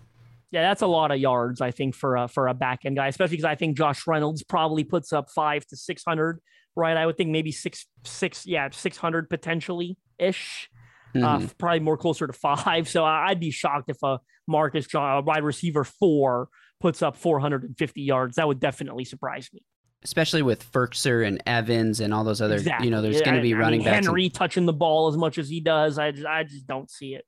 Yeah, 0.51 0.63
that's 0.63 0.81
a 0.81 0.87
lot 0.87 1.11
of 1.11 1.19
yards, 1.19 1.61
I 1.61 1.71
think, 1.71 1.95
for 1.95 2.17
a 2.17 2.27
for 2.29 2.49
a 2.49 2.55
back 2.55 2.81
end 2.87 2.97
guy, 2.97 3.09
especially 3.09 3.37
because 3.37 3.45
I 3.45 3.55
think 3.55 3.77
Josh 3.77 4.07
Reynolds 4.07 4.43
probably 4.43 4.83
puts 4.85 5.13
up 5.13 5.29
five 5.31 5.67
to 5.67 5.77
six 5.77 6.03
hundred, 6.07 6.41
right? 6.75 6.97
I 6.97 7.05
would 7.05 7.19
think 7.19 7.29
maybe 7.29 7.53
six 7.53 7.85
six, 8.05 8.47
yeah, 8.47 8.71
six 8.73 8.97
hundred 8.97 9.29
potentially 9.29 9.99
ish. 10.19 10.71
Uh, 11.15 11.39
Mhm. 11.39 11.59
probably 11.59 11.81
more 11.81 11.97
closer 11.97 12.27
to 12.27 12.33
five. 12.33 12.89
So 12.89 13.05
I'd 13.05 13.41
be 13.41 13.51
shocked 13.51 13.89
if 13.91 13.97
a 14.03 14.21
Marcus 14.47 14.87
John, 14.87 15.19
a 15.19 15.21
wide 15.23 15.43
receiver 15.45 15.85
four, 15.85 16.49
puts 16.81 17.03
up 17.03 17.17
450 17.17 18.03
yards. 18.03 18.37
That 18.37 18.47
would 18.49 18.61
definitely 18.61 19.05
surprise 19.05 19.49
me. 19.53 19.63
especially 20.05 20.43
with 20.43 20.71
Firkser 20.71 21.27
and 21.27 21.43
Evans 21.45 21.99
and 21.99 22.15
all 22.15 22.23
those 22.23 22.41
other, 22.41 22.57
you 22.81 22.89
know, 22.89 23.03
there's 23.03 23.21
going 23.21 23.35
to 23.35 23.43
be 23.43 23.53
I- 23.53 23.59
running 23.59 23.79
mean, 23.81 23.87
backs. 23.87 23.97
and- 23.97 24.07
Henry 24.07 24.29
touching 24.29 24.65
the 24.65 24.73
ball 24.73 25.09
as 25.09 25.17
much 25.17 25.39
as 25.39 25.49
he 25.49 25.59
does. 25.61 25.99
I 25.99 26.13
just, 26.13 26.25
I 26.25 26.45
just 26.45 26.69
don't 26.69 26.89
see 26.89 27.17
it. 27.17 27.25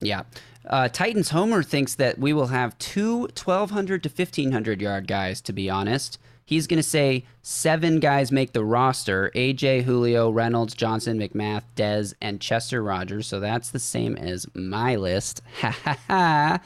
yeah. 0.00 0.22
Uh, 0.64 0.86
Titans 0.88 1.30
Homer 1.30 1.64
thinks 1.64 1.96
that 1.96 2.18
we 2.20 2.32
will 2.32 2.46
have 2.46 2.78
two 2.78 3.26
1,200 3.34 4.04
to 4.04 4.08
1,500 4.08 4.80
yard 4.80 5.08
guys, 5.08 5.40
to 5.40 5.52
be 5.52 5.68
honest. 5.68 6.16
He's 6.44 6.66
going 6.66 6.78
to 6.78 6.82
say 6.82 7.24
seven 7.42 8.00
guys 8.00 8.32
make 8.32 8.52
the 8.52 8.64
roster 8.64 9.30
AJ, 9.34 9.82
Julio, 9.82 10.30
Reynolds, 10.30 10.74
Johnson, 10.74 11.18
McMath, 11.18 11.62
Dez, 11.76 12.14
and 12.20 12.40
Chester 12.40 12.82
Rogers. 12.82 13.26
So 13.26 13.40
that's 13.40 13.70
the 13.70 13.78
same 13.78 14.16
as 14.16 14.46
my 14.54 14.96
list. 14.96 15.42
Ha 15.60 15.70
ha 15.70 15.98
ha. 16.08 16.60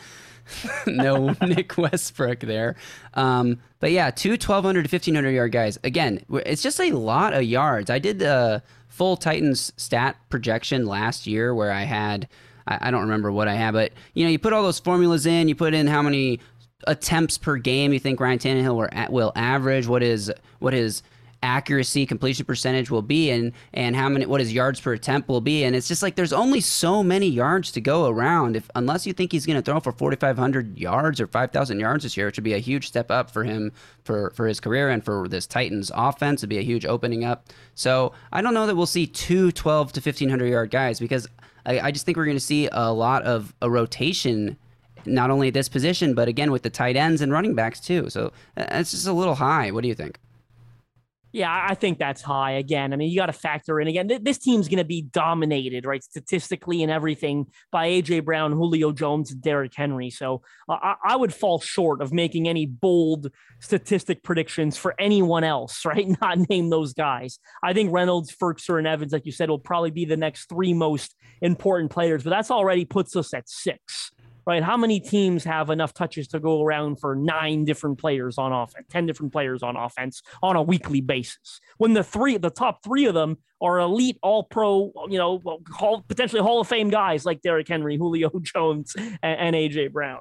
no 0.86 1.34
Nick 1.42 1.76
Westbrook 1.76 2.40
there. 2.40 2.76
Um, 3.14 3.58
but 3.80 3.92
yeah, 3.92 4.10
two 4.10 4.30
1,200 4.30 4.88
to 4.88 4.94
1,500 4.94 5.30
yard 5.30 5.52
guys. 5.52 5.78
Again, 5.84 6.24
it's 6.30 6.62
just 6.62 6.80
a 6.80 6.92
lot 6.92 7.34
of 7.34 7.42
yards. 7.42 7.90
I 7.90 7.98
did 7.98 8.18
the 8.18 8.62
full 8.88 9.16
Titans 9.16 9.72
stat 9.76 10.16
projection 10.30 10.86
last 10.86 11.26
year 11.26 11.54
where 11.54 11.72
I 11.72 11.82
had, 11.82 12.28
I, 12.66 12.88
I 12.88 12.90
don't 12.90 13.02
remember 13.02 13.30
what 13.30 13.48
I 13.48 13.54
had, 13.54 13.72
but 13.72 13.92
you 14.14 14.24
know, 14.24 14.30
you 14.30 14.38
put 14.38 14.52
all 14.52 14.62
those 14.62 14.80
formulas 14.80 15.26
in, 15.26 15.48
you 15.48 15.54
put 15.54 15.74
in 15.74 15.86
how 15.86 16.02
many 16.02 16.40
attempts 16.86 17.38
per 17.38 17.56
game 17.56 17.92
you 17.92 17.98
think 17.98 18.20
Ryan 18.20 18.38
Tannehill 18.38 19.10
will, 19.10 19.32
average, 19.34 19.86
what 19.86 20.02
is, 20.02 20.32
what 20.58 20.72
his 20.72 21.02
accuracy 21.42 22.06
completion 22.06 22.44
percentage 22.44 22.90
will 22.90 23.02
be 23.02 23.30
and 23.30 23.52
and 23.74 23.94
how 23.94 24.08
many 24.08 24.24
what 24.26 24.40
his 24.40 24.52
yards 24.52 24.80
per 24.80 24.92
attempt 24.92 25.28
will 25.28 25.40
be? 25.40 25.64
And 25.64 25.76
it's 25.76 25.86
just 25.86 26.02
like 26.02 26.16
there's 26.16 26.32
only 26.32 26.60
so 26.60 27.02
many 27.02 27.28
yards 27.28 27.70
to 27.72 27.80
go 27.80 28.08
around. 28.08 28.56
If 28.56 28.70
unless 28.74 29.06
you 29.06 29.12
think 29.12 29.32
he's 29.32 29.46
going 29.46 29.56
to 29.56 29.62
throw 29.62 29.78
for 29.80 29.92
4500 29.92 30.78
yards 30.78 31.20
or 31.20 31.26
5000 31.26 31.78
yards 31.78 32.02
this 32.04 32.16
year 32.16 32.26
which 32.26 32.36
would 32.36 32.44
be 32.44 32.54
a 32.54 32.58
huge 32.58 32.88
step 32.88 33.10
up 33.10 33.30
for 33.30 33.44
him 33.44 33.72
for 34.02 34.30
for 34.30 34.46
his 34.46 34.60
career 34.60 34.88
and 34.88 35.04
for 35.04 35.28
this 35.28 35.46
Titans 35.46 35.90
offense. 35.94 36.42
Would 36.42 36.50
be 36.50 36.58
a 36.58 36.62
huge 36.62 36.86
opening 36.86 37.24
up. 37.24 37.48
So 37.74 38.12
I 38.32 38.40
don't 38.40 38.54
know 38.54 38.66
that 38.66 38.76
we'll 38.76 38.86
see 38.86 39.06
two 39.06 39.52
12 39.52 39.92
to 39.92 40.00
1500 40.00 40.46
yard 40.46 40.70
guys 40.70 40.98
because 40.98 41.28
I, 41.64 41.80
I 41.80 41.90
just 41.90 42.06
think 42.06 42.16
we're 42.16 42.24
going 42.24 42.36
to 42.36 42.40
see 42.40 42.68
a 42.72 42.92
lot 42.92 43.22
of 43.22 43.54
a 43.62 43.70
rotation 43.70 44.56
not 45.06 45.30
only 45.30 45.50
this 45.50 45.68
position 45.68 46.14
but 46.14 46.28
again 46.28 46.50
with 46.50 46.62
the 46.62 46.70
tight 46.70 46.96
ends 46.96 47.20
and 47.20 47.32
running 47.32 47.54
backs 47.54 47.80
too 47.80 48.08
so 48.10 48.32
uh, 48.56 48.64
it's 48.70 48.90
just 48.90 49.06
a 49.06 49.12
little 49.12 49.34
high 49.34 49.70
what 49.70 49.82
do 49.82 49.88
you 49.88 49.94
think 49.94 50.18
Yeah, 51.36 51.66
I 51.68 51.74
think 51.74 51.98
that's 51.98 52.22
high. 52.22 52.52
Again, 52.52 52.94
I 52.94 52.96
mean, 52.96 53.10
you 53.10 53.20
got 53.20 53.26
to 53.26 53.32
factor 53.34 53.78
in 53.78 53.88
again. 53.88 54.08
Th- 54.08 54.22
this 54.22 54.38
team's 54.38 54.68
going 54.68 54.78
to 54.78 54.84
be 54.84 55.02
dominated, 55.02 55.84
right, 55.84 56.02
statistically 56.02 56.82
and 56.82 56.90
everything 56.90 57.48
by 57.70 57.88
AJ 57.88 58.24
Brown, 58.24 58.52
Julio 58.52 58.90
Jones, 58.90 59.32
and 59.32 59.42
Derrick 59.42 59.74
Henry. 59.76 60.08
So 60.08 60.40
uh, 60.66 60.78
I-, 60.80 60.94
I 61.04 61.16
would 61.16 61.34
fall 61.34 61.60
short 61.60 62.00
of 62.00 62.10
making 62.10 62.48
any 62.48 62.64
bold 62.64 63.30
statistic 63.60 64.22
predictions 64.22 64.78
for 64.78 64.94
anyone 64.98 65.44
else, 65.44 65.84
right? 65.84 66.08
Not 66.22 66.48
name 66.48 66.70
those 66.70 66.94
guys. 66.94 67.38
I 67.62 67.74
think 67.74 67.92
Reynolds, 67.92 68.34
Firkser, 68.34 68.78
and 68.78 68.86
Evans, 68.86 69.12
like 69.12 69.26
you 69.26 69.32
said, 69.32 69.50
will 69.50 69.58
probably 69.58 69.90
be 69.90 70.06
the 70.06 70.16
next 70.16 70.48
three 70.48 70.72
most 70.72 71.14
important 71.42 71.90
players, 71.90 72.22
but 72.22 72.30
that's 72.30 72.50
already 72.50 72.86
puts 72.86 73.14
us 73.14 73.34
at 73.34 73.46
six 73.46 74.10
right? 74.46 74.62
How 74.62 74.76
many 74.76 75.00
teams 75.00 75.44
have 75.44 75.70
enough 75.70 75.92
touches 75.92 76.28
to 76.28 76.40
go 76.40 76.62
around 76.62 77.00
for 77.00 77.16
nine 77.16 77.64
different 77.64 77.98
players 77.98 78.38
on 78.38 78.52
offense, 78.52 78.86
10 78.90 79.06
different 79.06 79.32
players 79.32 79.62
on 79.62 79.76
offense 79.76 80.22
on 80.42 80.56
a 80.56 80.62
weekly 80.62 81.00
basis? 81.00 81.60
When 81.78 81.92
the 81.92 82.04
three, 82.04 82.38
the 82.38 82.50
top 82.50 82.84
three 82.84 83.06
of 83.06 83.14
them 83.14 83.38
are 83.60 83.80
elite, 83.80 84.18
all 84.22 84.44
pro, 84.44 84.92
you 85.08 85.18
know, 85.18 85.42
hall, 85.70 86.04
potentially 86.06 86.42
Hall 86.42 86.60
of 86.60 86.68
Fame 86.68 86.90
guys 86.90 87.26
like 87.26 87.42
Derrick 87.42 87.68
Henry, 87.68 87.96
Julio 87.98 88.30
Jones, 88.40 88.94
and, 88.96 89.16
and 89.22 89.56
AJ 89.56 89.92
Brown. 89.92 90.20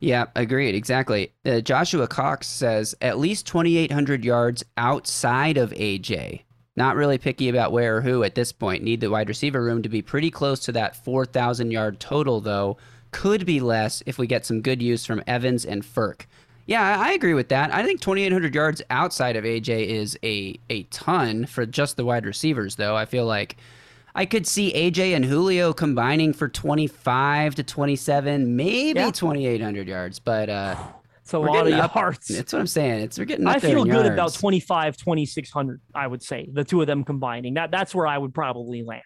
Yeah, 0.00 0.26
agreed. 0.34 0.74
Exactly. 0.74 1.32
Uh, 1.44 1.60
Joshua 1.60 2.08
Cox 2.08 2.46
says 2.46 2.94
at 3.00 3.18
least 3.18 3.46
2,800 3.46 4.24
yards 4.24 4.64
outside 4.76 5.56
of 5.56 5.70
AJ. 5.70 6.42
Not 6.76 6.96
really 6.96 7.18
picky 7.18 7.48
about 7.48 7.72
where 7.72 7.96
or 7.96 8.00
who 8.00 8.22
at 8.22 8.36
this 8.36 8.52
point. 8.52 8.84
Need 8.84 9.00
the 9.00 9.10
wide 9.10 9.28
receiver 9.28 9.62
room 9.62 9.82
to 9.82 9.88
be 9.88 10.02
pretty 10.02 10.30
close 10.30 10.60
to 10.60 10.72
that 10.72 10.96
4,000 11.04 11.72
yard 11.72 11.98
total, 11.98 12.40
though 12.40 12.76
could 13.10 13.46
be 13.46 13.60
less 13.60 14.02
if 14.06 14.18
we 14.18 14.26
get 14.26 14.46
some 14.46 14.60
good 14.60 14.82
use 14.82 15.04
from 15.04 15.22
Evans 15.26 15.64
and 15.64 15.82
Ferk. 15.82 16.22
Yeah, 16.66 17.00
I 17.00 17.12
agree 17.12 17.32
with 17.32 17.48
that. 17.48 17.72
I 17.72 17.82
think 17.82 18.00
2,800 18.02 18.54
yards 18.54 18.82
outside 18.90 19.36
of 19.36 19.44
AJ 19.44 19.86
is 19.86 20.18
a 20.22 20.58
a 20.68 20.82
ton 20.84 21.46
for 21.46 21.64
just 21.64 21.96
the 21.96 22.04
wide 22.04 22.26
receivers, 22.26 22.76
though. 22.76 22.94
I 22.94 23.06
feel 23.06 23.24
like 23.24 23.56
I 24.14 24.26
could 24.26 24.46
see 24.46 24.72
AJ 24.74 25.16
and 25.16 25.24
Julio 25.24 25.72
combining 25.72 26.32
for 26.32 26.48
25 26.48 27.54
to 27.54 27.62
27, 27.62 28.56
maybe 28.56 29.00
yeah. 29.00 29.10
2,800 29.10 29.88
yards, 29.88 30.18
but 30.18 30.50
uh, 30.50 30.76
it's 31.22 31.32
a 31.32 31.38
lot 31.38 31.66
of 31.66 31.72
up, 31.74 31.94
yards. 31.94 32.26
That's 32.28 32.52
what 32.52 32.58
I'm 32.58 32.66
saying. 32.66 33.00
It's 33.00 33.18
we're 33.18 33.26
getting. 33.26 33.46
I 33.46 33.58
feel 33.58 33.84
good 33.84 33.92
yards. 33.92 34.08
about 34.08 34.34
25, 34.34 34.96
2,600. 34.96 35.80
I 35.94 36.06
would 36.06 36.22
say 36.22 36.48
the 36.52 36.64
two 36.64 36.80
of 36.80 36.86
them 36.86 37.04
combining. 37.04 37.54
That 37.54 37.70
that's 37.70 37.94
where 37.94 38.06
I 38.06 38.18
would 38.18 38.34
probably 38.34 38.82
land. 38.82 39.02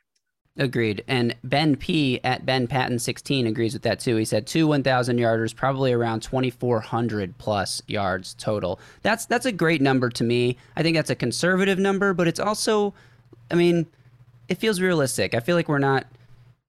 Agreed. 0.58 1.02
And 1.08 1.34
Ben 1.42 1.76
P 1.76 2.20
at 2.22 2.44
Ben 2.44 2.66
Patton 2.66 2.98
16 2.98 3.46
agrees 3.46 3.72
with 3.72 3.82
that 3.82 3.98
too. 3.98 4.16
He 4.16 4.26
said 4.26 4.46
two 4.46 4.66
1,000 4.66 5.18
yarders, 5.18 5.56
probably 5.56 5.92
around 5.94 6.20
2,400 6.20 7.38
plus 7.38 7.80
yards 7.86 8.34
total. 8.34 8.78
That's 9.00 9.24
that's 9.24 9.46
a 9.46 9.52
great 9.52 9.80
number 9.80 10.10
to 10.10 10.22
me. 10.22 10.58
I 10.76 10.82
think 10.82 10.94
that's 10.94 11.08
a 11.08 11.14
conservative 11.14 11.78
number, 11.78 12.12
but 12.12 12.28
it's 12.28 12.40
also, 12.40 12.92
I 13.50 13.54
mean, 13.54 13.86
it 14.48 14.58
feels 14.58 14.78
realistic. 14.78 15.34
I 15.34 15.40
feel 15.40 15.56
like 15.56 15.70
we're 15.70 15.78
not 15.78 16.06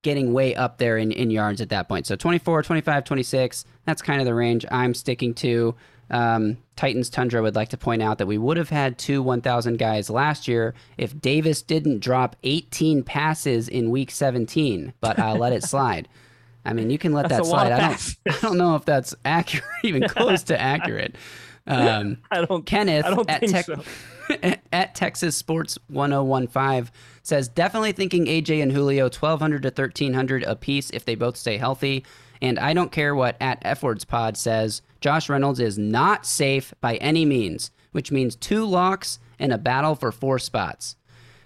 getting 0.01 0.31
way 0.31 0.55
up 0.55 0.77
there 0.77 0.97
in, 0.97 1.11
in 1.11 1.29
yards 1.29 1.59
at 1.59 1.69
that 1.69 1.89
point. 1.89 2.07
So 2.07 2.15
24, 2.15 2.63
25, 2.63 3.03
26, 3.03 3.65
that's 3.85 4.01
kind 4.01 4.21
of 4.21 4.25
the 4.25 4.33
range 4.33 4.65
I'm 4.71 4.93
sticking 4.93 5.33
to. 5.35 5.75
Um, 6.13 6.57
Titans 6.75 7.09
Tundra 7.09 7.41
would 7.41 7.55
like 7.55 7.69
to 7.69 7.77
point 7.77 8.03
out 8.03 8.19
that 8.19 8.27
we 8.27 8.37
would 8.37 8.55
have 8.57 8.69
had 8.69 8.99
two 8.99 9.23
1,000 9.23 9.79
guys 9.79 10.11
last 10.11 10.47
year 10.47 10.75
if 10.95 11.19
Davis 11.19 11.63
didn't 11.63 12.01
drop 12.01 12.35
18 12.43 13.01
passes 13.01 13.67
in 13.67 13.89
week 13.89 14.11
17, 14.11 14.93
but 15.01 15.17
I'll 15.17 15.37
let 15.37 15.53
it 15.53 15.63
slide. 15.63 16.07
I 16.63 16.73
mean, 16.73 16.91
you 16.91 16.99
can 16.99 17.13
let 17.13 17.29
that's 17.29 17.47
that 17.47 17.49
slide. 17.49 17.71
I 17.71 17.87
don't, 17.87 18.17
I 18.27 18.39
don't 18.41 18.57
know 18.59 18.75
if 18.75 18.85
that's 18.85 19.15
accurate, 19.25 19.65
even 19.83 20.07
close 20.07 20.43
to 20.43 20.61
accurate. 20.61 21.15
Um, 21.65 22.17
I 22.31 22.45
don't. 22.45 22.63
Kenneth 22.63 23.05
I 23.05 23.09
don't 23.09 23.29
at, 23.29 23.39
think 23.39 23.65
so. 23.65 23.83
at 24.71 24.93
Texas 24.93 25.35
Sports 25.35 25.79
1015 25.87 26.93
says 27.23 27.47
definitely 27.47 27.91
thinking 27.91 28.25
AJ 28.25 28.61
and 28.61 28.71
Julio 28.71 29.05
1200 29.05 29.63
to 29.63 29.69
1300 29.69 30.43
a 30.43 30.55
piece 30.55 30.91
if 30.91 31.05
they 31.05 31.15
both 31.15 31.37
stay 31.37 31.57
healthy. 31.57 32.05
And 32.39 32.59
I 32.59 32.73
don't 32.73 32.91
care 32.91 33.15
what 33.15 33.35
at 33.41 33.59
F 33.63 33.81
Words 33.81 34.05
Pod 34.05 34.37
says. 34.37 34.81
Josh 35.03 35.27
Reynolds 35.27 35.59
is 35.59 35.77
not 35.77 36.25
safe 36.25 36.73
by 36.79 36.95
any 36.95 37.25
means, 37.25 37.71
which 37.91 38.09
means 38.09 38.37
two 38.37 38.63
locks 38.63 39.19
and 39.37 39.51
a 39.51 39.57
battle 39.57 39.95
for 39.95 40.13
four 40.13 40.39
spots. 40.39 40.95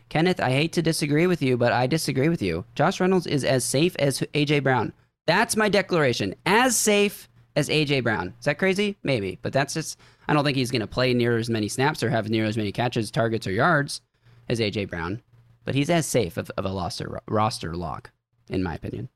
Kenneth, 0.09 0.39
I 0.39 0.51
hate 0.51 0.73
to 0.73 0.83
disagree 0.83 1.25
with 1.25 1.41
you, 1.41 1.57
but 1.57 1.73
I 1.73 1.87
disagree 1.87 2.29
with 2.29 2.43
you. 2.43 2.65
Josh 2.75 2.99
Reynolds 2.99 3.25
is 3.25 3.43
as 3.43 3.65
safe 3.65 3.95
as 3.97 4.19
AJ 4.35 4.61
Brown. 4.61 4.93
That's 5.25 5.57
my 5.57 5.69
declaration. 5.69 6.35
As 6.45 6.77
safe 6.77 7.27
as 7.55 7.67
AJ 7.67 8.03
Brown. 8.03 8.35
Is 8.37 8.45
that 8.45 8.59
crazy? 8.59 8.95
Maybe, 9.01 9.39
but 9.41 9.53
that's 9.53 9.73
just. 9.73 9.97
I 10.27 10.35
don't 10.35 10.43
think 10.43 10.55
he's 10.55 10.69
going 10.69 10.81
to 10.81 10.87
play 10.87 11.15
near 11.15 11.35
as 11.37 11.49
many 11.49 11.67
snaps 11.67 12.03
or 12.03 12.11
have 12.11 12.29
near 12.29 12.45
as 12.45 12.57
many 12.57 12.71
catches, 12.71 13.09
targets, 13.09 13.47
or 13.47 13.51
yards 13.51 14.01
as 14.47 14.59
AJ 14.59 14.91
Brown. 14.91 15.23
But 15.65 15.73
he's 15.73 15.89
as 15.89 16.05
safe 16.05 16.37
of, 16.37 16.51
of 16.57 16.65
a 16.67 16.69
roster 16.69 17.21
roster 17.27 17.75
lock, 17.75 18.11
in 18.49 18.61
my 18.61 18.75
opinion. 18.75 19.09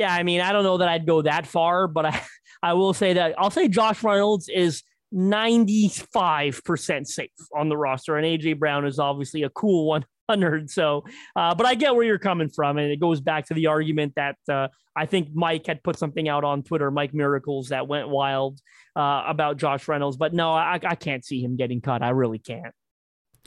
Yeah, 0.00 0.14
I 0.14 0.22
mean, 0.22 0.40
I 0.40 0.52
don't 0.52 0.64
know 0.64 0.78
that 0.78 0.88
I'd 0.88 1.04
go 1.04 1.20
that 1.20 1.46
far, 1.46 1.86
but 1.86 2.06
I, 2.06 2.22
I 2.62 2.72
will 2.72 2.94
say 2.94 3.12
that 3.12 3.34
I'll 3.36 3.50
say 3.50 3.68
Josh 3.68 4.02
Reynolds 4.02 4.48
is 4.48 4.82
95% 5.14 7.06
safe 7.06 7.28
on 7.54 7.68
the 7.68 7.76
roster, 7.76 8.16
and 8.16 8.24
AJ 8.24 8.58
Brown 8.58 8.86
is 8.86 8.98
obviously 8.98 9.42
a 9.42 9.50
cool 9.50 9.88
100. 9.88 10.70
So, 10.70 11.04
uh, 11.36 11.54
but 11.54 11.66
I 11.66 11.74
get 11.74 11.94
where 11.94 12.06
you're 12.06 12.18
coming 12.18 12.48
from, 12.48 12.78
and 12.78 12.90
it 12.90 12.98
goes 12.98 13.20
back 13.20 13.44
to 13.48 13.54
the 13.54 13.66
argument 13.66 14.14
that 14.16 14.36
uh, 14.50 14.68
I 14.96 15.04
think 15.04 15.34
Mike 15.34 15.66
had 15.66 15.82
put 15.82 15.98
something 15.98 16.30
out 16.30 16.44
on 16.44 16.62
Twitter, 16.62 16.90
Mike 16.90 17.12
Miracles, 17.12 17.68
that 17.68 17.86
went 17.86 18.08
wild 18.08 18.58
uh, 18.96 19.24
about 19.26 19.58
Josh 19.58 19.86
Reynolds. 19.86 20.16
But 20.16 20.32
no, 20.32 20.50
I, 20.50 20.78
I 20.82 20.94
can't 20.94 21.26
see 21.26 21.42
him 21.42 21.56
getting 21.56 21.82
cut. 21.82 22.02
I 22.02 22.08
really 22.08 22.38
can't. 22.38 22.74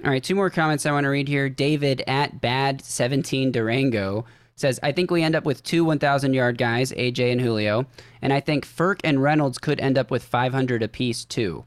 All 0.05 0.11
right, 0.11 0.23
two 0.23 0.35
more 0.35 0.51
comments 0.51 0.85
I 0.85 0.91
want 0.91 1.05
to 1.05 1.09
read 1.09 1.27
here. 1.27 1.49
David 1.49 2.03
at 2.05 2.41
Bad 2.41 2.83
17 2.83 3.51
Durango 3.51 4.25
says, 4.55 4.79
I 4.83 4.91
think 4.91 5.11
we 5.11 5.23
end 5.23 5.35
up 5.35 5.45
with 5.45 5.63
two 5.63 5.83
1,000 5.83 6.33
yard 6.33 6.57
guys, 6.57 6.91
AJ 6.91 7.31
and 7.31 7.41
Julio, 7.41 7.85
and 8.21 8.31
I 8.31 8.39
think 8.39 8.65
Ferk 8.65 8.99
and 9.03 9.21
Reynolds 9.21 9.57
could 9.57 9.79
end 9.79 9.97
up 9.97 10.11
with 10.11 10.23
500 10.23 10.83
apiece 10.83 11.25
too. 11.25 11.65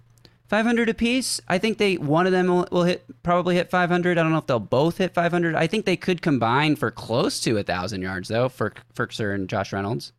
500 0.49 0.89
apiece. 0.89 1.41
I 1.49 1.59
think 1.59 1.79
they 1.79 1.97
one 1.97 2.27
of 2.27 2.33
them 2.33 2.47
will, 2.47 2.69
will, 2.71 2.85
hit 2.85 3.05
probably 3.23 3.57
hit 3.57 3.71
500. 3.71 4.17
I 4.17 4.23
don't 4.23 4.31
know 4.31 4.39
if 4.39 4.47
they'll 4.47 4.61
both 4.61 4.99
hit 4.99 5.13
500. 5.13 5.57
I 5.57 5.67
think 5.67 5.85
they 5.85 5.97
could 5.97 6.23
combine 6.23 6.77
for 6.77 6.91
close 6.91 7.41
to 7.41 7.59
a 7.59 7.63
thousand 7.63 8.03
yards 8.03 8.29
though. 8.29 8.49
for 8.49 8.73
Firkser 8.95 9.35
and 9.35 9.49
Josh 9.49 9.73
Reynolds. 9.73 10.13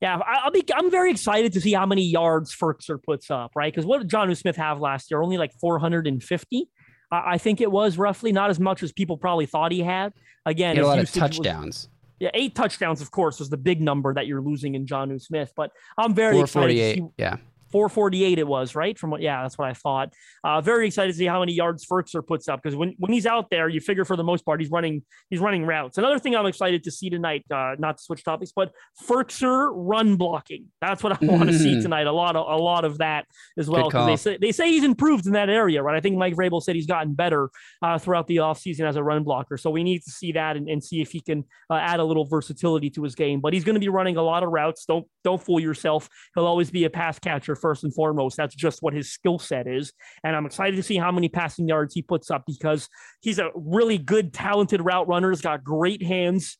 Yeah, 0.00 0.18
I'll 0.24 0.52
be. 0.52 0.64
I'm 0.74 0.90
very 0.90 1.10
excited 1.10 1.52
to 1.54 1.60
see 1.60 1.72
how 1.72 1.84
many 1.84 2.04
yards 2.04 2.54
Firkser 2.54 3.02
puts 3.02 3.30
up. 3.30 3.52
Right, 3.56 3.72
because 3.72 3.84
what 3.84 3.98
did 3.98 4.08
John 4.08 4.28
Jonnu 4.28 4.36
Smith 4.36 4.56
have 4.56 4.80
last 4.80 5.10
year? 5.10 5.20
Only 5.20 5.38
like 5.38 5.52
450. 5.60 6.68
I 7.10 7.38
think 7.38 7.60
it 7.60 7.70
was 7.70 7.96
roughly 7.96 8.32
not 8.32 8.50
as 8.50 8.60
much 8.60 8.82
as 8.82 8.92
people 8.92 9.16
probably 9.16 9.46
thought 9.46 9.72
he 9.72 9.80
had. 9.80 10.12
Again, 10.44 10.76
he 10.76 10.78
had 10.78 10.84
a 10.84 10.88
lot 10.88 10.98
of 10.98 11.10
touchdowns. 11.10 11.66
Was, 11.66 11.88
yeah, 12.20 12.30
eight 12.34 12.54
touchdowns, 12.54 13.00
of 13.00 13.10
course, 13.10 13.38
was 13.38 13.48
the 13.48 13.56
big 13.56 13.80
number 13.80 14.12
that 14.14 14.26
you're 14.26 14.40
losing 14.40 14.74
in 14.74 14.86
Jonnu 14.86 15.20
Smith. 15.20 15.52
But 15.56 15.70
I'm 15.96 16.14
very 16.14 16.38
excited. 16.40 16.74
To 16.74 16.94
see, 16.94 17.08
yeah. 17.16 17.36
448 17.70 18.38
it 18.38 18.46
was, 18.46 18.74
right? 18.74 18.98
From 18.98 19.10
what, 19.10 19.20
yeah, 19.20 19.42
that's 19.42 19.58
what 19.58 19.68
I 19.68 19.74
thought. 19.74 20.12
Uh, 20.44 20.60
very 20.60 20.86
excited 20.86 21.12
to 21.12 21.18
see 21.18 21.26
how 21.26 21.40
many 21.40 21.52
yards 21.52 21.86
Firkser 21.86 22.26
puts 22.26 22.48
up 22.48 22.62
because 22.62 22.76
when, 22.76 22.94
when 22.98 23.12
he's 23.12 23.26
out 23.26 23.50
there, 23.50 23.68
you 23.68 23.80
figure 23.80 24.04
for 24.04 24.16
the 24.16 24.24
most 24.24 24.44
part 24.44 24.60
he's 24.60 24.70
running 24.70 25.02
he's 25.30 25.40
running 25.40 25.64
routes. 25.64 25.98
Another 25.98 26.18
thing 26.18 26.34
I'm 26.34 26.46
excited 26.46 26.84
to 26.84 26.90
see 26.90 27.10
tonight, 27.10 27.44
uh, 27.50 27.74
not 27.78 27.98
to 27.98 28.02
switch 28.02 28.24
topics, 28.24 28.52
but 28.54 28.72
Firkser 29.06 29.70
run 29.74 30.16
blocking. 30.16 30.66
That's 30.80 31.02
what 31.02 31.12
I 31.12 31.18
want 31.26 31.50
to 31.50 31.58
see 31.58 31.80
tonight. 31.80 32.06
A 32.06 32.12
lot 32.12 32.36
of 32.36 32.46
a 32.48 32.62
lot 32.62 32.84
of 32.84 32.98
that 32.98 33.26
as 33.58 33.68
well 33.68 33.90
they 34.06 34.16
say 34.16 34.38
they 34.40 34.52
say 34.52 34.70
he's 34.70 34.84
improved 34.84 35.26
in 35.26 35.32
that 35.32 35.48
area, 35.48 35.82
right? 35.82 35.96
I 35.96 36.00
think 36.00 36.16
Mike 36.16 36.34
Vrabel 36.34 36.62
said 36.62 36.74
he's 36.74 36.86
gotten 36.86 37.14
better 37.14 37.50
uh, 37.82 37.98
throughout 37.98 38.26
the 38.26 38.36
offseason 38.36 38.88
as 38.88 38.96
a 38.96 39.02
run 39.02 39.22
blocker. 39.24 39.56
So 39.56 39.70
we 39.70 39.82
need 39.82 40.02
to 40.02 40.10
see 40.10 40.32
that 40.32 40.56
and, 40.56 40.68
and 40.68 40.82
see 40.82 41.00
if 41.00 41.10
he 41.10 41.20
can 41.20 41.44
uh, 41.70 41.74
add 41.74 42.00
a 42.00 42.04
little 42.04 42.24
versatility 42.24 42.90
to 42.90 43.02
his 43.02 43.14
game. 43.14 43.40
But 43.40 43.52
he's 43.52 43.64
going 43.64 43.74
to 43.74 43.80
be 43.80 43.88
running 43.88 44.16
a 44.16 44.22
lot 44.22 44.42
of 44.42 44.50
routes. 44.50 44.84
Don't 44.84 45.06
don't 45.24 45.42
fool 45.42 45.60
yourself. 45.60 46.08
He'll 46.34 46.46
always 46.46 46.70
be 46.70 46.84
a 46.84 46.90
pass 46.90 47.18
catcher 47.18 47.56
first 47.58 47.84
and 47.84 47.94
foremost. 47.94 48.36
That's 48.36 48.54
just 48.54 48.82
what 48.82 48.94
his 48.94 49.10
skill 49.10 49.38
set 49.38 49.66
is. 49.66 49.92
And 50.24 50.34
I'm 50.34 50.46
excited 50.46 50.76
to 50.76 50.82
see 50.82 50.96
how 50.96 51.12
many 51.12 51.28
passing 51.28 51.68
yards 51.68 51.94
he 51.94 52.02
puts 52.02 52.30
up 52.30 52.44
because 52.46 52.88
he's 53.20 53.38
a 53.38 53.50
really 53.54 53.98
good, 53.98 54.32
talented 54.32 54.84
route 54.84 55.08
runner. 55.08 55.30
He's 55.30 55.40
got 55.40 55.64
great 55.64 56.02
hands. 56.02 56.58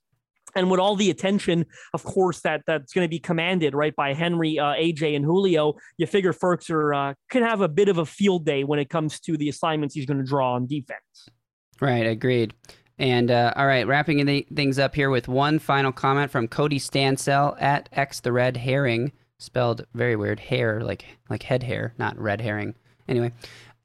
And 0.54 0.70
with 0.70 0.80
all 0.80 0.96
the 0.96 1.10
attention, 1.10 1.66
of 1.92 2.04
course, 2.04 2.40
that 2.40 2.62
that's 2.66 2.92
going 2.92 3.04
to 3.04 3.08
be 3.08 3.18
commanded 3.18 3.74
right 3.74 3.94
by 3.94 4.14
Henry, 4.14 4.58
uh, 4.58 4.74
AJ, 4.74 5.14
and 5.14 5.24
Julio, 5.24 5.74
you 5.98 6.06
figure 6.06 6.32
Firkser 6.32 7.10
uh, 7.10 7.14
can 7.30 7.42
have 7.42 7.60
a 7.60 7.68
bit 7.68 7.88
of 7.88 7.98
a 7.98 8.06
field 8.06 8.44
day 8.46 8.64
when 8.64 8.78
it 8.78 8.88
comes 8.88 9.20
to 9.20 9.36
the 9.36 9.48
assignments 9.48 9.94
he's 9.94 10.06
going 10.06 10.18
to 10.18 10.24
draw 10.24 10.54
on 10.54 10.66
defense. 10.66 11.28
Right, 11.80 12.06
agreed. 12.06 12.54
And 12.98 13.30
uh, 13.30 13.52
all 13.54 13.66
right, 13.66 13.86
wrapping 13.86 14.44
things 14.54 14.78
up 14.78 14.94
here 14.94 15.10
with 15.10 15.28
one 15.28 15.58
final 15.58 15.92
comment 15.92 16.30
from 16.30 16.48
Cody 16.48 16.78
Stansell 16.78 17.56
at 17.60 17.88
X 17.92 18.20
the 18.20 18.32
Red 18.32 18.56
Herring 18.56 19.12
spelled 19.38 19.86
very 19.94 20.16
weird, 20.16 20.40
hair 20.40 20.80
like 20.80 21.04
like 21.30 21.44
head 21.44 21.62
hair, 21.62 21.94
not 21.98 22.18
red 22.18 22.40
herring. 22.40 22.74
Anyway, 23.08 23.32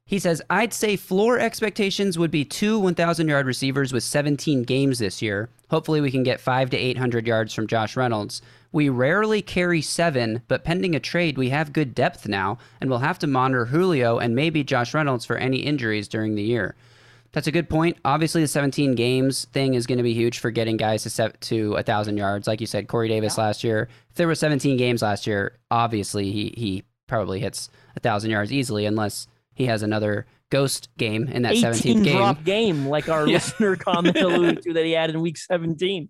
he 0.04 0.18
says, 0.18 0.42
I'd 0.50 0.74
say 0.74 0.96
floor 0.96 1.38
expectations 1.38 2.18
would 2.18 2.30
be 2.30 2.44
two 2.44 2.78
1,000 2.78 3.28
yard 3.28 3.46
receivers 3.46 3.92
with 3.92 4.02
17 4.02 4.64
games 4.64 4.98
this 4.98 5.22
year. 5.22 5.48
Hopefully, 5.70 6.00
we 6.00 6.10
can 6.10 6.22
get 6.22 6.40
five 6.40 6.70
to 6.70 6.76
800 6.76 7.26
yards 7.26 7.54
from 7.54 7.66
Josh 7.66 7.96
Reynolds. 7.96 8.42
We 8.70 8.88
rarely 8.88 9.40
carry 9.40 9.80
seven, 9.80 10.42
but 10.48 10.64
pending 10.64 10.94
a 10.94 11.00
trade, 11.00 11.38
we 11.38 11.50
have 11.50 11.72
good 11.72 11.94
depth 11.94 12.28
now, 12.28 12.58
and 12.80 12.90
we'll 12.90 12.98
have 12.98 13.18
to 13.20 13.26
monitor 13.26 13.66
Julio 13.66 14.18
and 14.18 14.34
maybe 14.34 14.64
Josh 14.64 14.92
Reynolds 14.92 15.24
for 15.24 15.36
any 15.36 15.58
injuries 15.58 16.08
during 16.08 16.34
the 16.34 16.42
year. 16.42 16.74
That's 17.34 17.48
a 17.48 17.52
good 17.52 17.68
point. 17.68 17.98
Obviously, 18.04 18.42
the 18.42 18.48
17 18.48 18.94
games 18.94 19.46
thing 19.46 19.74
is 19.74 19.88
going 19.88 19.98
to 19.98 20.04
be 20.04 20.14
huge 20.14 20.38
for 20.38 20.52
getting 20.52 20.76
guys 20.76 21.02
to 21.02 21.10
set 21.10 21.40
to 21.42 21.74
a 21.74 21.82
thousand 21.82 22.16
yards. 22.16 22.46
Like 22.46 22.60
you 22.60 22.66
said, 22.68 22.86
Corey 22.86 23.08
Davis 23.08 23.36
last 23.36 23.64
year. 23.64 23.88
If 24.10 24.14
there 24.14 24.28
were 24.28 24.36
17 24.36 24.76
games 24.76 25.02
last 25.02 25.26
year, 25.26 25.58
obviously 25.68 26.30
he 26.30 26.54
he 26.56 26.84
probably 27.08 27.40
hits 27.40 27.70
a 27.96 28.00
thousand 28.00 28.30
yards 28.30 28.52
easily, 28.52 28.86
unless 28.86 29.26
he 29.52 29.66
has 29.66 29.82
another 29.82 30.26
ghost 30.54 30.88
game 30.96 31.26
in 31.28 31.42
that 31.42 31.54
17th 31.54 32.04
game. 32.04 32.16
drop 32.16 32.44
game, 32.44 32.86
like 32.86 33.08
our 33.08 33.26
Yeah. 33.28 33.34
listener 33.34 33.76
comment 33.76 34.16
alluded 34.16 34.62
to 34.62 34.72
that 34.74 34.84
he 34.84 34.92
had 34.92 35.10
in 35.10 35.20
week 35.20 35.36
17. 35.36 36.08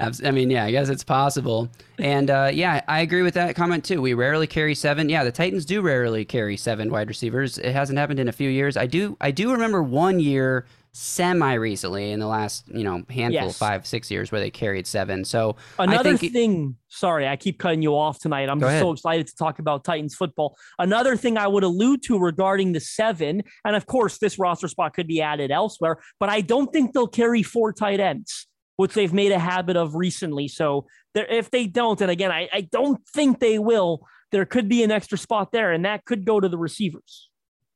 I 0.00 0.30
mean, 0.32 0.50
yeah, 0.50 0.64
I 0.64 0.70
guess 0.72 0.88
it's 0.88 1.04
possible. 1.04 1.68
And 1.98 2.28
uh, 2.30 2.50
yeah, 2.52 2.80
I 2.88 3.00
agree 3.02 3.22
with 3.22 3.34
that 3.34 3.54
comment 3.54 3.84
too. 3.84 4.00
We 4.02 4.14
rarely 4.14 4.46
carry 4.46 4.74
seven. 4.74 5.08
Yeah, 5.08 5.22
the 5.22 5.30
Titans 5.30 5.64
do 5.64 5.82
rarely 5.82 6.24
carry 6.24 6.56
seven 6.56 6.90
wide 6.90 7.06
receivers. 7.08 7.58
It 7.58 7.72
hasn't 7.72 7.98
happened 7.98 8.18
in 8.18 8.26
a 8.28 8.32
few 8.32 8.50
years. 8.50 8.76
I 8.76 8.86
do. 8.86 9.16
I 9.20 9.30
do 9.30 9.52
remember 9.52 9.82
one 9.84 10.18
year, 10.18 10.66
semi 10.96 11.54
recently, 11.54 12.12
in 12.12 12.20
the 12.20 12.26
last 12.26 12.64
you 12.68 12.84
know 12.84 13.02
handful, 13.10 13.46
Yes. 13.48 13.58
five, 13.58 13.84
six 13.84 14.10
years, 14.10 14.30
where 14.30 14.40
they 14.40 14.50
carried 14.50 14.86
seven. 14.86 15.24
So 15.24 15.56
I 15.76 15.84
Another 15.84 16.16
thing, 16.16 16.76
sorry, 16.88 17.26
I 17.26 17.34
keep 17.34 17.58
cutting 17.58 17.82
you 17.82 17.96
off 17.96 18.20
tonight. 18.20 18.48
I'm 18.48 18.60
Go 18.60 18.66
just 18.66 18.70
ahead. 18.74 18.82
so 18.82 18.92
excited 18.92 19.26
to 19.26 19.34
talk 19.36 19.58
about 19.58 19.82
Titans 19.84 20.14
football. 20.14 20.56
Another 20.78 21.16
thing 21.16 21.36
I 21.36 21.48
would 21.48 21.64
allude 21.64 22.02
to 22.04 22.18
regarding 22.18 22.72
the 22.72 22.80
seven, 22.80 23.42
and 23.64 23.74
of 23.74 23.86
course, 23.86 24.18
this 24.18 24.38
roster 24.38 24.68
spot 24.68 24.94
could 24.94 25.08
be 25.08 25.20
added 25.20 25.50
elsewhere, 25.50 25.98
but 26.20 26.28
I 26.28 26.40
don't 26.40 26.72
think 26.72 26.92
they'll 26.94 27.08
carry 27.08 27.42
four 27.42 27.72
tight 27.72 27.98
ends, 27.98 28.46
which 28.76 28.94
they've 28.94 29.12
made 29.12 29.32
a 29.32 29.38
habit 29.40 29.76
of 29.76 29.96
recently. 29.96 30.46
So 30.46 30.86
if 31.16 31.50
they 31.50 31.66
don't, 31.66 32.00
and 32.00 32.10
again, 32.10 32.30
I, 32.30 32.48
I 32.52 32.60
don't 32.60 33.00
think 33.08 33.40
they 33.40 33.58
will, 33.58 34.06
there 34.30 34.44
could 34.44 34.68
be 34.68 34.84
an 34.84 34.92
extra 34.92 35.18
spot 35.18 35.50
there, 35.50 35.72
and 35.72 35.84
that 35.84 36.04
could 36.04 36.24
go 36.24 36.38
to 36.38 36.48
the 36.48 36.58
receivers. 36.58 37.30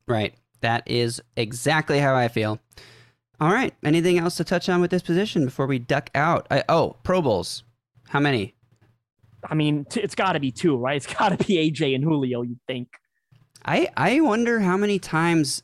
right, 0.07 0.33
that 0.61 0.83
is 0.87 1.21
exactly 1.35 1.99
how 1.99 2.15
I 2.15 2.27
feel. 2.29 2.59
All 3.39 3.51
right. 3.51 3.73
Anything 3.83 4.17
else 4.17 4.35
to 4.37 4.43
touch 4.43 4.67
on 4.69 4.81
with 4.81 4.91
this 4.91 5.01
position 5.01 5.45
before 5.45 5.65
we 5.65 5.79
duck 5.79 6.09
out? 6.13 6.47
I, 6.51 6.63
oh, 6.67 6.97
Pro 7.03 7.21
Bowls. 7.21 7.63
How 8.09 8.19
many? 8.19 8.55
I 9.49 9.55
mean, 9.55 9.85
t- 9.85 10.01
it's 10.01 10.15
got 10.15 10.33
to 10.33 10.39
be 10.39 10.51
two, 10.51 10.77
right? 10.77 10.95
It's 11.03 11.13
got 11.13 11.29
to 11.29 11.37
be 11.45 11.71
AJ 11.71 11.95
and 11.95 12.03
Julio, 12.03 12.41
you'd 12.41 12.59
think. 12.67 12.89
I 13.65 13.89
I 13.95 14.19
wonder 14.21 14.59
how 14.59 14.77
many 14.77 14.99
times 14.99 15.63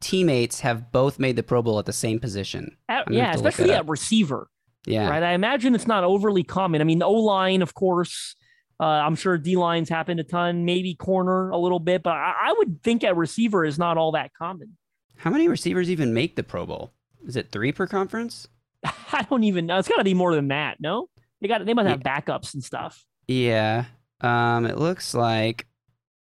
teammates 0.00 0.60
have 0.60 0.92
both 0.92 1.18
made 1.18 1.36
the 1.36 1.42
Pro 1.42 1.62
Bowl 1.62 1.78
at 1.78 1.86
the 1.86 1.92
same 1.92 2.20
position. 2.20 2.76
At- 2.88 3.10
yeah, 3.10 3.26
have 3.26 3.36
to 3.36 3.42
look 3.42 3.52
especially 3.54 3.72
at 3.74 3.88
receiver. 3.88 4.48
Yeah. 4.86 5.08
right? 5.08 5.22
I 5.22 5.32
imagine 5.32 5.74
it's 5.74 5.86
not 5.86 6.04
overly 6.04 6.42
common. 6.42 6.80
I 6.82 6.84
mean, 6.84 7.02
O 7.02 7.12
line, 7.12 7.62
of 7.62 7.74
course. 7.74 8.36
Uh, 8.78 8.84
I'm 8.84 9.14
sure 9.14 9.38
D 9.38 9.56
lines 9.56 9.88
happened 9.88 10.20
a 10.20 10.24
ton, 10.24 10.64
maybe 10.64 10.94
corner 10.94 11.48
a 11.50 11.56
little 11.56 11.78
bit, 11.78 12.02
but 12.02 12.10
I, 12.12 12.34
I 12.48 12.54
would 12.58 12.82
think 12.82 13.04
at 13.04 13.16
receiver 13.16 13.64
is 13.64 13.78
not 13.78 13.96
all 13.96 14.12
that 14.12 14.32
common. 14.36 14.76
How 15.24 15.30
many 15.30 15.48
receivers 15.48 15.90
even 15.90 16.12
make 16.12 16.36
the 16.36 16.42
Pro 16.42 16.66
Bowl? 16.66 16.92
Is 17.26 17.34
it 17.34 17.50
three 17.50 17.72
per 17.72 17.86
conference? 17.86 18.46
I 18.84 19.26
don't 19.30 19.42
even 19.44 19.64
know. 19.64 19.78
It's 19.78 19.88
got 19.88 19.96
to 19.96 20.04
be 20.04 20.12
more 20.12 20.34
than 20.34 20.48
that. 20.48 20.82
No, 20.82 21.08
they 21.40 21.48
got 21.48 21.64
they 21.64 21.72
must 21.72 21.88
have 21.88 22.00
backups 22.00 22.52
and 22.52 22.62
stuff. 22.62 23.06
Yeah. 23.26 23.86
Um, 24.20 24.66
it 24.66 24.76
looks 24.76 25.14
like 25.14 25.66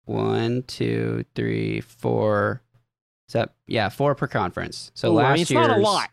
one, 0.06 0.64
two, 0.68 1.26
three, 1.36 1.82
four. 1.82 2.62
Is 3.28 3.34
that 3.34 3.54
yeah, 3.68 3.90
four 3.90 4.16
per 4.16 4.26
conference. 4.26 4.94
So 4.94 5.12
Ooh, 5.12 5.16
last 5.16 5.26
I 5.26 5.34
mean, 5.34 5.42
it's 5.42 5.52
year's 5.52 5.68
not 5.68 5.78
a 5.80 5.82
lot. 5.82 6.10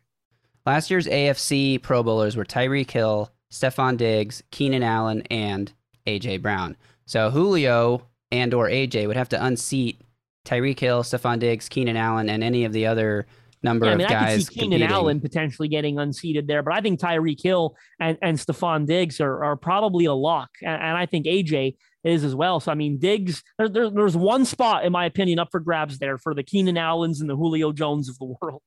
last 0.67 0.91
year's 0.91 1.07
AFC 1.07 1.81
Pro 1.81 2.03
Bowlers 2.03 2.37
were 2.37 2.45
Tyreek 2.45 2.91
Hill, 2.91 3.31
Stefon 3.53 3.99
Diggs, 3.99 4.43
Keenan 4.51 4.83
Allen, 4.83 5.23
and 5.31 5.73
AJ 6.09 6.43
Brown. 6.43 6.77
So 7.07 7.31
Julio 7.31 8.09
and 8.33 8.53
or 8.53 8.69
AJ 8.69 9.07
would 9.07 9.17
have 9.17 9.29
to 9.29 9.45
unseat 9.45 10.01
Tyreek 10.45 10.79
Hill, 10.79 11.03
Stefon 11.03 11.39
Diggs, 11.39 11.69
Keenan 11.69 11.97
Allen, 11.97 12.29
and 12.29 12.43
any 12.43 12.65
of 12.65 12.73
the 12.73 12.87
other 12.87 13.27
number 13.63 13.87
Yeah, 13.87 13.91
I 13.91 13.95
of 13.95 13.99
mean, 13.99 14.07
I 14.07 14.11
guys 14.11 14.37
could 14.39 14.47
see 14.47 14.61
Keenan 14.61 14.79
competing. 14.81 14.93
Allen 14.95 15.21
potentially 15.21 15.69
getting 15.69 15.99
unseated 15.99 16.47
there, 16.47 16.63
but 16.63 16.73
I 16.75 16.81
think 16.81 16.99
Tyreek 17.01 17.43
Hill 17.43 17.77
and, 18.01 18.17
and 18.23 18.39
Stefon 18.39 18.87
Diggs 18.87 19.21
are, 19.21 19.45
are 19.45 19.57
probably 19.57 20.07
a 20.07 20.15
lock. 20.15 20.51
And, 20.63 20.83
and 20.83 20.97
I 20.97 21.07
think 21.07 21.27
AJ 21.27 21.77
is 22.03 22.25
as 22.25 22.35
well. 22.35 22.59
So, 22.61 22.73
I 22.73 22.75
mean, 22.75 22.99
Diggs, 22.99 23.43
there, 23.59 23.69
there- 23.69 23.91
there's 23.91 24.17
one 24.17 24.45
spot, 24.47 24.85
in 24.87 24.93
my 24.93 25.05
opinion, 25.05 25.39
up 25.39 25.49
for 25.51 25.61
grabs 25.61 25.99
there 25.99 26.17
for 26.17 26.35
the 26.35 26.43
Keenan 26.43 26.79
Allens 26.79 27.21
and 27.21 27.29
the 27.29 27.37
Julio 27.37 27.73
Jones 27.73 28.09
of 28.09 28.19
the 28.19 28.35
world. 28.41 28.63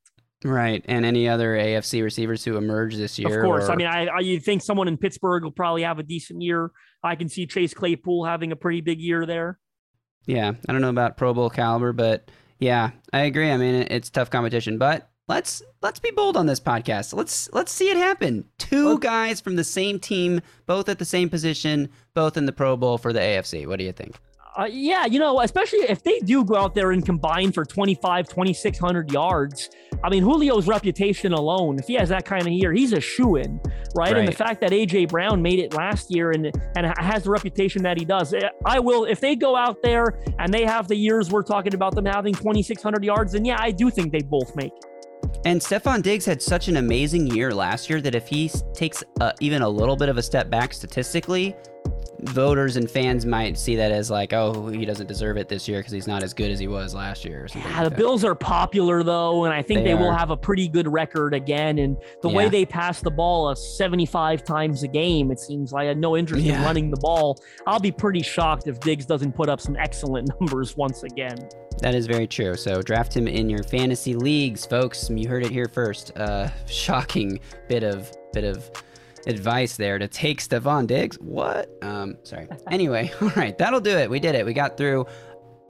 Right, 0.46 0.84
and 0.90 1.06
any 1.06 1.28
other 1.30 1.56
AFC 1.56 2.04
receivers 2.04 2.44
who 2.44 2.58
emerge 2.58 2.96
this 2.98 3.18
year. 3.18 3.40
Of 3.40 3.46
course. 3.46 3.70
I 3.70 3.76
mean, 3.76 3.88
I, 3.88 4.08
I 4.08 4.20
you 4.20 4.40
think 4.42 4.62
someone 4.62 4.90
in 4.90 4.98
Pittsburgh 4.98 5.44
will 5.46 5.52
probably 5.52 5.84
have 5.84 6.00
a 6.00 6.04
decent 6.04 6.42
year. 6.42 6.70
I 7.02 7.16
can 7.16 7.30
see 7.30 7.48
Chase 7.48 7.74
Claypool 7.74 8.26
having 8.26 8.52
a 8.52 8.56
pretty 8.58 8.82
big 8.82 9.00
year 9.00 9.26
there. 9.26 9.58
Yeah, 10.26 10.54
I 10.68 10.72
don't 10.72 10.82
know 10.82 10.90
about 10.90 11.18
Pro 11.18 11.34
Bowl 11.34 11.50
caliber, 11.50 11.94
but 11.94 12.30
yeah, 12.60 12.92
I 13.12 13.22
agree. 13.22 13.52
I 13.52 13.58
mean, 13.58 13.88
it's 13.90 14.10
tough 14.10 14.30
competition, 14.30 14.78
but 14.78 15.10
let's 15.28 15.62
let's 15.82 16.00
be 16.00 16.12
bold 16.12 16.38
on 16.38 16.46
this 16.46 16.60
podcast. 16.60 17.14
Let's 17.14 17.50
let's 17.54 17.72
see 17.72 17.90
it 17.90 17.98
happen. 17.98 18.46
2 18.60 18.88
Let's- 18.90 19.00
guys 19.00 19.42
from 19.42 19.56
the 19.56 19.64
same 19.64 20.00
team, 20.00 20.42
both 20.66 20.90
at 20.90 21.00
the 21.00 21.06
same 21.06 21.30
position, 21.30 21.90
both 22.14 22.38
in 22.38 22.46
the 22.46 22.52
Pro 22.54 22.76
Bowl 22.78 22.98
for 22.98 23.12
the 23.14 23.20
AFC. 23.20 23.68
What 23.68 23.80
do 23.80 23.86
you 23.86 23.92
think? 23.92 24.16
Uh, 24.56 24.66
yeah, 24.66 25.06
you 25.06 25.18
know, 25.18 25.42
especially 25.42 25.80
if 25.80 26.04
they 26.04 26.20
do 26.20 26.44
go 26.44 26.56
out 26.56 26.76
there 26.76 26.92
and 26.92 27.04
combine 27.04 27.52
for 27.52 27.66
25, 27.66 28.28
2,600 28.28 29.12
yards. 29.12 29.70
I 30.04 30.10
mean, 30.10 30.24
Julio's 30.24 30.68
reputation 30.68 31.34
alone, 31.34 31.80
if 31.80 31.88
he 31.88 31.96
has 31.96 32.10
that 32.10 32.26
kind 32.26 32.44
of 32.44 32.54
year, 32.54 32.72
he's 32.72 32.94
a 32.94 33.00
shoe 33.00 33.38
in, 33.38 33.60
right? 33.96 34.16
And 34.16 34.28
the 34.28 34.34
fact 34.34 34.62
that 34.62 34.72
A.J. 34.72 35.06
Brown 35.06 35.42
made 35.42 35.58
it 35.58 35.74
last 35.74 36.14
year 36.14 36.32
and, 36.32 36.52
and 36.76 36.94
has 37.00 37.24
the 37.24 37.32
reputation 37.32 37.82
that 37.84 37.98
he 37.98 38.06
does, 38.06 38.34
eh, 38.34 38.48
I 38.66 38.80
will, 38.80 39.06
if 39.06 39.20
they 39.20 39.36
go 39.36 39.56
out 39.56 39.82
there 39.82 40.20
and 40.38 40.54
they 40.54 40.66
have 40.66 40.88
the 40.88 40.96
years 40.96 41.32
we're 41.32 41.42
talking 41.42 41.74
about 41.74 41.96
them 41.96 42.06
having 42.06 42.34
2,600 42.36 43.04
yards, 43.04 43.32
then 43.32 43.46
yeah, 43.46 43.58
I 43.60 43.72
do 43.72 43.90
think 43.90 44.12
they 44.12 44.22
both 44.22 44.56
make 44.56 44.74
it. 44.74 44.86
And 45.46 45.60
Stefon 45.60 46.04
Diggs 46.04 46.26
had 46.26 46.42
such 46.42 46.68
an 46.68 46.78
amazing 46.78 47.28
year 47.28 47.54
last 47.54 47.90
year 47.90 48.02
that 48.02 48.14
if 48.14 48.28
he 48.28 48.52
takes 48.74 49.04
uh, 49.20 49.32
even 49.40 49.62
a 49.62 49.70
little 49.70 49.96
bit 49.96 50.10
of 50.10 50.18
a 50.18 50.22
step 50.22 50.50
back 50.50 50.74
statistically, 50.74 51.56
voters 52.30 52.76
and 52.76 52.90
fans 52.90 53.26
might 53.26 53.58
see 53.58 53.76
that 53.76 53.92
as 53.92 54.10
like, 54.10 54.34
oh, 54.34 54.68
he 54.68 54.86
doesn't 54.86 55.08
deserve 55.08 55.38
it 55.38 55.48
this 55.48 55.68
year 55.68 55.80
because 55.80 55.94
he's 55.94 56.08
not 56.08 56.24
as 56.24 56.34
good 56.34 56.52
as 56.52 56.60
he 56.60 56.68
was 56.68 56.94
last 56.94 57.26
year 57.26 57.46
or 57.46 57.48
something. 57.48 57.70
Yeah, 57.70 57.78
like 57.78 57.84
the 57.86 57.90
that. 57.92 57.98
Bills 57.98 58.24
are 58.24 58.36
popular 58.36 59.04
though, 59.04 59.46
and 59.46 59.54
I 59.54 59.62
think 59.62 59.82
They 59.82 59.90
they, 59.90 59.96
will 59.96 60.12
have 60.12 60.30
a 60.30 60.38
pretty 60.38 60.68
good 60.68 60.88
record 60.88 61.34
again. 61.34 61.80
And 61.80 61.98
the 62.22 62.30
way 62.30 62.50
they 62.50 62.66
pass 62.66 63.02
the 63.02 63.12
ball 63.12 63.48
uh, 63.48 63.56
75 63.56 64.44
times 64.44 64.84
a 64.84 64.88
game, 64.88 65.32
it 65.32 65.40
seems 65.40 65.72
like 65.72 65.84
I 65.84 65.88
had 65.88 65.98
no 65.98 66.18
interest 66.18 66.46
in 66.46 66.62
running 66.62 66.90
the 66.90 66.98
ball. 66.98 67.40
I'll 67.68 67.80
be 67.80 67.92
pretty 67.92 68.22
shocked 68.22 68.68
if 68.68 68.80
Diggs 68.80 69.06
doesn't 69.06 69.34
put 69.34 69.50
up 69.50 69.60
some 69.60 69.76
excellent 69.76 70.30
numbers 70.40 70.78
once 70.78 71.04
again. 71.04 71.38
That 71.80 71.96
is 71.96 72.08
very 72.08 72.28
true. 72.28 72.56
So 72.56 72.82
draft 72.82 73.16
him 73.16 73.28
in 73.28 73.50
your 73.50 73.64
fantasy 73.64 74.16
leagues, 74.16 74.66
folks. 74.66 75.10
You 75.10 75.28
heard 75.28 75.46
it 75.46 75.52
here 75.52 75.68
first. 75.68 76.18
Uh, 76.18 76.50
shocking 76.66 77.40
bit 77.68 77.84
of 77.84 78.12
bit 78.32 78.44
of 78.44 78.72
advice 79.28 79.78
there 79.78 79.98
to 79.98 80.08
take 80.08 80.42
Stefon 80.42 80.88
Diggs. 80.88 81.18
What? 81.20 81.70
Um, 81.82 82.18
sorry. 82.24 82.48
Anyway, 82.70 83.12
all 83.22 83.30
right, 83.30 83.58
that'll 83.58 83.82
do 83.82 83.98
it. 83.98 84.10
We 84.10 84.20
did 84.20 84.36
it. 84.36 84.46
We 84.46 84.54
got 84.54 84.78
through 84.78 85.06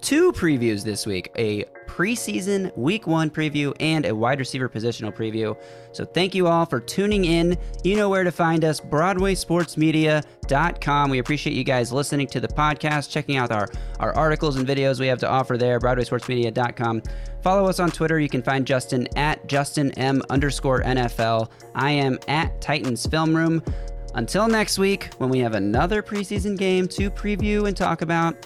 two 0.03 0.31
previews 0.33 0.83
this 0.83 1.07
week: 1.07 1.31
a 1.37 1.63
preseason 1.87 2.75
Week 2.77 3.07
One 3.07 3.29
preview 3.29 3.73
and 3.79 4.05
a 4.05 4.13
wide 4.13 4.39
receiver 4.39 4.67
positional 4.69 5.15
preview. 5.15 5.57
So 5.91 6.03
thank 6.05 6.35
you 6.35 6.47
all 6.47 6.65
for 6.65 6.79
tuning 6.79 7.25
in. 7.25 7.57
You 7.83 7.95
know 7.95 8.09
where 8.09 8.23
to 8.23 8.31
find 8.31 8.65
us: 8.65 8.79
BroadwaySportsMedia.com. 8.79 11.09
We 11.09 11.19
appreciate 11.19 11.55
you 11.55 11.63
guys 11.63 11.93
listening 11.93 12.27
to 12.27 12.39
the 12.39 12.49
podcast, 12.49 13.09
checking 13.09 13.37
out 13.37 13.51
our 13.51 13.67
our 13.99 14.15
articles 14.15 14.57
and 14.57 14.67
videos 14.67 14.99
we 14.99 15.07
have 15.07 15.17
to 15.19 15.29
offer 15.29 15.57
there. 15.57 15.79
BroadwaySportsMedia.com. 15.79 17.01
Follow 17.41 17.67
us 17.67 17.79
on 17.79 17.89
Twitter. 17.89 18.19
You 18.19 18.29
can 18.29 18.43
find 18.43 18.67
Justin 18.67 19.07
at 19.17 19.47
Justin 19.47 19.91
M 19.93 20.21
underscore 20.29 20.83
NFL. 20.83 21.49
I 21.75 21.91
am 21.91 22.19
at 22.27 22.61
Titans 22.61 23.07
Film 23.07 23.35
Room. 23.35 23.63
Until 24.15 24.47
next 24.47 24.77
week, 24.77 25.09
when 25.17 25.29
we 25.29 25.39
have 25.39 25.55
another 25.55 26.03
preseason 26.03 26.55
game 26.57 26.87
to 26.89 27.09
preview 27.09 27.67
and 27.67 27.75
talk 27.75 28.03
about, 28.03 28.45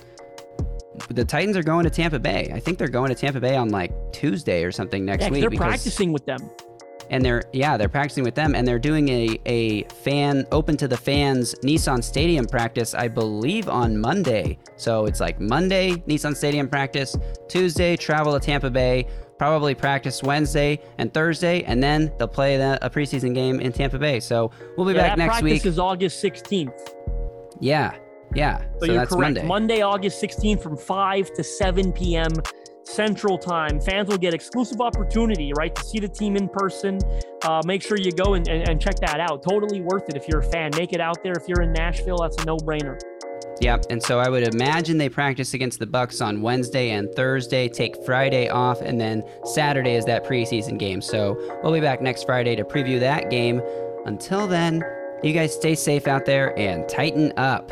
the 1.10 1.24
Titans 1.26 1.56
are 1.58 1.64
going 1.64 1.84
to 1.84 1.90
Tampa 1.90 2.20
Bay. 2.20 2.52
I 2.54 2.60
think 2.60 2.78
they're 2.78 2.88
going 2.88 3.10
to 3.10 3.16
Tampa 3.16 3.40
Bay 3.40 3.56
on 3.56 3.70
like 3.70 3.92
Tuesday 4.12 4.64
or 4.64 4.72
something 4.72 5.06
next 5.06 5.24
Yeah, 5.24 5.30
week. 5.30 5.42
they're 5.42 5.50
because- 5.50 5.68
practicing 5.68 6.12
with 6.12 6.26
them. 6.26 6.40
and 7.10 7.24
they're 7.24 7.44
yeah 7.54 7.78
they're 7.78 7.88
practicing 7.88 8.26
with 8.26 8.36
them 8.36 8.54
and 8.54 8.68
they're 8.68 8.78
doing 8.92 9.08
a 9.08 9.40
a 9.46 9.84
fan 10.04 10.46
open 10.52 10.76
to 10.76 10.90
the 10.90 10.98
fans 10.98 11.56
Nissan 11.64 12.04
Stadium 12.04 12.46
practice 12.46 12.94
I 12.94 13.08
believe 13.08 13.70
on 13.70 13.98
Monday. 13.98 14.58
So 14.76 15.06
it's 15.06 15.22
like 15.22 15.40
Monday 15.40 15.92
Nissan 16.10 16.36
Stadium 16.36 16.68
practice, 16.68 17.16
Tuesday 17.48 17.96
travel 17.96 18.34
to 18.38 18.46
Tampa 18.46 18.70
Bay, 18.70 19.08
probably 19.38 19.74
practice 19.74 20.22
Wednesday 20.22 20.82
and 20.98 21.14
Thursday, 21.14 21.64
and 21.64 21.82
then 21.82 22.12
they'll 22.18 22.28
play 22.28 22.58
the, 22.58 22.78
a 22.86 22.90
preseason 22.90 23.34
game 23.34 23.62
in 23.62 23.72
Tampa 23.72 23.98
Bay. 24.00 24.20
So 24.20 24.52
we'll 24.76 24.86
be 24.88 24.94
Yeah, 24.94 25.08
back 25.10 25.18
next 25.18 25.30
practice 25.30 25.44
week. 25.54 25.66
is 25.66 25.80
August 25.80 26.22
16th. 26.22 26.74
yeah, 27.62 27.94
yeah. 28.34 28.60
So, 28.80 28.86
So, 28.86 28.94
you're 28.94 29.06
correct. 29.06 29.12
Monday. 29.12 29.44
Monday, 29.46 29.82
August 29.82 30.22
16th 30.22 30.62
from 30.62 30.78
5 30.78 31.34
to 31.34 31.44
7 31.44 31.92
p.m. 31.94 32.32
Central 32.84 33.38
Time. 33.38 33.80
Fans 33.82 34.08
will 34.08 34.18
get 34.18 34.34
exclusive 34.34 34.80
opportunity, 34.80 35.52
right, 35.58 35.76
to 35.76 35.84
see 35.84 36.00
the 36.00 36.08
team 36.08 36.36
in 36.36 36.48
person. 36.48 37.00
Uh, 37.44 37.62
make 37.66 37.82
sure 37.82 37.98
you 37.98 38.12
go 38.12 38.34
and, 38.36 38.48
and, 38.48 38.68
and 38.68 38.82
check 38.82 38.96
that 39.02 39.20
out. 39.20 39.44
Totally 39.44 39.82
worth 39.82 40.10
it 40.10 40.16
if 40.16 40.28
you're 40.28 40.40
a 40.40 40.52
fan. 40.52 40.72
Make 40.78 40.94
it 40.94 41.02
out 41.02 41.18
there. 41.24 41.34
If 41.34 41.48
you're 41.48 41.62
in 41.62 41.74
Nashville, 41.74 42.18
that's 42.18 42.42
a 42.42 42.46
no-brainer. 42.46 43.00
Yep, 43.60 43.86
and 43.90 44.02
so 44.02 44.20
I 44.20 44.30
would 44.30 44.44
imagine 44.54 44.98
they 45.00 45.10
practice 45.10 45.54
against 45.56 45.80
the 45.80 45.88
Bucs 45.88 46.24
on 46.24 46.42
Wednesday 46.42 46.92
and 46.92 47.12
Thursday, 47.16 47.68
take 47.68 48.04
Friday 48.06 48.50
off, 48.50 48.82
and 48.82 49.02
then 49.02 49.24
Saturday 49.46 49.96
is 49.96 50.06
that 50.06 50.24
preseason 50.24 50.78
game. 50.78 51.02
So 51.02 51.36
we'll 51.64 51.74
be 51.74 51.82
back 51.82 52.02
next 52.02 52.26
Friday 52.26 52.56
to 52.56 52.64
preview 52.64 53.00
that 53.00 53.32
game. 53.32 53.62
Until 54.06 54.46
then, 54.48 54.84
you 55.24 55.34
guys 55.34 55.54
stay 55.56 55.74
safe 55.74 56.08
out 56.08 56.26
there 56.26 56.58
and 56.58 56.88
Titan 56.88 57.34
up. 57.38 57.72